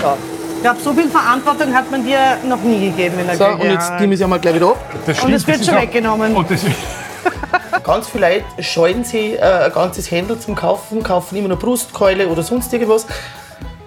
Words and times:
So. 0.00 0.16
Ich 0.56 0.62
glaube, 0.62 0.80
so 0.82 0.92
viel 0.92 1.08
Verantwortung 1.08 1.72
hat 1.72 1.88
man 1.90 2.04
dir 2.04 2.36
noch 2.48 2.60
nie 2.62 2.90
gegeben 2.90 3.18
in 3.20 3.26
der 3.28 3.36
So, 3.36 3.44
Küche. 3.44 3.56
und 3.58 3.70
jetzt 3.70 3.92
nehme 4.00 4.12
ich 4.14 4.18
sie 4.18 4.24
einmal 4.24 4.40
gleich 4.40 4.54
wieder 4.56 4.70
ab. 4.70 4.78
Das 5.06 5.22
Und 5.22 5.32
es 5.32 5.46
wird 5.46 5.64
schon 5.64 5.76
weggenommen. 5.76 6.34
Und 6.36 6.50
das, 6.50 6.62
Ganz 7.84 8.08
viele 8.08 8.28
Leute 8.28 8.62
scheuen 8.62 9.02
sie 9.04 9.34
äh, 9.34 9.40
ein 9.40 9.72
ganzes 9.72 10.10
Händel 10.10 10.38
zum 10.38 10.54
Kaufen, 10.54 11.02
kaufen 11.02 11.36
immer 11.36 11.48
nur 11.48 11.58
Brustkeule 11.58 12.28
oder 12.28 12.42
sonst 12.42 12.72
irgendwas. 12.72 13.06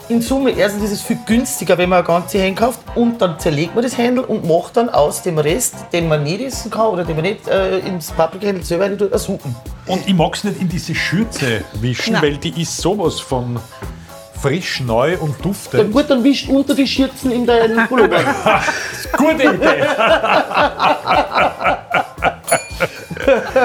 In 0.10 0.21
Summe, 0.21 0.52
erstens 0.52 0.86
ist 0.86 0.92
es 0.92 1.02
viel 1.04 1.20
günstiger, 1.26 1.78
wenn 1.78 1.88
man 1.89 2.00
ein 2.00 2.05
ganzes 2.05 2.41
Händel 2.41 2.55
kauft 2.66 2.80
und 2.96 3.21
dann 3.21 3.39
zerlegt 3.39 3.75
man 3.75 3.84
das 3.84 3.98
Händel 3.98 4.23
und 4.23 4.48
macht 4.48 4.75
dann 4.78 4.89
aus 4.89 5.21
dem 5.21 5.38
Rest, 5.38 5.75
den 5.93 6.07
man 6.07 6.23
nicht 6.23 6.41
essen 6.41 6.71
kann 6.71 6.88
oder 6.88 7.04
den 7.04 7.16
man 7.16 7.25
nicht 7.25 7.48
äh, 7.48 7.80
ins 7.80 8.12
Paprikahändel 8.12 8.64
selber 8.64 8.86
rein 8.86 8.98
tut, 8.98 9.12
eine 9.12 9.20
Suppe. 9.20 9.50
und 9.86 10.07
ich 10.07 10.14
mag 10.16 10.34
es 10.36 10.43
nicht 10.43 10.59
in 10.59 10.68
diese 10.68 10.96
Schürze 10.96 11.64
wischen, 11.73 12.14
Nein. 12.14 12.23
weil 12.23 12.38
die 12.38 12.62
ist 12.62 12.78
sowas 12.78 13.20
von 13.20 13.57
frisch, 14.42 14.80
neu 14.82 15.18
und 15.18 15.36
Dann 15.36 15.42
duftend. 15.44 15.92
gut, 15.94 16.10
dann 16.10 16.23
wischt 16.23 16.50
unter 16.50 16.73
die 16.73 16.88
Schürzen 16.88 17.32
in 17.32 17.46
deinen 17.46 17.88
Pullover. 17.90 18.23
Gute 19.18 19.44
Idee. 19.44 19.84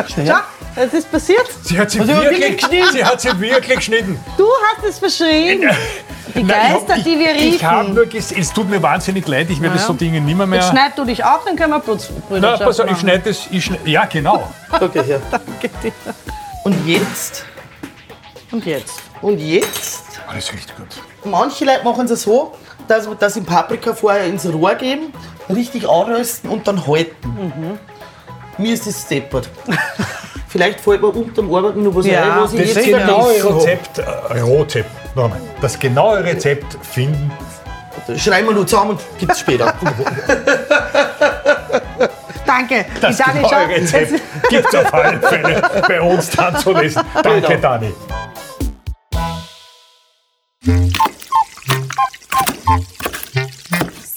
Schau, 0.09 0.35
es 0.77 0.93
ist 0.93 1.11
passiert. 1.11 1.47
Sie 1.63 1.79
hat 1.79 1.91
sie, 1.91 2.01
Also, 2.01 2.13
wirklich, 2.15 2.57
geschnitten. 2.59 2.93
sie 2.93 3.05
hat 3.05 3.21
sie 3.21 3.41
wirklich 3.41 3.77
geschnitten. 3.77 4.19
Du 4.37 4.45
hast 4.75 4.85
es 4.87 4.99
verschrien. 4.99 5.63
Die 6.35 6.43
Nein, 6.43 6.57
ich 6.69 6.75
hab- 6.75 6.87
Geister, 6.89 7.03
die 7.03 7.19
wir 7.19 7.35
Ich, 7.37 7.55
ich 7.57 7.65
habe 7.65 7.91
nur 7.91 8.05
gesehen, 8.07 8.41
es 8.41 8.53
tut 8.53 8.69
mir 8.69 8.83
wahnsinnig 8.83 9.27
leid, 9.27 9.47
ich 9.49 9.61
werde 9.63 9.77
Ja. 9.77 9.83
so 9.83 9.95
Dinge 9.95 10.21
nimmer 10.21 10.47
mehr. 10.47 10.61
Jetzt 10.61 10.71
schneid 10.71 10.93
du 10.97 11.05
dich 11.05 11.25
auch, 11.25 11.45
dann 11.47 11.57
können 11.57 11.71
wir 11.73 11.79
Bluts- 11.81 12.11
Na, 12.29 12.59
pass 12.59 12.79
auf, 12.81 12.91
ich 12.91 12.99
schneide 12.99 13.23
das. 13.31 13.47
Ich 13.51 13.65
schneid, 13.65 13.81
ja, 13.87 14.05
genau. 14.05 14.53
Okay, 14.71 15.03
ja. 15.09 15.19
Danke 15.31 15.71
dir. 15.83 15.93
Und 16.65 16.87
jetzt, 16.87 17.45
Und 18.51 18.67
jetzt? 18.67 19.01
und 19.23 19.39
jetzt, 19.39 20.16
Alles 20.29 20.53
riecht 20.53 20.77
gut. 20.77 20.87
manche 21.25 21.65
Leute 21.65 21.85
machen 21.85 22.07
es 22.11 22.23
so, 22.23 22.53
dass, 22.89 23.09
dass 23.19 23.35
sie 23.35 23.41
Paprika 23.43 23.95
vorher 23.95 24.25
ins 24.27 24.47
Rohr 24.53 24.75
geben, 24.75 25.13
richtig 25.49 25.89
anrösten 25.89 26.51
und 26.51 26.67
dann 26.67 26.87
halten. 26.87 27.79
Mir 28.59 28.75
ist 28.75 28.87
das 28.87 29.03
steppert. 29.03 29.49
Vielleicht 30.49 30.81
fällt 30.81 31.03
mir 31.03 31.09
unterm 31.09 31.55
Arbeiten 31.55 31.83
noch 31.83 31.95
was 31.95 32.07
Ja, 32.07 32.23
ein, 32.37 32.41
was 32.43 32.53
ich 32.55 32.73
Das 32.75 32.87
jetzt 32.87 32.99
genaue. 32.99 33.57
Rezept, 33.57 33.99
äh, 33.99 34.03
Rezept, 34.33 34.91
nochmal. 35.17 35.41
Das 35.61 35.79
genaue 35.79 36.25
Rezept 36.25 36.79
finden. 36.83 37.31
Schreiben 38.17 38.49
wir 38.49 38.55
nur 38.55 38.67
zusammen 38.67 38.91
und 38.93 39.01
gibt 39.19 39.33
es 39.33 39.41
später. 39.41 39.75
Danke. 42.47 42.85
Das 43.01 43.17
Die 43.17 43.23
Dani 43.23 43.43
genaue 43.43 43.69
Rezept 43.69 44.23
gibt 44.49 44.69
es 44.73 44.75
auf 44.81 44.95
alle 44.95 45.21
Fälle 45.21 45.63
bei 45.89 46.01
uns 46.01 46.31
dann 46.31 46.57
zu 46.59 46.73
lesen. 46.73 47.03
Danke, 47.23 47.49
Genau. 47.49 47.61
Dani. 47.61 47.93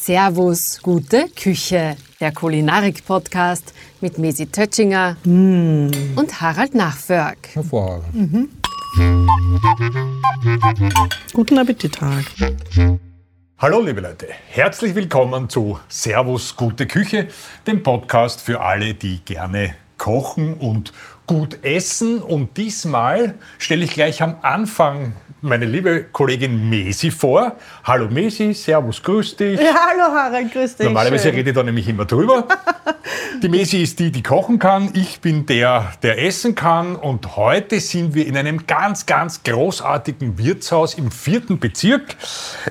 Servus, 0.10 0.80
gute 0.82 1.28
Küche. 1.36 1.96
Der 2.20 2.32
Kulinarik-Podcast 2.32 3.76
mit 4.02 4.18
Mesi 4.18 4.48
Tötschinger 4.48 5.18
und 5.24 6.42
Harald 6.42 6.74
Nachförg. 6.74 7.38
Hervorragend. 7.54 8.50
Guten 11.32 11.60
Appetit, 11.60 11.94
Tag. 11.94 12.26
Hallo 13.60 13.84
liebe 13.84 14.02
Leute, 14.02 14.30
herzlich 14.48 14.96
willkommen 14.96 15.48
zu 15.48 15.80
Servus 15.88 16.56
Gute 16.56 16.88
Küche, 16.88 17.28
dem 17.68 17.84
Podcast 17.84 18.42
für 18.42 18.62
alle, 18.62 18.96
die 18.96 19.20
gerne 19.24 19.76
kochen 20.00 20.56
und 20.56 20.92
gut 21.30 21.64
essen. 21.64 22.24
Und 22.24 22.58
diesmal 22.58 23.36
stelle 23.60 23.86
ich 23.86 23.92
gleich 23.92 24.24
am 24.24 24.38
Anfang 24.42 25.14
meine 25.42 25.66
liebe 25.66 26.06
Kollegin 26.06 26.70
Mesi 26.70 27.12
vor. 27.12 27.56
Hallo 27.84 28.10
Mesi, 28.10 28.52
Servus, 28.56 29.04
grüß 29.04 29.36
dich. 29.36 29.60
Ja, 29.60 29.76
hallo 29.92 30.12
Harald, 30.12 30.52
grüß 30.52 30.78
dich. 30.78 30.86
Normalerweise 30.86 31.28
Schön. 31.28 31.36
rede 31.36 31.52
ich 31.52 31.56
da 31.56 31.62
nämlich 31.62 31.88
immer 31.88 32.06
drüber. 32.06 32.48
Die 33.42 33.48
Mesi 33.48 33.82
ist 33.82 34.00
die, 34.00 34.12
die 34.12 34.22
kochen 34.22 34.60
kann. 34.60 34.92
Ich 34.96 35.22
bin 35.22 35.46
der, 35.46 35.94
der 36.04 36.22
essen 36.22 36.56
kann. 36.56 36.98
Und 36.98 37.38
heute 37.38 37.80
sind 37.80 38.14
wir 38.14 38.28
in 38.28 38.36
einem 38.36 38.68
ganz, 38.68 39.06
ganz 39.06 39.44
großartigen 39.44 40.38
Wirtshaus 40.38 40.96
im 40.96 41.10
vierten 41.10 41.58
Bezirk. 41.58 42.18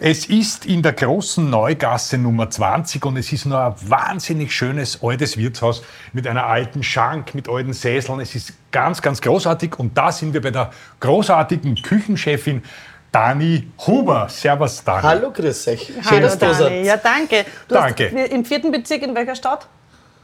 Es 0.01 0.27
ist 0.27 0.67
in 0.67 0.83
der 0.83 0.93
großen 0.93 1.49
Neugasse 1.49 2.19
Nummer 2.19 2.51
20 2.51 3.05
und 3.07 3.17
es 3.17 3.33
ist 3.33 3.47
nur 3.47 3.59
ein 3.59 3.75
wahnsinnig 3.89 4.55
schönes 4.55 5.03
altes 5.03 5.39
Wirtshaus 5.39 5.83
mit 6.13 6.27
einer 6.27 6.45
alten 6.45 6.83
Schank, 6.83 7.35
mit 7.35 7.49
alten 7.49 7.73
Sesseln. 7.73 8.21
Es 8.21 8.35
ist 8.35 8.48
ganz, 8.73 9.01
ganz 9.03 9.21
großartig. 9.21 9.79
Und 9.79 9.97
da 9.97 10.11
sind 10.13 10.33
wir 10.35 10.41
bei 10.43 10.51
der 10.51 10.71
großartigen 11.01 11.75
Küchenchefin 11.77 12.63
Dani 13.13 13.69
Huber. 13.87 14.27
Servus, 14.29 14.83
Dani. 14.85 15.03
Hallo, 15.03 15.31
grüß 15.31 15.69
euch. 15.69 15.87
Schön, 15.87 16.05
Hallo, 16.11 16.21
dass 16.21 16.39
du 16.39 16.47
da 16.47 16.53
Dani. 16.53 16.83
Ja, 16.83 16.97
danke. 16.97 17.45
Du 17.67 17.75
Danke. 17.75 18.11
Hast, 18.15 18.33
Im 18.33 18.45
vierten 18.45 18.71
Bezirk 18.71 19.03
in 19.03 19.15
welcher 19.15 19.35
Stadt? 19.35 19.67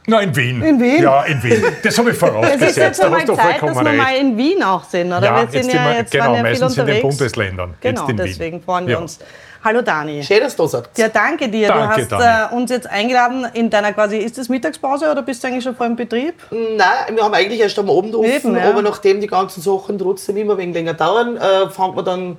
Na, 0.07 0.19
in 0.19 0.35
Wien. 0.35 0.61
In 0.61 0.79
Wien? 0.79 1.01
Ja, 1.01 1.23
in 1.23 1.41
Wien. 1.41 1.63
Das 1.81 1.97
habe 1.97 2.11
ich 2.11 2.15
Es 2.15 2.21
ist 2.21 2.29
vorausgesetzt. 2.29 2.77
jetzt 2.77 3.01
Da 3.03 3.09
du 3.09 3.33
Zeit, 3.35 3.59
dass 3.59 3.75
wir 3.75 3.81
mal 3.83 4.05
recht. 4.05 4.21
in 4.21 4.37
Wien 4.37 4.61
auch 4.61 4.83
sind, 4.83 5.07
oder? 5.11 5.23
Ja, 5.25 5.35
wir 5.35 5.41
jetzt 5.41 5.53
sind 5.53 5.63
sind 5.63 5.73
ja 5.73 5.83
wir- 5.89 5.95
jetzt 5.97 6.11
genau, 6.11 6.25
waren 6.25 6.33
ja 6.35 6.41
viel 6.41 6.49
meistens 6.51 6.77
in 6.77 6.85
den. 6.85 7.01
Bundesländern, 7.01 7.69
jetzt 7.71 7.81
Genau, 7.81 8.01
in 8.03 8.07
Wien. 8.09 8.17
deswegen 8.27 8.61
freuen 8.61 8.85
wir 8.85 8.93
Ja. 8.93 8.99
uns. 8.99 9.19
Hallo 9.65 9.81
Dani. 9.81 10.21
Schön, 10.21 10.41
dass 10.41 10.55
du 10.55 10.61
da 10.61 10.69
seid. 10.69 10.89
Ja, 10.95 11.07
danke 11.09 11.49
dir. 11.49 11.69
Danke, 11.69 12.05
du 12.05 12.11
hast 12.11 12.11
Dani. 12.11 12.53
äh, 12.53 12.55
uns 12.55 12.69
jetzt 12.69 12.85
eingeladen 12.87 13.47
in 13.55 13.71
deiner 13.71 13.93
quasi, 13.93 14.17
ist 14.17 14.37
das 14.37 14.47
Mittagspause 14.47 15.09
oder 15.09 15.23
bist 15.23 15.43
du 15.43 15.47
eigentlich 15.47 15.63
schon 15.63 15.75
vor 15.75 15.87
dem 15.87 15.95
Betrieb? 15.95 16.35
Nein, 16.51 17.15
wir 17.15 17.23
haben 17.23 17.33
eigentlich 17.33 17.59
erst 17.59 17.79
am 17.79 17.89
Abend 17.89 18.13
offen, 18.13 18.29
Eben, 18.29 18.55
ja. 18.55 18.69
aber 18.69 18.83
nachdem 18.83 19.19
die 19.21 19.25
ganzen 19.25 19.61
Sachen 19.61 19.97
trotzdem 19.97 20.37
immer 20.37 20.53
ein 20.53 20.59
wenig 20.59 20.75
länger 20.75 20.93
dauern, 20.93 21.37
äh, 21.37 21.67
fangen 21.71 21.95
wir 21.95 22.03
dann 22.03 22.37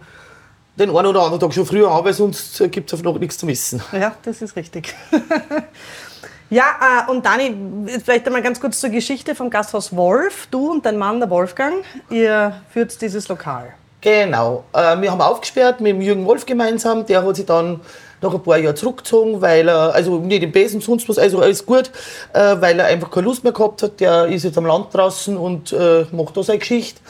den 0.79 0.91
einen 0.91 1.07
oder 1.07 1.23
anderen 1.23 1.41
Tag 1.41 1.53
schon 1.53 1.67
früher 1.67 1.91
an, 1.91 2.05
weil 2.05 2.13
sonst 2.13 2.63
gibt 2.71 2.93
es 2.93 2.95
auf 2.97 3.03
noch 3.03 3.19
nichts 3.19 3.39
zu 3.39 3.49
wissen. 3.49 3.83
Ja, 3.91 4.15
das 4.23 4.41
ist 4.41 4.55
richtig. 4.55 4.95
ja, 6.51 7.07
äh, 7.09 7.11
und 7.11 7.27
Dani, 7.27 7.57
jetzt 7.89 8.05
vielleicht 8.05 8.27
einmal 8.29 8.43
ganz 8.43 8.61
kurz 8.61 8.79
zur 8.79 8.91
Geschichte 8.91 9.35
vom 9.35 9.51
Gasthaus 9.51 9.97
Wolf. 9.97 10.47
Du 10.53 10.71
und 10.71 10.87
dein 10.87 10.97
Mann, 10.97 11.19
der 11.19 11.29
Wolfgang, 11.29 11.75
ihr 12.09 12.63
führt 12.73 13.03
dieses 13.03 13.27
Lokal. 13.27 13.75
Genau. 14.07 14.63
Äh, 14.73 15.01
wir 15.01 15.11
haben 15.11 15.21
aufgesperrt 15.21 15.81
mit 15.81 15.91
dem 15.91 16.01
Jürgen 16.01 16.27
Wolf 16.27 16.47
gemeinsam. 16.47 17.05
Der 17.07 17.25
hat 17.25 17.35
sich 17.35 17.45
dann 17.45 17.81
nach 18.23 18.33
ein 18.33 18.41
paar 18.41 18.57
Jahren 18.57 18.77
zurückgezogen, 18.77 19.43
weil 19.43 19.67
er, 19.67 19.93
also 19.93 20.19
nicht 20.19 20.45
im 20.45 20.53
Besen, 20.53 20.81
sonst 20.81 21.09
was, 21.09 21.19
also 21.19 21.41
alles 21.41 21.67
gut, 21.67 21.91
äh, 22.33 22.55
weil 22.61 22.79
er 22.79 22.87
einfach 22.87 23.11
keine 23.11 23.27
Lust 23.27 23.43
mehr 23.43 23.53
gehabt 23.53 23.83
hat. 23.83 23.99
Der 23.99 24.27
ist 24.27 24.45
jetzt 24.45 24.57
am 24.59 24.65
Land 24.65 24.95
draußen 24.95 25.37
und 25.37 25.73
äh, 25.73 26.07
macht 26.13 26.37
da 26.37 26.45
seine 26.45 26.61
Geschichte. 26.61 27.01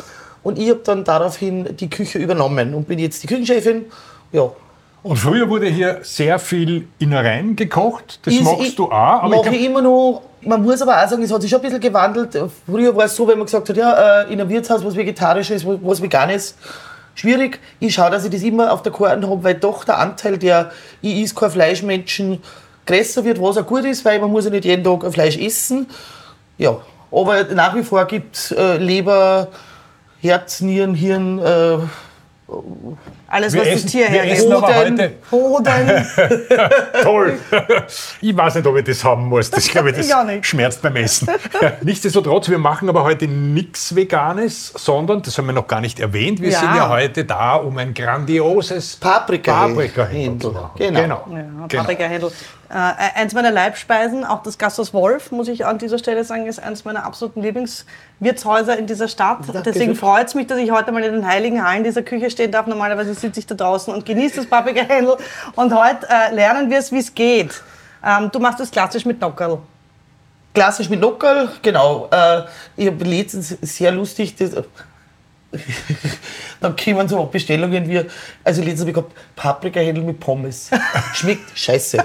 Und 0.42 0.58
ich 0.58 0.70
habe 0.70 0.80
dann 0.84 1.04
daraufhin 1.04 1.76
die 1.76 1.90
Küche 1.90 2.18
übernommen 2.18 2.72
und 2.72 2.88
bin 2.88 2.98
jetzt 2.98 3.22
die 3.22 3.26
Küchenchefin. 3.26 3.84
Ja. 4.32 4.52
Und 5.06 5.16
früher 5.18 5.48
wurde 5.48 5.66
hier 5.68 6.00
sehr 6.02 6.36
viel 6.40 6.88
Innereien 6.98 7.54
gekocht. 7.54 8.18
Das 8.24 8.34
Ist- 8.34 8.42
magst 8.42 8.60
ich- 8.66 8.74
du 8.74 8.86
auch. 8.86 8.90
Aber 9.22 9.36
ich 9.36 9.44
Mache 9.44 9.54
ich 9.54 9.64
immer 9.66 9.80
noch. 9.80 10.22
Man 10.40 10.62
muss 10.64 10.82
aber 10.82 11.00
auch 11.00 11.08
sagen, 11.08 11.22
es 11.22 11.32
hat 11.32 11.42
sich 11.42 11.50
schon 11.50 11.60
ein 11.60 11.62
bisschen 11.62 11.80
gewandelt. 11.80 12.36
Früher 12.68 12.94
war 12.96 13.04
es 13.04 13.14
so, 13.14 13.26
wenn 13.28 13.38
man 13.38 13.46
gesagt 13.46 13.68
hat, 13.68 13.76
ja, 13.76 14.22
äh, 14.22 14.32
in 14.32 14.40
einem 14.40 14.48
Wirtshaus 14.50 14.84
was 14.84 14.96
Vegetarisches, 14.96 15.64
was 15.64 15.78
was 15.80 16.02
Veganes, 16.02 16.56
schwierig. 17.14 17.60
Ich 17.78 17.94
schaue, 17.94 18.10
dass 18.10 18.24
ich 18.24 18.30
das 18.32 18.42
immer 18.42 18.72
auf 18.72 18.82
der 18.82 18.90
Karte 18.92 19.28
habe, 19.30 19.44
weil 19.44 19.54
doch 19.54 19.84
der 19.84 19.98
Anteil 19.98 20.38
der 20.38 20.72
ich 21.02 21.22
is 21.22 21.34
kein 21.36 21.50
Fleischmenschen 21.52 22.42
größer 22.84 23.24
wird, 23.24 23.40
was 23.40 23.58
auch 23.58 23.66
gut 23.66 23.84
ist, 23.84 24.04
weil 24.04 24.18
man 24.20 24.30
muss 24.32 24.44
ja 24.44 24.50
nicht 24.50 24.64
jeden 24.64 24.82
Tag 24.82 25.04
ein 25.04 25.12
Fleisch 25.12 25.36
essen. 25.38 25.86
Ja, 26.58 26.78
aber 27.12 27.44
nach 27.54 27.76
wie 27.76 27.82
vor 27.84 28.04
gibt 28.06 28.34
es 28.36 28.50
äh, 28.52 28.76
Leber, 28.78 29.48
Herz, 30.20 30.60
Nieren, 30.62 30.94
Hirn, 30.94 31.38
äh, 31.38 31.78
Alles, 33.28 33.52
Wir 33.54 33.60
was 33.62 33.68
essen- 33.68 33.82
das 33.82 33.92
Tier 33.92 34.06
hergibt. 34.06 34.42
Hoden, 34.42 34.64
heute- 34.66 35.12
Hoden. 35.32 36.06
toll. 37.02 37.38
ich 38.20 38.36
weiß 38.36 38.54
nicht, 38.54 38.66
ob 38.66 38.76
ich 38.76 38.84
das 38.84 39.02
haben 39.02 39.24
muss. 39.26 39.50
Das, 39.50 39.66
glaube 39.68 39.90
ich, 39.90 39.96
das 39.96 40.06
Ich 40.06 40.14
auch 40.14 40.24
nicht. 40.24 40.46
schmerzt 40.46 40.80
beim 40.82 40.94
Essen. 40.96 41.28
Nichtsdestotrotz, 41.82 42.48
wir 42.48 42.58
machen 42.58 42.88
aber 42.88 43.02
heute 43.02 43.26
nichts 43.26 43.94
Veganes, 43.96 44.72
sondern, 44.76 45.22
das 45.22 45.36
haben 45.38 45.46
wir 45.46 45.52
noch 45.54 45.66
gar 45.66 45.80
nicht 45.80 45.98
erwähnt, 45.98 46.40
wir 46.40 46.50
Ja. 46.50 46.60
sind 46.60 46.74
ja 46.76 46.88
heute 46.88 47.24
da, 47.24 47.54
um 47.56 47.76
ein 47.78 47.94
grandioses 47.94 48.96
Paprika. 48.96 49.66
Paprika-Händel 49.66 50.40
zu 50.40 50.52
machen. 50.52 50.70
Genau. 50.76 51.00
genau. 51.00 51.26
Ja, 51.30 51.66
Genau. 51.68 51.82
Paprikahändel. 51.82 52.30
Äh, 52.68 53.20
eins 53.20 53.32
meiner 53.32 53.52
Leibspeisen, 53.52 54.24
auch 54.24 54.42
das 54.42 54.58
Gasthaus 54.58 54.92
Wolf, 54.92 55.30
muss 55.30 55.46
ich 55.46 55.64
an 55.64 55.78
dieser 55.78 55.98
Stelle 55.98 56.24
sagen, 56.24 56.46
ist 56.46 56.58
eines 56.60 56.84
meiner 56.84 57.04
absoluten 57.06 57.40
Lieblingswirtshäuser 57.40 58.76
in 58.76 58.88
dieser 58.88 59.06
Stadt. 59.06 59.38
Deswegen 59.64 59.94
freut 59.94 60.26
es 60.26 60.34
mich, 60.34 60.48
dass 60.48 60.58
ich 60.58 60.72
heute 60.72 60.90
mal 60.90 61.02
in 61.04 61.12
den 61.12 61.28
heiligen 61.28 61.64
Hallen 61.64 61.84
dieser 61.84 62.02
Küche 62.02 62.28
stehen 62.28 62.50
darf. 62.50 62.66
Normalerweise 62.66 63.14
sitze 63.20 63.40
ich 63.40 63.46
da 63.46 63.54
draußen 63.54 63.92
und 63.92 64.04
genieße 64.04 64.36
das 64.36 64.46
Paprikahändel. 64.46 65.16
Und 65.54 65.74
heute 65.74 66.06
äh, 66.08 66.34
lernen 66.34 66.70
wir 66.70 66.78
es, 66.78 66.92
wie 66.92 66.98
es 66.98 67.14
geht. 67.14 67.62
Ähm, 68.04 68.30
du 68.30 68.38
machst 68.38 68.60
das 68.60 68.70
klassisch 68.70 69.04
mit 69.04 69.20
Nockerl. 69.20 69.58
Klassisch 70.54 70.88
mit 70.88 71.00
Nockerl, 71.00 71.50
genau. 71.62 72.08
Äh, 72.10 72.42
ich 72.76 72.86
habe 72.86 73.04
letztens 73.04 73.56
sehr 73.60 73.92
lustig, 73.92 74.36
das, 74.36 74.52
dann 76.60 76.74
kommen 76.76 77.08
so 77.08 77.24
Bestellungen 77.26 77.88
wie, 77.88 78.02
also 78.44 78.60
letztens 78.62 78.80
habe 78.80 78.90
ich 78.90 78.94
gehabt, 78.94 79.12
Paprikahändel 79.36 80.02
mit 80.04 80.20
Pommes. 80.20 80.70
Schmeckt 81.14 81.56
scheiße. 81.58 81.98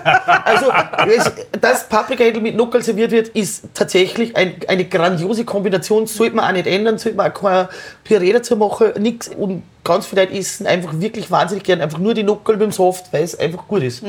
Also, 0.45 0.71
es- 1.07 1.31
dass 1.59 1.87
Paprikahändel 1.89 2.41
mit 2.41 2.55
Nuckel 2.55 2.81
serviert 2.83 3.11
wird, 3.11 3.29
ist 3.29 3.65
tatsächlich 3.73 4.35
ein, 4.35 4.55
eine 4.67 4.85
grandiose 4.85 5.45
Kombination. 5.45 6.07
Sollte 6.07 6.35
man 6.35 6.45
auch 6.45 6.51
nicht 6.53 6.67
ändern, 6.67 6.97
sollte 6.97 7.17
man 7.17 7.31
auch 7.31 7.41
kein 7.41 7.67
Püree 8.03 8.33
dazu 8.33 8.55
machen, 8.55 8.91
nichts. 8.99 9.27
Und 9.29 9.63
ganz 9.83 10.05
viele 10.05 10.23
Leute 10.23 10.37
essen 10.37 10.67
einfach 10.67 10.93
wirklich 10.99 11.29
wahnsinnig 11.31 11.63
gern 11.63 11.81
einfach 11.81 11.99
nur 11.99 12.13
die 12.13 12.23
Nuckel 12.23 12.55
mit 12.57 12.63
dem 12.67 12.71
Soft, 12.71 13.11
weil 13.11 13.23
es 13.23 13.37
einfach 13.39 13.67
gut 13.67 13.83
ist. 13.83 14.03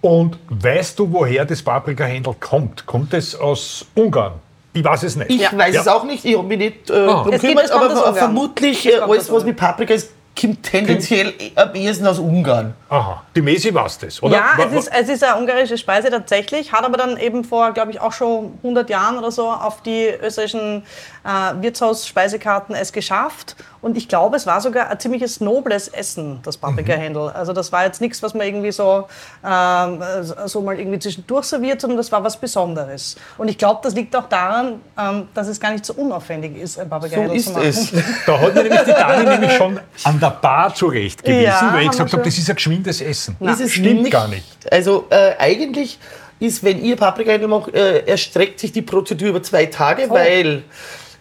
Und 0.00 0.38
weißt 0.48 0.98
du, 0.98 1.12
woher 1.12 1.44
das 1.44 1.62
Paprikahändel 1.62 2.34
kommt? 2.38 2.86
Kommt 2.86 3.12
es 3.14 3.34
aus 3.34 3.86
Ungarn? 3.94 4.34
Ich 4.76 4.84
weiß 4.84 5.02
es 5.04 5.16
nicht. 5.16 5.30
Ich 5.30 5.40
Ja. 5.40 5.50
weiß 5.56 5.74
Ja. 5.74 5.80
es 5.80 5.88
auch 5.88 6.04
nicht, 6.04 6.24
ich 6.24 6.36
habe 6.36 6.46
mich 6.46 6.58
nicht 6.58 6.90
äh, 6.90 6.94
Ah. 7.06 7.24
aus 7.24 7.72
aber 7.72 8.14
vermutlich 8.14 8.84
Es 8.86 8.92
äh, 8.94 8.98
kommt 8.98 9.10
alles, 9.12 9.32
was 9.32 9.44
mit 9.44 9.56
Paprika 9.56 9.94
ist, 9.94 10.10
kommt 10.38 10.62
tendenziell 10.62 11.32
am 11.54 11.74
ehesten 11.74 12.06
aus 12.06 12.18
Ungarn. 12.18 12.74
Aha, 12.88 13.22
die 13.34 13.42
Mesi 13.42 13.74
weiß 13.74 13.98
das, 13.98 14.22
oder? 14.22 14.36
Ja, 14.36 14.50
es 14.64 14.72
ist, 14.72 14.92
es 14.94 15.08
ist 15.08 15.24
eine 15.24 15.40
ungarische 15.40 15.76
Speise 15.76 16.08
tatsächlich, 16.08 16.70
hat 16.72 16.84
aber 16.84 16.96
dann 16.96 17.16
eben 17.16 17.42
vor, 17.42 17.72
glaube 17.72 17.90
ich, 17.90 18.00
auch 18.00 18.12
schon 18.12 18.54
100 18.62 18.88
Jahren 18.88 19.18
oder 19.18 19.32
so 19.32 19.48
auf 19.50 19.82
die 19.82 20.06
österreichischen 20.22 20.84
äh, 21.24 21.62
Wirtshausspeisekarten 21.62 22.74
es 22.76 22.92
geschafft. 22.92 23.56
Und 23.82 23.96
ich 23.96 24.08
glaube, 24.08 24.36
es 24.36 24.46
war 24.46 24.60
sogar 24.60 24.88
ein 24.90 24.98
ziemliches 24.98 25.40
nobles 25.40 25.88
Essen, 25.88 26.40
das 26.42 26.56
Paprikahändel. 26.56 27.28
Also 27.30 27.52
das 27.52 27.70
war 27.72 27.84
jetzt 27.84 28.00
nichts, 28.00 28.22
was 28.22 28.34
man 28.34 28.46
irgendwie 28.46 28.72
so, 28.72 29.06
ähm, 29.44 30.02
so 30.46 30.60
mal 30.60 30.78
irgendwie 30.78 30.98
zwischendurch 30.98 31.44
serviert, 31.46 31.80
sondern 31.80 31.96
das 31.98 32.10
war 32.10 32.22
was 32.24 32.36
Besonderes. 32.36 33.16
Und 33.38 33.48
ich 33.48 33.58
glaube, 33.58 33.80
das 33.82 33.94
liegt 33.94 34.14
auch 34.16 34.28
daran, 34.28 34.80
ähm, 34.98 35.28
dass 35.34 35.46
es 35.48 35.60
gar 35.60 35.70
nicht 35.70 35.84
so 35.84 35.92
unaufwendig 35.94 36.56
ist, 36.56 36.78
ein 36.78 36.86
So 36.86 36.90
Paprikahändel 36.90 37.40
zu 37.40 37.50
ist 37.50 37.54
machen. 37.54 37.66
es. 37.68 37.92
Da 38.26 38.40
hat 38.40 38.54
mir 38.54 38.62
nämlich 38.62 38.80
die 38.82 38.92
Dani 38.92 39.24
nämlich 39.30 39.52
schon 39.52 39.80
an 40.04 40.20
der 40.20 40.30
Bar 40.30 40.74
zurechtgewiesen, 40.74 41.42
Ja, 41.44 41.70
weil 41.72 41.82
ich 41.84 41.90
gesagt 41.90 42.12
habe, 42.12 42.22
das 42.22 42.38
ist 42.38 42.50
ein 42.50 42.56
geschwindes 42.82 43.00
Essen. 43.00 43.36
ist 43.40 43.60
es 43.60 43.72
Stimmt 43.72 44.10
gar 44.10 44.28
nicht. 44.28 44.44
Also 44.70 45.06
äh, 45.10 45.32
eigentlich 45.38 45.98
ist, 46.38 46.62
wenn 46.62 46.82
ihr 46.82 46.96
Paprikahändel 46.96 47.48
macht, 47.48 47.74
äh, 47.74 48.00
erstreckt 48.00 48.60
sich 48.60 48.72
die 48.72 48.82
Prozedur 48.82 49.28
über 49.28 49.42
zwei 49.42 49.66
Tage, 49.66 50.10
weil 50.10 50.62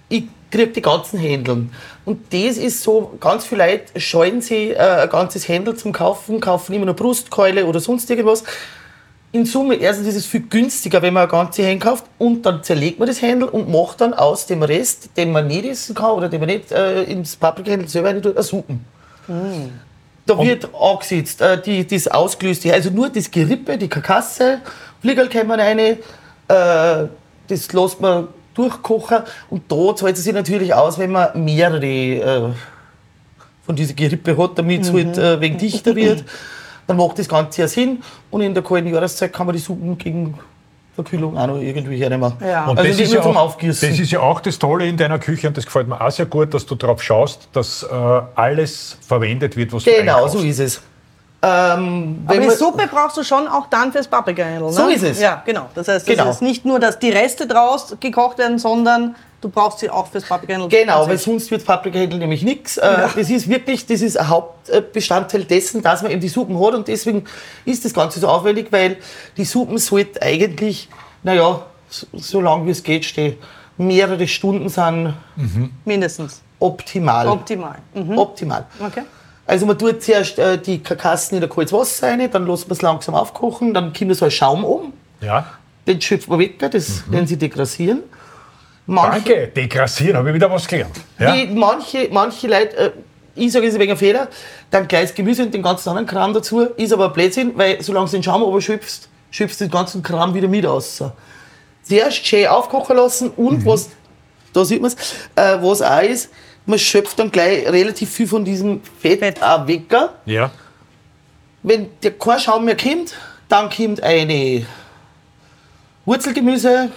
ich 0.09 0.23
kriege 0.51 0.71
die 0.71 0.81
ganzen 0.81 1.19
Händeln. 1.19 1.71
Und 2.03 2.33
das 2.33 2.57
ist 2.57 2.83
so, 2.83 3.13
ganz 3.19 3.45
viele 3.45 3.65
Leute 3.65 3.99
scheuen 3.99 4.41
sie 4.41 4.71
äh, 4.71 4.77
ein 4.77 5.09
ganzes 5.09 5.47
Händel 5.47 5.75
zum 5.75 5.91
Kaufen, 5.91 6.39
kaufen 6.39 6.73
immer 6.73 6.85
nur 6.85 6.95
Brustkeule 6.95 7.65
oder 7.65 7.79
sonst 7.79 8.09
irgendwas. 8.09 8.43
In 9.31 9.45
Summe, 9.45 9.75
erstens 9.75 10.07
ist 10.07 10.15
es 10.15 10.25
viel 10.25 10.43
günstiger, 10.49 11.01
wenn 11.01 11.13
man 11.13 11.23
ein 11.23 11.29
ganzes 11.29 11.65
Händel 11.65 11.89
kauft 11.89 12.05
und 12.17 12.45
dann 12.45 12.63
zerlegt 12.63 12.99
man 12.99 13.07
das 13.07 13.21
Händel 13.21 13.49
und 13.49 13.69
macht 13.69 13.99
dann 13.99 14.13
aus 14.13 14.45
dem 14.45 14.63
Rest, 14.63 15.09
den 15.17 15.31
man 15.31 15.47
nicht 15.47 15.65
essen 15.65 15.95
kann 15.95 16.11
oder 16.11 16.29
den 16.29 16.39
man 16.39 16.47
nicht 16.47 16.71
äh, 16.71 17.03
ins 17.03 17.35
Paprikahändel 17.35 17.89
selber 17.89 18.09
rein 18.09 18.21
tut, 18.21 18.35
eine 18.35 18.43
Suppe. 18.43 18.75
Da 20.25 20.39
wird 20.39 20.69
angesetzt, 20.73 21.41
äh, 21.41 21.61
die, 21.61 21.85
das 21.85 22.07
Ausgelöste, 22.07 22.73
also 22.73 22.89
nur 22.89 23.09
das 23.09 23.29
Gerippe, 23.29 23.77
die 23.77 23.87
Karkasse, 23.87 24.61
Fliegerl 25.01 25.29
kommen 25.29 25.59
rein, 25.59 25.77
äh, 25.77 25.97
das 26.47 27.73
lässt 27.73 28.01
man 28.01 28.27
durchkochen. 28.55 29.19
Und 29.49 29.71
da 29.71 29.95
zahlt 29.95 30.17
es 30.17 30.23
sich 30.23 30.33
natürlich 30.33 30.73
aus, 30.73 30.97
wenn 30.97 31.11
man 31.11 31.43
mehrere 31.43 31.85
äh, 31.85 32.53
von 33.63 33.75
diesen 33.75 33.95
Gerippe 33.95 34.35
hat, 34.37 34.57
damit 34.57 34.81
es 34.81 34.93
halt 34.93 35.17
äh, 35.17 35.39
wegen 35.39 35.57
dichter 35.57 35.95
wird. 35.95 36.23
Dann 36.87 36.97
macht 36.97 37.19
das 37.19 37.27
Ganze 37.27 37.61
ja 37.61 37.67
Sinn. 37.67 38.01
Und 38.31 38.41
in 38.41 38.53
der 38.53 38.63
kalten 38.63 38.87
Jahreszeit 38.87 39.33
kann 39.33 39.45
man 39.45 39.55
die 39.55 39.61
Suppen 39.61 39.97
gegen 39.97 40.39
Verkühlung 40.95 41.37
auch 41.37 41.47
noch 41.47 41.59
irgendwie 41.59 41.97
hernehmen. 41.97 42.33
Ja. 42.39 42.65
Und 42.65 42.77
Also 42.77 42.89
das, 42.89 42.97
nicht 42.97 43.07
ist 43.07 43.13
ja 43.13 43.21
auch, 43.21 43.57
das 43.57 43.83
ist 43.83 44.11
ja 44.11 44.19
auch 44.21 44.39
das 44.39 44.57
Tolle 44.57 44.87
in 44.87 44.95
deiner 44.95 45.19
Küche 45.19 45.47
und 45.47 45.57
das 45.57 45.65
gefällt 45.65 45.87
mir 45.87 45.99
auch 45.99 46.09
sehr 46.09 46.25
gut, 46.25 46.53
dass 46.53 46.65
du 46.65 46.75
darauf 46.75 47.03
schaust, 47.03 47.49
dass 47.51 47.83
äh, 47.83 48.21
alles 48.35 48.97
verwendet 49.05 49.57
wird, 49.57 49.73
was 49.73 49.83
du 49.83 49.91
Genau, 49.91 50.27
so 50.27 50.39
ist 50.39 50.59
es. 50.59 50.81
Ähm, 51.47 52.23
Aber 52.25 52.39
die 52.39 52.49
Suppe 52.49 52.87
brauchst 52.91 53.17
du 53.17 53.23
schon 53.23 53.47
auch 53.47 53.67
dann 53.67 53.91
fürs 53.91 54.07
Paprikahändel, 54.07 54.67
ne? 54.67 54.73
So 54.73 54.87
ist 54.87 55.03
es. 55.03 55.19
Ja, 55.21 55.43
genau. 55.45 55.67
Das 55.75 55.87
heißt, 55.87 56.07
Genau. 56.07 56.23
es 56.29 56.35
ist 56.37 56.41
nicht 56.41 56.65
nur, 56.65 56.79
dass 56.79 56.97
die 56.97 57.09
Reste 57.11 57.45
draus 57.45 57.95
gekocht 57.99 58.39
werden, 58.39 58.57
sondern 58.57 59.15
du 59.41 59.49
brauchst 59.49 59.79
sie 59.79 59.89
auch 59.89 60.07
fürs 60.07 60.23
Paprikahändel. 60.23 60.69
Genau, 60.69 61.07
weil 61.07 61.17
sonst 61.19 61.51
wird 61.51 61.63
Paprikahändel 61.65 62.17
nämlich 62.19 62.41
nichts. 62.41 62.77
Äh, 62.77 63.07
Das 63.15 63.29
ist 63.29 63.47
wirklich, 63.47 63.85
das 63.85 64.01
ist 64.01 64.17
ein 64.17 64.27
Hauptbestandteil 64.27 65.43
dessen, 65.43 65.83
dass 65.83 66.01
man 66.01 66.11
eben 66.11 66.21
die 66.21 66.29
Suppen 66.29 66.59
hat 66.59 66.73
und 66.73 66.87
deswegen 66.87 67.25
ist 67.65 67.85
das 67.85 67.93
Ganze 67.93 68.19
so 68.19 68.27
aufwendig, 68.27 68.67
weil 68.71 68.97
die 69.37 69.45
Suppen 69.45 69.77
sollten 69.77 70.17
eigentlich, 70.23 70.89
naja, 71.21 71.61
so, 71.89 72.07
so 72.13 72.41
lange 72.41 72.65
wie 72.65 72.71
es 72.71 72.81
geht, 72.81 73.05
stehen. 73.05 73.37
Mehrere 73.77 74.27
Stunden 74.27 74.69
sind 74.69 75.13
Mindestens. 75.83 76.41
optimal. 76.59 77.27
Optimal. 77.27 77.75
Mhm. 77.93 78.17
Optimal. 78.17 78.65
Okay. 78.79 79.03
Also 79.47 79.65
man 79.65 79.77
tut 79.77 80.01
zuerst 80.01 80.39
äh, 80.39 80.57
die 80.57 80.81
Karkassen 80.81 81.37
in 81.37 81.43
ein 81.43 81.49
kaltes 81.49 81.71
Wasser 81.71 82.07
rein, 82.07 82.29
dann 82.31 82.47
lässt 82.47 82.67
man 82.67 82.75
es 82.75 82.81
langsam 82.81 83.13
aufkochen, 83.15 83.73
dann 83.73 83.93
kommt 83.93 84.15
so 84.15 84.25
ein 84.25 84.31
Schaum 84.31 84.63
um, 84.63 84.93
Ja. 85.21 85.45
den 85.85 86.01
schöpft 86.01 86.27
man 86.27 86.39
weg, 86.39 86.57
das 86.59 87.03
nennen 87.09 87.27
sie 87.27 87.37
degrassieren. 87.37 88.03
Manche, 88.87 89.11
Danke, 89.33 89.47
degrassieren, 89.47 90.17
habe 90.17 90.29
ich 90.29 90.35
wieder 90.35 90.49
was 90.51 90.67
gelernt. 90.67 90.95
Ja? 91.19 91.35
Die, 91.35 91.47
manche, 91.47 92.07
manche 92.11 92.47
Leute, 92.47 92.77
äh, 92.77 92.91
ich 93.35 93.51
sage, 93.51 93.67
es 93.67 93.73
ist 93.73 93.79
wegen 93.79 93.91
ein 93.91 93.97
Fehler, 93.97 94.27
dann 94.71 94.87
gleich 94.87 95.07
das 95.09 95.15
Gemüse 95.15 95.43
und 95.43 95.53
den 95.53 95.61
ganzen 95.63 95.89
anderen 95.89 96.07
Kram 96.07 96.33
dazu, 96.33 96.61
ist 96.61 96.93
aber 96.93 97.07
ein 97.07 97.13
Blödsinn, 97.13 97.51
weil 97.55 97.81
solange 97.83 98.05
du 98.07 98.11
den 98.13 98.23
Schaum 98.23 98.43
aber 98.43 98.61
schöpfst, 98.61 99.09
schöpfst 99.31 99.59
du 99.59 99.65
den 99.65 99.71
ganzen 99.71 100.01
Kram 100.01 100.33
wieder 100.33 100.47
mit 100.47 100.65
aus. 100.65 101.03
Zuerst 101.83 102.25
schön 102.25 102.47
aufkochen 102.47 102.95
lassen 102.95 103.29
und 103.31 103.65
was, 103.65 103.89
da 104.53 104.63
sieht 104.65 104.81
man 104.81 104.91
es, 104.91 104.95
äh, 105.35 105.57
was 105.61 105.81
auch 105.81 106.01
ist, 106.01 106.29
man 106.65 106.79
schöpft 106.79 107.19
dann 107.19 107.31
gleich 107.31 107.67
relativ 107.67 108.09
viel 108.09 108.27
von 108.27 108.43
diesem 108.43 108.81
Fett, 108.99 109.19
Fett. 109.19 109.41
auch 109.41 109.67
weg. 109.67 109.93
ja. 110.25 110.51
Wenn 111.63 111.87
der 112.03 112.11
kein 112.11 112.39
Schaum 112.39 112.65
mehr 112.65 112.77
kommt, 112.77 113.15
dann 113.49 113.71
kommt 113.71 114.03
eine 114.03 114.65
Wurzelgemüse, 116.05 116.91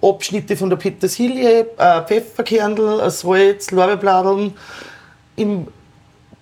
Abschnitte 0.00 0.56
von 0.56 0.70
der 0.70 0.76
Petersilie, 0.76 1.66
äh, 1.76 2.02
Pfefferkernel, 2.02 3.10
Salz, 3.10 3.72
Lorbeerbladeln. 3.72 4.54
Im 5.34 5.66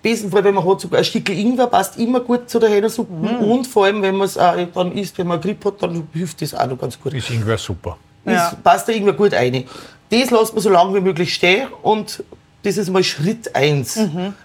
besten 0.01 0.29
Fall, 0.31 0.43
wenn 0.43 0.55
man 0.55 0.67
hat, 0.67 0.81
sogar 0.81 0.99
ein 0.99 1.05
Stück 1.05 1.29
Ingwer, 1.29 1.67
passt 1.67 1.97
immer 1.97 2.19
gut 2.19 2.49
zu 2.49 2.59
der 2.59 2.69
Hähnersuppe. 2.69 3.11
Und 3.11 3.67
vor 3.67 3.85
allem, 3.85 4.01
wenn 4.01 4.15
man 4.15 4.25
es 4.25 4.37
auch 4.37 4.55
dann 4.73 4.91
isst, 4.93 5.17
wenn 5.17 5.27
man 5.27 5.41
Grippe 5.41 5.69
hat, 5.69 5.81
dann 5.81 6.07
hilft 6.13 6.41
das 6.41 6.53
auch 6.53 6.67
noch 6.67 6.77
ganz 6.77 6.99
gut. 6.99 7.13
Ist 7.13 7.29
Ingwer 7.29 7.57
super. 7.57 7.97
Ja. 8.25 8.33
Das 8.33 8.55
passt 8.63 8.87
da 8.87 8.93
Ingwer 8.93 9.13
gut 9.13 9.33
rein. 9.33 9.63
Das 10.11 10.29
lässt 10.29 10.53
man 10.53 10.61
so 10.61 10.69
lange 10.69 10.93
wie 10.95 10.99
möglich 10.99 11.33
stehen 11.33 11.69
und 11.81 12.23
das 12.63 12.77
ist 12.77 12.89
mal 12.89 13.03
Schritt 13.03 13.55
1. 13.55 13.97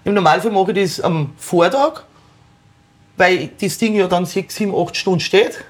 Im 0.05 0.15
Normalfall 0.15 0.51
mache 0.53 0.73
ich 0.73 0.95
das 0.95 1.01
am 1.01 1.33
Vortag, 1.37 2.05
weil 3.17 3.51
das 3.61 3.77
Ding 3.77 3.95
ja 3.95 4.07
dann 4.07 4.25
6, 4.25 4.55
7, 4.55 4.75
8 4.75 4.97
Stunden 4.97 5.21
steht. 5.21 5.65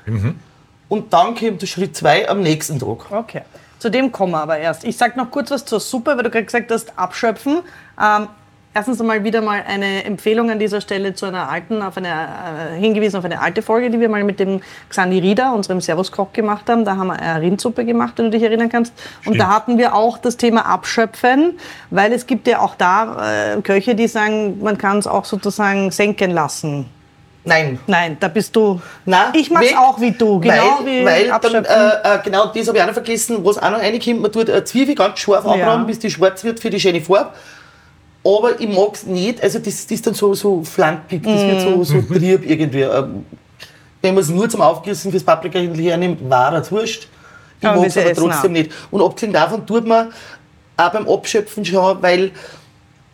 Und 0.88 1.12
dann 1.12 1.34
kommt 1.34 1.62
der 1.62 1.66
Schritt 1.66 1.96
2 1.96 2.28
am 2.28 2.43
nächsten 2.43 2.78
Tag. 2.78 3.10
Okay. 3.10 3.43
Zu 3.78 3.90
dem 3.90 4.12
kommen 4.12 4.32
wir 4.32 4.40
aber 4.40 4.58
erst. 4.58 4.84
Ich 4.84 4.96
sage 4.96 5.19
noch 5.19 5.31
kurz 5.31 5.50
was 5.50 5.64
zur 5.64 5.81
Suppe, 5.81 6.16
weil 6.16 6.22
du 6.22 6.31
gerade 6.31 6.44
gesagt 6.44 6.70
hast, 6.70 6.96
abschöpfen. 6.99 7.62
Ähm, 8.00 8.28
erstens 8.76 9.00
einmal 9.00 9.25
wieder 9.25 9.40
mal 9.40 9.64
eine 9.67 10.05
Empfehlung 10.05 10.50
an 10.50 10.58
dieser 10.58 10.82
Stelle 10.82 11.14
zu 11.14 11.25
einer 11.25 11.49
alten, 11.49 11.81
auf 11.81 11.96
eine, 11.96 12.08
äh, 12.08 12.78
hingewiesen 12.78 13.17
auf 13.17 13.25
eine 13.25 13.40
alte 13.40 13.62
Folge, 13.62 13.88
die 13.88 13.99
wir 13.99 14.11
mal 14.11 14.23
mit 14.23 14.38
dem 14.38 14.61
Xandi 14.90 15.18
Rieder, 15.18 15.54
unserem 15.54 15.80
Servus-Koch, 15.80 16.35
gemacht 16.35 16.68
haben. 16.68 16.85
Da 16.85 16.97
haben 16.97 17.06
wir 17.06 17.18
eine 17.18 17.40
Rindsuppe 17.40 17.87
gemacht, 17.87 18.14
wenn 18.16 18.26
du 18.26 18.33
dich 18.33 18.42
erinnern 18.42 18.68
kannst. 18.68 18.92
Und 19.25 19.38
da 19.38 19.49
hatten 19.49 19.78
wir 19.78 19.95
auch 19.95 20.18
das 20.18 20.37
Thema 20.37 20.66
Abschöpfen, 20.66 21.59
weil 21.88 22.12
es 22.12 22.26
gibt 22.26 22.47
ja 22.47 22.61
auch 22.61 22.75
da 22.75 23.54
äh, 23.54 23.62
Köche, 23.62 23.95
die 23.95 24.09
sagen, 24.09 24.61
man 24.62 24.76
kann 24.76 24.99
es 24.99 25.06
auch 25.06 25.25
sozusagen 25.25 25.90
senken 25.90 26.33
lassen. 26.33 26.85
Nein. 27.45 27.78
Nein, 27.87 28.18
da 28.21 28.28
bist 28.28 28.54
du. 28.56 28.83
Nein, 29.06 29.28
ich 29.33 29.50
mach's 29.50 29.71
weg, 29.71 29.76
auch 29.78 30.00
wie 30.00 30.11
du, 30.11 30.40
genau 30.40 30.80
weil, 30.80 30.87
wie 30.87 31.04
weil 31.04 31.28
dann, 31.28 31.64
äh, 31.64 32.16
äh, 32.16 32.18
genau 32.23 32.47
das 32.47 32.68
habe 32.68 32.76
ich 32.76 32.83
auch 32.83 32.88
noch 32.88 32.92
vergessen, 32.92 33.38
was 33.42 33.56
auch 33.56 33.71
noch 33.71 33.78
reinkommt, 33.78 34.21
man 34.21 34.33
tut 34.33 34.50
eine 34.50 34.64
Zwiebel 34.64 34.97
ganz 34.97 35.21
scharf 35.21 35.47
anbraten, 35.47 35.87
bis 35.87 36.00
die 36.00 36.11
schwarz 36.11 36.42
wird 36.45 36.59
für 36.61 36.71
die 36.71 36.80
schöne 36.80 37.00
Farbe. 37.00 37.30
Aber 38.26 38.61
ich 38.61 38.68
mag 38.68 38.95
es 38.95 39.04
nicht, 39.06 39.42
also 39.42 39.59
das, 39.59 39.87
das 39.87 39.92
ist 39.92 40.06
dann 40.06 40.14
so, 40.14 40.35
so 40.35 40.64
flankig, 40.64 41.23
das 41.23 41.42
wird 41.42 41.61
so, 41.61 41.85
so 41.85 41.95
Mhm. 41.97 42.09
trieb 42.09 42.50
irgendwie. 42.50 42.80
Ähm, 42.80 43.25
wenn 44.02 44.14
man 44.14 44.23
es 44.23 44.30
nur 44.30 44.49
zum 44.49 44.61
Aufgießen 44.61 45.11
fürs 45.11 45.23
Paprika 45.23 45.59
hernimmt, 45.59 46.28
war 46.28 46.52
es 46.54 46.71
wurscht. 46.73 47.09
Ich 47.61 47.64
mag 47.64 47.87
es 47.87 47.97
aber 47.97 48.12
trotzdem 48.14 48.50
auch. 48.50 48.56
nicht. 48.56 48.71
Und 48.90 49.02
abgesehen 49.02 49.33
davon 49.33 49.66
tut 49.66 49.87
man 49.87 50.12
auch 50.76 50.92
beim 50.92 51.09
Abschöpfen 51.09 51.64
schon, 51.64 52.02
weil 52.02 52.30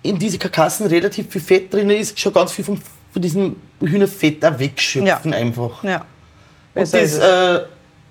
in 0.02 0.18
diese 0.18 0.38
Karkassen 0.38 0.86
relativ 0.86 1.30
viel 1.30 1.40
Fett 1.40 1.72
drin 1.72 1.90
ist, 1.90 2.18
schon 2.18 2.32
ganz 2.32 2.52
viel 2.52 2.64
vom, 2.64 2.80
von 3.12 3.22
diesem 3.22 3.56
Hühnerfett 3.80 4.44
auch 4.44 4.58
wegschöpfen 4.58 5.32
einfach. 5.34 5.84
ja. 5.84 6.04
Und 6.74 6.92
das 6.94 7.18
äh, 7.18 7.60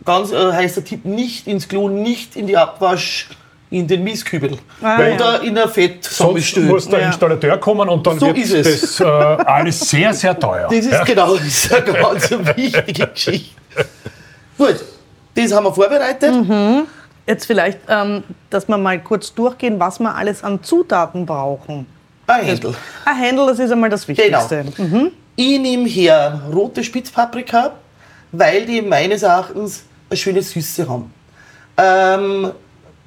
ganz 0.05 0.31
äh, 0.31 0.53
heißer 0.53 0.83
Tipp, 0.83 1.03
nicht 1.03 1.47
ins 1.47 1.67
Klo, 1.67 1.89
nicht 1.89 2.35
in 2.35 2.45
die 2.47 2.55
Abwasch, 2.55 3.29
in 3.71 3.87
den 3.87 4.03
Mistkübel. 4.03 4.57
Ah, 4.81 4.97
Oder 4.97 5.41
in 5.41 5.57
ein 5.57 5.67
Fett 5.69 6.03
Sonst 6.03 6.57
muss 6.57 6.87
der 6.87 6.99
Ja. 6.99 7.07
Installateur 7.07 7.57
kommen 7.57 7.87
und 7.89 8.05
dann 8.05 8.19
So 8.19 8.27
wird 8.27 8.37
ist 8.37 8.53
es. 8.53 8.97
das 8.97 8.99
äh, 8.99 9.03
alles 9.05 9.79
sehr, 9.89 10.13
sehr 10.13 10.37
teuer. 10.37 10.67
Das 10.69 10.77
ist 10.77 10.91
ja. 10.91 11.03
genau 11.03 11.35
das 11.35 11.47
ist 11.47 11.73
eine 11.73 11.93
ganz 11.93 12.31
wichtige 12.55 13.07
Geschichte. 13.07 13.55
Gut, 14.57 14.75
das 15.35 15.51
haben 15.53 15.63
wir 15.63 15.73
vorbereitet. 15.73 16.31
Mhm. 16.33 16.83
Jetzt 17.25 17.45
vielleicht, 17.45 17.79
ähm, 17.87 18.23
dass 18.49 18.67
wir 18.67 18.77
mal 18.77 18.99
kurz 19.01 19.33
durchgehen, 19.33 19.79
was 19.79 19.99
wir 19.99 20.13
alles 20.13 20.43
an 20.43 20.61
Zutaten 20.61 21.25
brauchen. 21.25 21.85
Ein 22.27 22.45
Händel. 22.45 22.75
Ein 23.05 23.15
Händel, 23.17 23.47
das 23.47 23.59
ist 23.59 23.71
einmal 23.71 23.89
das 23.89 24.07
Wichtigste. 24.07 24.65
Mhm. 24.77 25.11
Ich 25.37 25.59
nehme 25.59 25.87
her 25.87 26.41
rote 26.53 26.83
Spitzpaprika, 26.83 27.71
weil 28.33 28.65
die 28.65 28.81
meines 28.81 29.23
Erachtens 29.23 29.83
eine 30.09 30.17
schöne 30.17 30.41
Süße 30.41 30.87
haben. 30.89 31.13
Ähm, 31.77 32.51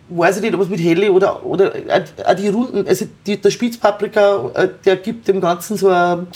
weiß 0.09 0.37
ich 0.37 0.43
nicht, 0.43 0.55
ob 0.55 0.61
es 0.61 0.69
mit 0.69 0.81
Helle 0.81 1.11
oder, 1.13 1.45
oder 1.45 1.73
auch 2.27 2.35
die 2.35 2.49
Runden, 2.49 2.87
also 2.87 3.07
die, 3.27 3.41
der 3.41 3.51
Spitzpaprika, 3.51 4.51
äh, 4.55 4.69
der 4.85 4.97
gibt 4.97 5.29
dem 5.29 5.41
Ganzen 5.41 5.77
so 5.77 5.89
ein, 5.89 6.27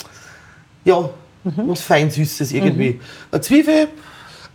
ja, 0.84 1.08
was 1.44 1.80
Feinsüßes 1.82 2.52
irgendwie. 2.52 3.00
Eine 3.30 3.40
Zwiebel, 3.40 3.88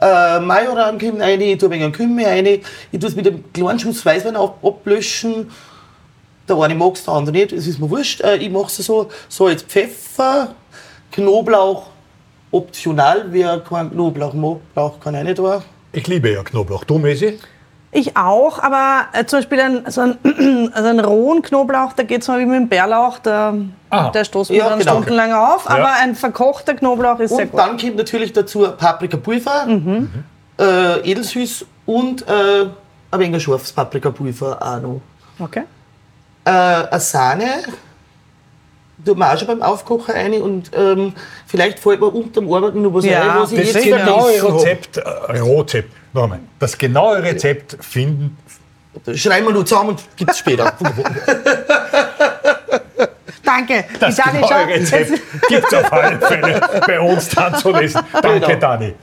äh, 0.02 0.40
Majoran 0.40 1.00
kommt 1.00 1.22
rein, 1.22 1.40
ich 1.42 1.58
tue 1.58 1.70
ein 1.70 1.80
wenig 1.80 1.94
Kümmel 1.94 2.26
rein, 2.26 2.46
ich 2.46 3.00
tue 3.00 3.10
es 3.10 3.16
mit 3.16 3.28
einem 3.28 3.44
kleinen 3.54 3.80
Schuss 3.80 4.06
Weißwein 4.06 4.36
ab, 4.36 4.58
ablöschen. 4.64 5.50
Der 6.48 6.58
eine 6.58 6.76
mag 6.76 6.96
es, 6.96 7.06
der 7.06 7.14
andere 7.14 7.36
nicht, 7.36 7.54
es 7.54 7.68
ist 7.68 7.80
mir 7.80 7.90
wurscht. 7.90 8.22
Äh, 8.22 8.38
ich 8.38 8.50
mache 8.50 8.68
es 8.68 8.78
so, 8.78 9.10
Salz, 9.30 9.64
Pfeffer, 9.64 10.56
Knoblauch, 11.12 11.88
optional, 12.52 13.28
wer 13.30 13.60
keinen 13.60 13.92
Knoblauch 13.92 14.34
mag, 14.34 14.58
braucht 14.74 15.02
kann 15.02 15.16
auch 15.16 15.24
nicht 15.24 15.40
da. 15.40 15.64
Ich 15.94 16.08
liebe 16.08 16.32
ja 16.32 16.44
Knoblauch. 16.44 16.84
Du, 16.84 16.98
Messi? 16.98 17.40
Ich 17.96 18.18
auch, 18.18 18.58
aber 18.60 19.04
äh, 19.14 19.24
zum 19.26 19.40
Beispiel 19.40 19.60
ein, 19.62 19.84
so 19.88 20.02
ein, 20.02 20.18
also 20.74 20.90
einen 20.90 21.00
rohen 21.00 21.42
Knoblauch, 21.44 21.94
da 21.94 22.04
geht 22.04 22.24
es 22.24 22.28
mal 22.28 22.40
wie 22.40 22.46
mit 22.46 22.56
dem 22.60 22.68
Bärlauch, 22.70 23.20
der, 23.20 23.54
Ah. 23.92 24.10
der 24.10 24.24
stoßt 24.26 24.50
man 24.50 24.58
Ja, 24.60 24.70
dann 24.70 24.80
genau. 24.80 24.92
stundenlang 24.94 25.34
auf. 25.34 25.70
Aber 25.70 25.92
ein 26.02 26.16
verkochter 26.16 26.74
Knoblauch 26.74 27.20
ist 27.20 27.30
sehr 27.36 27.46
Und 27.46 27.52
gut. 27.52 27.60
dann 27.60 27.78
kommt 27.78 27.96
natürlich 27.96 28.34
dazu 28.34 28.68
Paprikapulver, 28.76 29.68
äh, 30.60 31.12
edelsüß 31.12 31.66
und 31.86 32.28
äh, 32.28 32.66
ein 33.12 33.20
wenig 33.20 33.44
scharfes 33.44 33.72
Paprikapulver 33.72 34.58
auch 34.60 34.82
noch. 34.82 35.02
Okay. 35.40 35.64
Äh, 36.46 36.50
eine 36.50 37.00
Sahne, 37.00 37.46
tut 39.06 39.18
man 39.18 39.32
auch 39.36 39.38
schon 39.38 39.48
beim 39.48 39.62
Aufkochen 39.62 40.14
rein 40.16 40.42
und 40.42 40.72
ähm, 40.76 41.14
vielleicht 41.46 41.78
fällt 41.80 42.00
mir 42.00 42.08
unterm 42.08 42.52
Arbeiten 42.52 42.82
noch 42.82 42.94
was 42.94 43.06
Ja, 43.06 43.22
ein, 43.34 43.40
was 43.42 43.52
ich 43.52 43.72
Das 43.74 43.86
jetzt 43.86 44.08
hab. 44.08 44.56
Rezept, 44.56 44.98
äh, 44.98 45.02
Rezept, 46.14 46.16
nochmal. 46.16 46.40
Das 46.60 46.78
genaue 46.78 47.24
Rezept 47.24 47.78
finden. 47.84 48.38
Schreiben 49.16 49.48
wir 49.48 49.54
nur 49.54 49.66
zusammen 49.66 49.90
und 49.92 50.02
gibt 50.16 50.32
es 50.32 50.38
später. 50.40 50.72
Danke. 53.44 53.86
Das 54.00 54.16
Die 54.16 54.22
Dani 54.22 54.42
genaue 54.42 54.68
Rezept 54.68 55.22
gibt 55.50 55.66
es 55.68 55.74
auf 55.74 55.92
alle 55.92 56.20
Fälle 56.20 56.62
bei 56.86 57.00
uns 57.00 57.30
dann 57.30 57.56
zu 57.56 57.72
lesen. 57.72 58.02
Danke, 58.22 58.40
Genau. 58.48 58.60
Dani. 58.60 58.94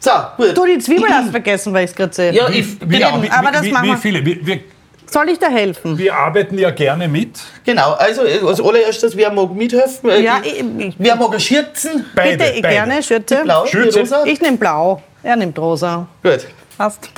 so, 0.00 0.10
gut. 0.36 0.56
Du, 0.56 0.64
die 0.66 0.78
Zwiebel 0.78 1.08
hast 1.10 1.30
vergessen, 1.30 1.72
weil 1.72 1.84
ich 1.84 1.90
es 1.90 1.96
gerade 1.96 2.12
sehe. 2.12 2.32
Ja, 2.32 2.48
ich, 2.48 2.80
Wie, 2.80 2.96
Eben, 3.02 3.22
wie, 3.22 3.30
aber 3.30 3.52
das 3.52 3.62
wie, 3.62 3.72
machen 3.72 3.84
wie 3.84 3.90
wir- 3.90 3.96
viele? 3.98 4.24
Wir, 4.24 4.46
wir, 4.46 4.60
Soll 5.06 5.28
ich 5.28 5.38
da 5.38 5.48
helfen? 5.48 5.96
wir 5.98 6.14
arbeiten 6.14 6.58
ja 6.58 6.70
gerne 6.70 7.06
mit. 7.06 7.38
genau. 7.64 7.92
Also 7.92 8.22
als 8.22 8.60
allererstes, 8.60 9.14
wer 9.16 9.30
mag 9.30 9.50
mithelfen? 9.54 10.08
Äh, 10.10 10.20
Ja, 10.22 10.40
ich, 10.42 10.58
ich, 10.58 10.64
ich, 10.88 10.94
wer 10.98 11.16
mag 11.16 11.38
Schürzen? 11.40 12.06
Beide, 12.16 12.38
bitte, 12.38 12.50
ich 12.56 12.62
beide. 12.62 12.74
gerne, 12.74 13.02
Schürze. 13.02 13.42
Blau, 13.44 13.66
Schürze. 13.66 14.02
Ich 14.24 14.40
nehme 14.40 14.56
blau. 14.56 15.02
Er 15.22 15.36
nimmt 15.36 15.58
rosa. 15.58 16.06
Gut. 16.22 16.46
Passt. 16.76 17.10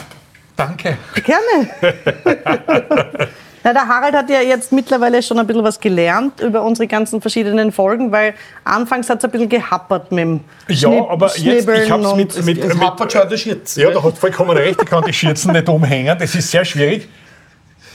Danke. 0.56 0.96
Gerne. 1.24 1.70
Na, 3.66 3.72
der 3.72 3.88
Harald 3.88 4.14
hat 4.14 4.28
ja 4.28 4.40
jetzt 4.42 4.72
mittlerweile 4.72 5.22
schon 5.22 5.38
ein 5.38 5.46
bisschen 5.46 5.64
was 5.64 5.80
gelernt 5.80 6.38
über 6.40 6.62
unsere 6.62 6.86
ganzen 6.86 7.22
verschiedenen 7.22 7.72
Folgen, 7.72 8.12
weil 8.12 8.34
anfangs 8.62 9.08
hat 9.08 9.18
es 9.18 9.24
ein 9.24 9.30
bisschen 9.30 9.48
gehappert 9.48 10.12
mit 10.12 10.20
dem 10.22 10.40
Ja, 10.68 10.76
Schnipp- 10.90 11.10
aber 11.10 11.26
jetzt, 11.28 11.38
ich 11.38 11.42
Schnibbeln 11.44 11.90
habe 11.90 12.02
es 12.02 12.08
und- 12.10 12.16
mit, 12.18 12.44
mit, 12.44 12.58
Es 12.58 12.74
mit, 12.74 12.80
hapert 12.84 13.12
schon 13.12 13.26
der 13.28 13.36
Schürze. 13.38 13.80
Ja, 13.82 13.90
da 13.90 14.02
hast 14.02 14.16
du 14.16 14.20
vollkommen 14.20 14.50
recht, 14.56 14.78
ich 14.82 14.88
kann 14.88 15.02
die 15.06 15.14
Schürzen 15.14 15.52
nicht 15.52 15.66
umhängen, 15.66 16.16
das 16.18 16.34
ist 16.34 16.50
sehr 16.50 16.64
schwierig. 16.66 17.08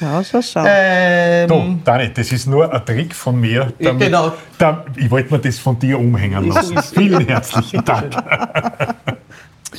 Ja, 0.01 0.23
schau, 0.23 0.41
schau. 0.41 0.63
Ähm, 0.65 1.47
Du, 1.47 1.79
Dani, 1.85 2.11
das 2.13 2.31
ist 2.31 2.47
nur 2.47 2.73
ein 2.73 2.83
Trick 2.85 3.13
von 3.13 3.39
mir. 3.39 3.71
Damit, 3.79 4.07
Genau. 4.07 4.31
da, 4.57 4.85
ich 4.95 5.11
wollte 5.11 5.31
mir 5.33 5.39
das 5.39 5.59
von 5.59 5.77
dir 5.77 5.99
umhängen 5.99 6.47
lassen. 6.49 6.81
Vielen 6.95 7.27
herzlichen 7.27 7.85
Dank. 7.85 8.15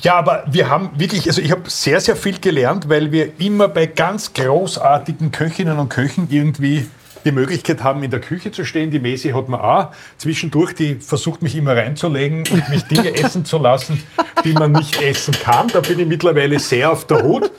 Ja, 0.03 0.15
aber 0.15 0.45
wir 0.47 0.71
haben 0.71 0.91
wirklich, 0.95 1.27
also 1.27 1.43
ich 1.43 1.51
habe 1.51 1.69
sehr, 1.69 2.01
sehr 2.01 2.17
viel 2.17 2.39
gelernt, 2.39 2.89
weil 2.89 3.11
wir 3.11 3.41
immer 3.41 3.69
bei 3.69 3.87
ganz 3.87 4.33
großartigen 4.33 5.33
Köchinnen 5.33 5.79
und 5.79 5.89
Köchen 5.89 6.29
irgendwie 6.31 6.87
die 7.25 7.33
Möglichkeit 7.33 7.83
haben, 7.83 8.03
in 8.03 8.11
der 8.11 8.21
Küche 8.21 8.51
zu 8.53 8.65
stehen. 8.65 8.91
Die 8.91 8.99
Mesi 8.99 9.31
hat 9.31 9.49
man 9.49 9.61
auch 9.61 9.89
zwischendurch, 10.17 10.75
die 10.75 10.95
versucht 10.95 11.43
mich 11.43 11.55
immer 11.57 11.77
reinzulegen 11.77 12.45
und 12.51 12.69
mich 12.69 12.85
Dinge 12.85 13.15
essen 13.23 13.45
zu 13.45 13.59
lassen, 13.59 14.03
die 14.45 14.53
man 14.53 14.73
nicht 14.73 15.01
essen 15.03 15.35
kann. 15.35 15.69
Da 15.69 15.81
bin 15.81 15.99
ich 15.99 16.07
mittlerweile 16.07 16.59
sehr 16.59 16.91
auf 16.91 17.07
der 17.07 17.23
Hut. 17.23 17.51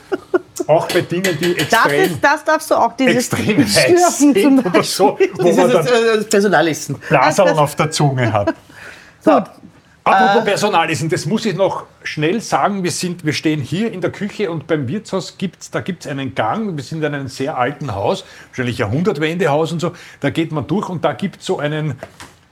Auch 0.68 0.88
bei 0.88 1.02
Dingen, 1.02 1.38
die 1.40 1.56
das, 1.56 1.64
extrem 1.64 2.02
ist, 2.02 2.24
das 2.24 2.44
darfst 2.44 2.72
du 2.72 2.76
auch, 2.76 2.96
dieses 2.96 3.32
extrem 3.32 3.66
heiß 3.66 4.18
sind 4.20 4.66
oder 4.66 4.84
so, 4.84 5.18
wo 5.34 5.44
das 5.44 5.58
man 5.58 5.68
ist 5.68 5.74
das, 5.76 5.86
dann 5.86 6.04
äh, 6.04 6.18
das 6.18 6.30
Personalessen. 6.30 6.96
Blaseln 7.10 7.58
auf 7.58 7.76
der 7.76 7.92
Zunge 7.92 8.32
hat. 8.32 8.54
So, 9.22 9.44
Apropos 10.04 10.44
Personalessen, 10.46 11.10
das 11.10 11.26
muss 11.28 11.46
ich 11.46 11.56
noch 11.56 11.86
schnell 12.04 12.42
sagen. 12.42 12.84
Wir, 12.84 12.92
sind, 12.92 13.24
wir 13.24 13.34
stehen 13.34 13.62
hier 13.62 13.92
in 13.92 14.02
der 14.02 14.12
Küche 14.12 14.50
und 14.50 14.66
beim 14.66 14.88
Wirtshaus 14.88 15.38
gibt 15.38 15.62
es 15.62 15.70
da 15.70 15.82
gibt's 15.82 16.08
einen 16.08 16.34
Gang. 16.34 16.76
Wir 16.76 16.84
sind 16.84 17.04
in 17.04 17.14
einem 17.14 17.28
sehr 17.28 17.58
alten 17.58 17.94
Haus, 17.94 18.26
wahrscheinlich 18.50 18.80
Jahrhundertwendehaus 18.80 19.72
und 19.72 19.80
so. 19.80 19.94
Da 20.20 20.32
geht 20.32 20.52
man 20.52 20.66
durch 20.66 20.90
und 20.90 21.06
da 21.06 21.14
gibt 21.14 21.42
es 21.42 21.46
so 21.46 21.60
einen 21.60 22.00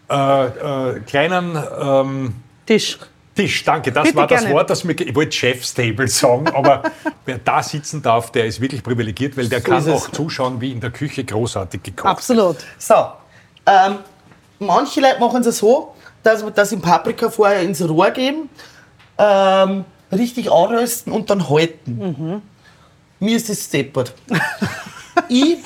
äh, 0.10 0.46
äh, 0.46 1.00
kleinen 1.02 1.58
ähm, 1.82 2.36
Tisch. 2.68 3.00
Tisch. 3.36 3.64
Danke, 3.64 3.92
das 3.92 4.04
Bitte 4.04 4.18
war 4.18 4.28
das 4.28 4.42
gerne. 4.42 4.56
Wort, 4.56 4.70
das 4.70 4.84
mir. 4.84 4.94
Ich 4.94 5.16
wollte 5.16 5.32
Chef's 5.32 5.74
Table 5.74 6.08
sagen, 6.08 6.50
aber 6.50 6.84
wer 7.26 7.38
da 7.40 7.64
sitzen 7.64 8.02
darf, 8.02 8.32
der 8.32 8.46
ist 8.46 8.60
wirklich 8.60 8.84
privilegiert, 8.84 9.38
weil 9.38 9.48
der 9.48 9.62
So 9.62 9.66
kann 9.66 9.80
ist 9.80 9.90
auch 9.90 10.12
zuschauen, 10.12 10.62
wie 10.62 10.72
in 10.72 10.82
der 10.82 10.92
Küche 10.92 11.24
großartig 11.24 11.82
gekocht 11.82 12.06
wird. 12.06 12.12
Absolut. 12.12 12.58
so. 12.78 12.94
Ähm, 13.66 14.00
manche 14.60 15.00
Leute 15.00 15.20
machen 15.20 15.42
es 15.44 15.58
so, 15.58 15.96
dass, 16.24 16.44
dass 16.54 16.70
den 16.70 16.82
Paprika 16.82 17.30
vorher 17.30 17.62
ins 17.62 17.88
Rohr 17.88 18.12
geben, 18.12 18.50
ähm, 19.18 19.86
richtig 20.12 20.52
anrösten 20.52 21.14
und 21.14 21.30
dann 21.30 21.50
halten. 21.50 22.42
Mir 23.20 23.36
ist 23.36 23.50
das 23.50 23.66
steppert. 23.66 24.14
ich 25.30 25.58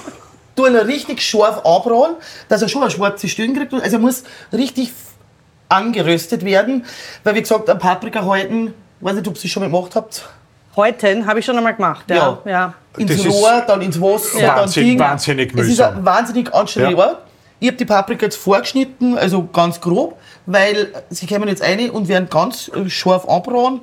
tue 0.55 0.69
ihn 0.69 0.75
richtig 0.75 1.21
scharf 1.21 1.65
anbraten, 1.65 2.15
dass 2.49 2.61
er 2.61 2.69
schon 2.69 2.81
eine 2.81 2.91
schwarze 2.91 3.27
Stirn 3.27 3.55
kriegt. 3.55 3.73
Also 3.73 3.97
er 3.97 3.99
muss 3.99 4.23
richtig 4.51 4.91
angeröstet 5.69 6.45
werden, 6.45 6.85
weil 7.23 7.35
wie 7.35 7.41
gesagt, 7.41 7.69
ein 7.69 7.79
Paprika 7.79 8.25
halten, 8.25 8.73
weiß 9.01 9.15
nicht, 9.15 9.27
ob 9.27 9.35
ihr 9.35 9.43
es 9.43 9.49
schon 9.49 9.61
mal 9.63 9.69
gemacht 9.69 9.95
habt. 9.95 10.23
Heute 10.75 11.25
habe 11.25 11.39
ich 11.39 11.45
schon 11.45 11.57
einmal 11.57 11.75
gemacht. 11.75 12.05
Ja. 12.09 12.39
Ja. 12.45 12.51
ja. 12.51 12.73
ins 12.97 13.23
Das 13.23 13.25
Rohr, 13.25 13.63
dann 13.67 13.81
ins 13.81 13.99
Wasser, 13.99 14.39
dann 14.39 14.57
Wahnsinn, 14.57 14.85
Ding. 14.85 14.99
wahnsinnig 14.99 15.53
Es 15.53 15.61
ist 15.61 15.67
mühsam. 15.67 15.97
ein 15.97 16.05
wahnsinnig 16.05 16.53
anstrengender 16.53 16.97
Ja. 16.97 17.21
Ich 17.59 17.67
habe 17.69 17.77
die 17.77 17.85
Paprika 17.85 18.25
jetzt 18.25 18.35
vorgeschnitten, 18.35 19.17
also 19.17 19.47
ganz 19.53 19.79
grob, 19.79 20.19
weil 20.45 20.89
sie 21.09 21.27
kommen 21.27 21.47
jetzt 21.47 21.63
rein 21.63 21.89
und 21.89 22.07
werden 22.07 22.29
ganz 22.29 22.71
scharf 22.87 23.27
anbraten. 23.27 23.81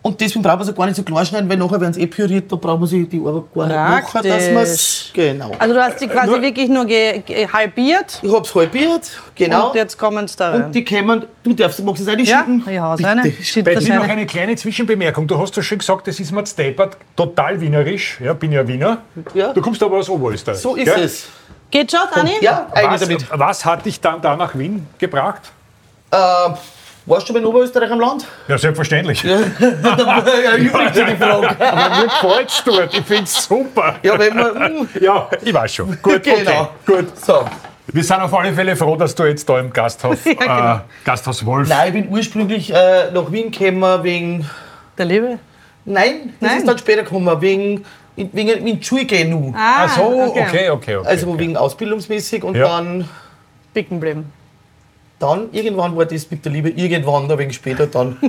Und 0.00 0.20
deswegen 0.20 0.42
braucht 0.42 0.58
man 0.58 0.66
sie 0.66 0.72
gar 0.72 0.86
nicht 0.86 0.96
so 0.96 1.02
klein 1.02 1.26
schneiden, 1.26 1.50
weil 1.50 1.56
nachher 1.56 1.80
werden 1.80 1.92
sie 1.92 2.02
eh 2.02 2.06
püriert, 2.06 2.50
da 2.50 2.56
braucht 2.56 2.78
man 2.78 2.88
sich 2.88 3.08
die 3.08 3.18
Arbeit 3.18 3.52
gar 3.52 3.66
nicht 3.66 4.14
machen, 4.14 4.28
dass 4.28 4.50
man 4.50 4.62
es... 4.62 5.10
Genau. 5.12 5.50
Also 5.58 5.74
du 5.74 5.82
hast 5.82 6.00
die 6.00 6.06
quasi 6.06 6.40
wirklich 6.40 6.68
nur 6.68 6.84
ge, 6.86 7.20
ge, 7.26 7.48
halbiert 7.48 8.20
Ich 8.22 8.32
habe 8.32 8.46
es 8.46 8.54
halbiert, 8.54 9.10
genau. 9.34 9.68
und 9.68 9.74
jetzt 9.74 9.98
kommen 9.98 10.24
es 10.24 10.36
da 10.36 10.50
rein. 10.50 10.64
Und 10.66 10.74
die 10.74 10.84
kommen... 10.84 11.24
Du 11.42 11.52
darfst, 11.52 11.84
magst 11.84 12.06
du 12.06 12.10
es 12.12 12.28
ja, 12.28 12.38
reinschieben? 12.38 12.72
ich 12.72 12.78
hau's 12.78 13.02
rein. 13.02 13.34
Bei 13.64 13.74
das 13.74 13.84
dir 13.84 13.94
noch 13.96 14.04
eine. 14.04 14.12
eine 14.12 14.26
kleine 14.26 14.54
Zwischenbemerkung. 14.54 15.26
Du 15.26 15.36
hast 15.36 15.56
ja 15.56 15.62
schon 15.62 15.78
gesagt, 15.78 16.06
das 16.06 16.20
ist 16.20 16.30
mir 16.30 16.46
steppert, 16.46 16.96
total 17.16 17.60
wienerisch. 17.60 18.20
Ja, 18.24 18.34
bin 18.34 18.52
ja 18.52 18.66
Wiener. 18.66 18.98
Ja. 19.34 19.52
Du 19.52 19.60
kommst 19.60 19.82
aber 19.82 19.98
aus 19.98 20.08
Oberösterreich. 20.08 20.58
So 20.58 20.76
ist 20.76 20.84
gell? 20.84 21.02
es. 21.02 21.26
Geht 21.70 21.90
schon, 21.90 22.00
Dani? 22.14 22.32
Ja, 22.40 22.68
eigentlich 22.72 22.90
Was, 22.92 23.00
damit. 23.00 23.26
was 23.30 23.64
hat 23.64 23.84
dich 23.84 24.00
dann 24.00 24.22
da 24.22 24.36
nach 24.36 24.56
Wien 24.56 24.86
gebracht? 24.96 25.52
Äh, 26.10 26.16
warst 27.06 27.28
du 27.28 27.32
bei 27.34 27.44
Oberösterreich 27.44 27.90
am 27.90 28.00
Land? 28.00 28.26
Ja, 28.48 28.58
selbstverständlich. 28.58 29.22
ja, 29.22 29.38
übrig 30.56 30.92
zu 30.92 31.04
die 31.04 31.16
Frage. 31.16 31.56
Aber 31.60 31.96
mir 32.00 32.04
gefällt 32.04 32.48
es 32.50 32.62
dort. 32.64 32.94
Ich 32.94 33.04
finde 33.04 33.24
es 33.24 33.44
super. 33.44 33.96
Ja, 34.02 34.18
wenn 34.18 34.36
man... 34.36 34.72
mm, 34.82 34.88
Ja, 35.00 35.28
ich 35.42 35.54
weiß 35.54 35.74
schon. 35.74 35.98
Gut, 36.02 36.16
okay. 36.16 36.44
Genau. 36.44 36.70
Gut. 36.86 37.18
So. 37.18 37.44
Wir 37.90 38.04
sind 38.04 38.20
auf 38.20 38.34
alle 38.34 38.52
Fälle 38.52 38.76
froh, 38.76 38.96
dass 38.96 39.14
du 39.14 39.24
jetzt 39.24 39.48
da 39.48 39.58
im 39.58 39.72
Gasthaus, 39.72 40.18
genau. 40.24 40.74
äh, 40.74 40.78
Gasthaus 41.04 41.44
Wolf. 41.46 41.68
Nein, 41.68 41.88
ich 41.88 41.92
bin 42.02 42.08
ursprünglich 42.12 42.70
äh, 42.72 43.10
nach 43.12 43.32
Wien 43.32 43.50
gekommen 43.50 44.02
wegen. 44.04 44.50
Der 44.98 45.06
Liebe? 45.06 45.38
Nein, 45.86 46.34
das 46.40 46.50
Nein. 46.50 46.58
ist 46.58 46.68
dann 46.68 46.76
später 46.78 47.02
gekommen, 47.02 47.40
wegen, 47.40 47.84
wegen, 48.14 48.30
wegen 48.34 48.48
in 48.66 48.78
die 48.78 48.84
Schule 48.84 49.06
gehen 49.06 49.30
nu. 49.30 49.54
Ah, 49.56 49.84
Ach 49.86 49.96
so, 49.96 50.02
okay, 50.02 50.68
okay, 50.70 50.70
okay. 50.70 50.98
Also 51.02 51.28
okay. 51.30 51.38
wegen 51.38 51.56
ausbildungsmäßig 51.56 52.44
und 52.44 52.56
Ja. 52.56 52.68
dann, 52.68 53.08
Bicken 53.72 53.98
bleiben. 54.00 54.30
Dann 55.18 55.48
irgendwann 55.52 55.96
war 55.96 56.04
das 56.06 56.30
mit 56.30 56.44
der 56.44 56.52
Liebe 56.52 56.70
irgendwann, 56.70 57.30
ein 57.30 57.38
wenig 57.38 57.56
später 57.56 57.86
dann. 57.86 58.16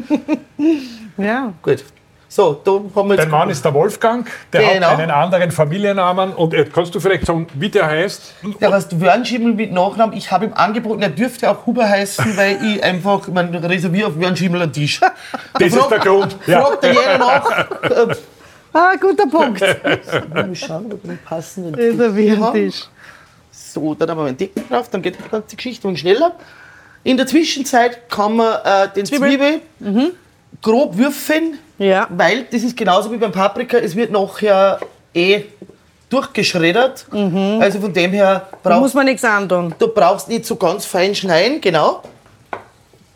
Ja. 1.18 1.52
Gut. 1.62 1.84
So, 2.30 2.62
da 2.64 2.72
haben 2.72 3.10
wir 3.10 3.16
jetzt. 3.16 3.24
Dein 3.24 3.30
Mann 3.32 3.50
ist 3.50 3.66
der 3.66 3.74
Wolfgang, 3.74 4.26
der 4.54 4.62
Genau. 4.76 4.88
hat 4.92 5.00
einen 5.00 5.12
anderen 5.12 5.52
Familiennamen. 5.52 6.32
Und 6.32 6.54
äh, 6.54 6.64
kannst 6.64 6.94
du 6.96 7.00
vielleicht 7.02 7.26
sagen, 7.26 7.48
wie 7.56 7.68
der 7.70 7.88
heißt? 7.88 8.36
der 8.62 8.72
heißt 8.72 9.02
Wörnschimmel 9.02 9.54
mit 9.54 9.74
Nachnamen. 9.74 10.16
Ich 10.16 10.32
habe 10.32 10.46
ihm 10.46 10.54
angeboten, 10.54 11.02
er 11.02 11.10
dürfte 11.10 11.50
auch 11.50 11.66
Huber 11.66 11.90
heißen, 11.90 12.38
weil 12.38 12.58
ich 12.64 12.84
einfach, 12.84 13.28
man 13.28 13.54
reserviere 13.54 14.08
auf 14.08 14.20
Wörnschimmel 14.20 14.62
einen 14.62 14.72
Tisch. 14.72 15.02
Das 15.02 15.74
ist 15.74 15.90
der 15.90 16.00
Grund. 16.00 16.38
Ja. 16.46 16.62
Fragt 16.62 16.84
er 16.86 16.94
jeder 16.94 17.18
nach. 17.18 17.68
Ah, 18.72 18.94
guter 19.02 19.26
Punkt. 19.28 19.60
Mal 20.34 20.56
schauen, 20.56 20.86
ob 20.94 21.04
wir 21.04 21.10
den 21.16 21.18
passenden 21.26 21.74
Deckel 21.74 22.40
haben. 22.40 22.74
So, 23.52 23.96
dann 23.96 24.10
haben 24.12 24.20
wir 24.20 24.26
einen 24.28 24.38
Deckel 24.38 24.64
drauf, 24.70 24.88
dann 24.90 25.02
geht 25.02 25.18
die 25.18 25.28
ganze 25.30 25.56
Geschichte 25.56 25.88
wenig 25.88 25.98
schneller. 25.98 26.34
In 27.04 27.18
der 27.18 27.28
Zwischenzeit 27.28 28.10
kann 28.10 28.36
man 28.36 28.58
äh, 28.64 28.90
den 28.96 29.06
Zwiebel. 29.06 29.62
Zwiebel, 29.80 30.12
grob 30.62 30.98
würfeln, 30.98 31.58
Ja. 31.78 32.08
weil 32.10 32.44
das 32.52 32.64
ist 32.64 32.76
genauso 32.76 33.12
wie 33.12 33.18
beim 33.18 33.32
Paprika, 33.32 33.78
es 33.78 33.96
wird 33.96 34.12
nachher 34.12 34.80
eh 35.14 35.44
durchgeschreddert. 36.10 37.06
Also 37.60 37.80
von 37.80 37.94
dem 37.94 38.12
her 38.12 38.48
Da 38.64 38.70
muss 38.72 38.80
brauchst 38.82 38.96
man 38.96 39.06
nichts 39.06 39.24
antun. 39.24 39.74
du 39.78 39.88
brauchst 39.90 40.28
nicht 40.28 40.46
so 40.46 40.56
ganz 40.56 40.86
fein 40.86 41.14
schneiden, 41.16 41.62
genau. 41.62 42.02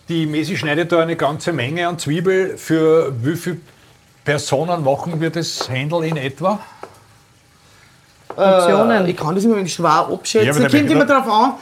Die 0.10 0.26
Mesi 0.26 0.56
schneidet 0.58 0.92
da 0.92 1.00
eine 1.02 1.16
ganze 1.16 1.52
Menge 1.54 1.88
an 1.88 1.98
Zwiebel. 1.98 2.58
Für 2.58 3.14
wie 3.24 3.36
viele 3.36 3.58
Personen 4.24 4.84
machen 4.84 5.20
wir 5.20 5.30
das 5.30 5.68
Händel 5.70 6.04
in 6.04 6.18
etwa? 6.18 6.60
Äh, 8.38 9.10
ich 9.10 9.18
kann 9.18 9.36
das 9.36 9.44
immer 9.44 9.54
ein 9.56 9.60
wenig 9.60 9.74
schwer 9.74 10.08
abschätzen. 10.12 10.62
Ja, 10.64 10.70
Kommt 10.70 10.92
immer 10.92 11.06
drauf 11.06 11.28
an. 11.30 11.54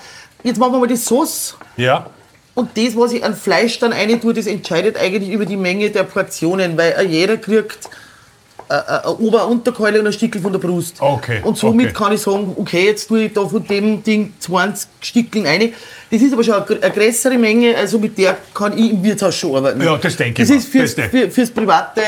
Jetzt 0.43 0.57
machen 0.59 0.73
wir 0.73 0.79
mal 0.79 0.87
die 0.87 0.95
Sauce. 0.95 1.55
Ja. 1.77 2.07
Und 2.53 2.69
das, 2.77 2.95
was 2.97 3.13
ich 3.13 3.23
an 3.23 3.35
Fleisch 3.35 3.79
dann 3.79 3.93
rein 3.93 4.19
tue, 4.19 4.33
das 4.33 4.45
entscheidet 4.47 4.97
eigentlich 4.97 5.29
über 5.31 5.45
die 5.45 5.55
Menge 5.57 5.89
der 5.89 6.03
Portionen, 6.03 6.77
weil 6.77 6.91
äh, 6.97 7.03
jeder 7.05 7.37
kriegt 7.37 7.89
äh, 8.69 8.73
äh, 8.73 8.77
eine 9.03 9.17
Ober- 9.19 9.45
und 9.47 9.59
Unterkeule 9.59 9.99
und 10.01 10.07
ein 10.07 10.13
Stückel 10.13 10.41
von 10.41 10.51
der 10.51 10.59
Brust. 10.59 10.97
Okay, 10.99 11.39
Und 11.43 11.57
somit 11.57 11.87
okay. 11.87 11.95
kann 11.95 12.13
ich 12.13 12.21
sagen, 12.21 12.53
okay, 12.57 12.85
jetzt 12.87 13.07
tue 13.07 13.23
ich 13.23 13.33
da 13.33 13.47
von 13.47 13.65
dem 13.65 14.03
Ding 14.03 14.33
20 14.39 14.89
Stückchen 14.99 15.45
rein. 15.45 15.73
Das 16.09 16.21
ist 16.21 16.33
aber 16.33 16.43
schon 16.43 16.55
eine, 16.55 16.65
gr- 16.65 16.81
eine 16.83 16.91
größere 16.93 17.37
Menge, 17.37 17.75
also 17.77 17.99
mit 17.99 18.17
der 18.17 18.37
kann 18.53 18.77
ich 18.77 18.91
im 18.91 19.01
Wirtshaus 19.03 19.35
schon 19.35 19.55
arbeiten. 19.55 19.81
Ja, 19.81 19.95
das 19.97 20.17
denke 20.17 20.41
ich 20.41 20.47
Das 20.47 20.49
mir. 20.49 20.57
ist 20.61 20.67
fürs, 20.67 20.95
Das 20.95 21.07
für, 21.07 21.31
fürs 21.31 21.51
Private, 21.51 22.01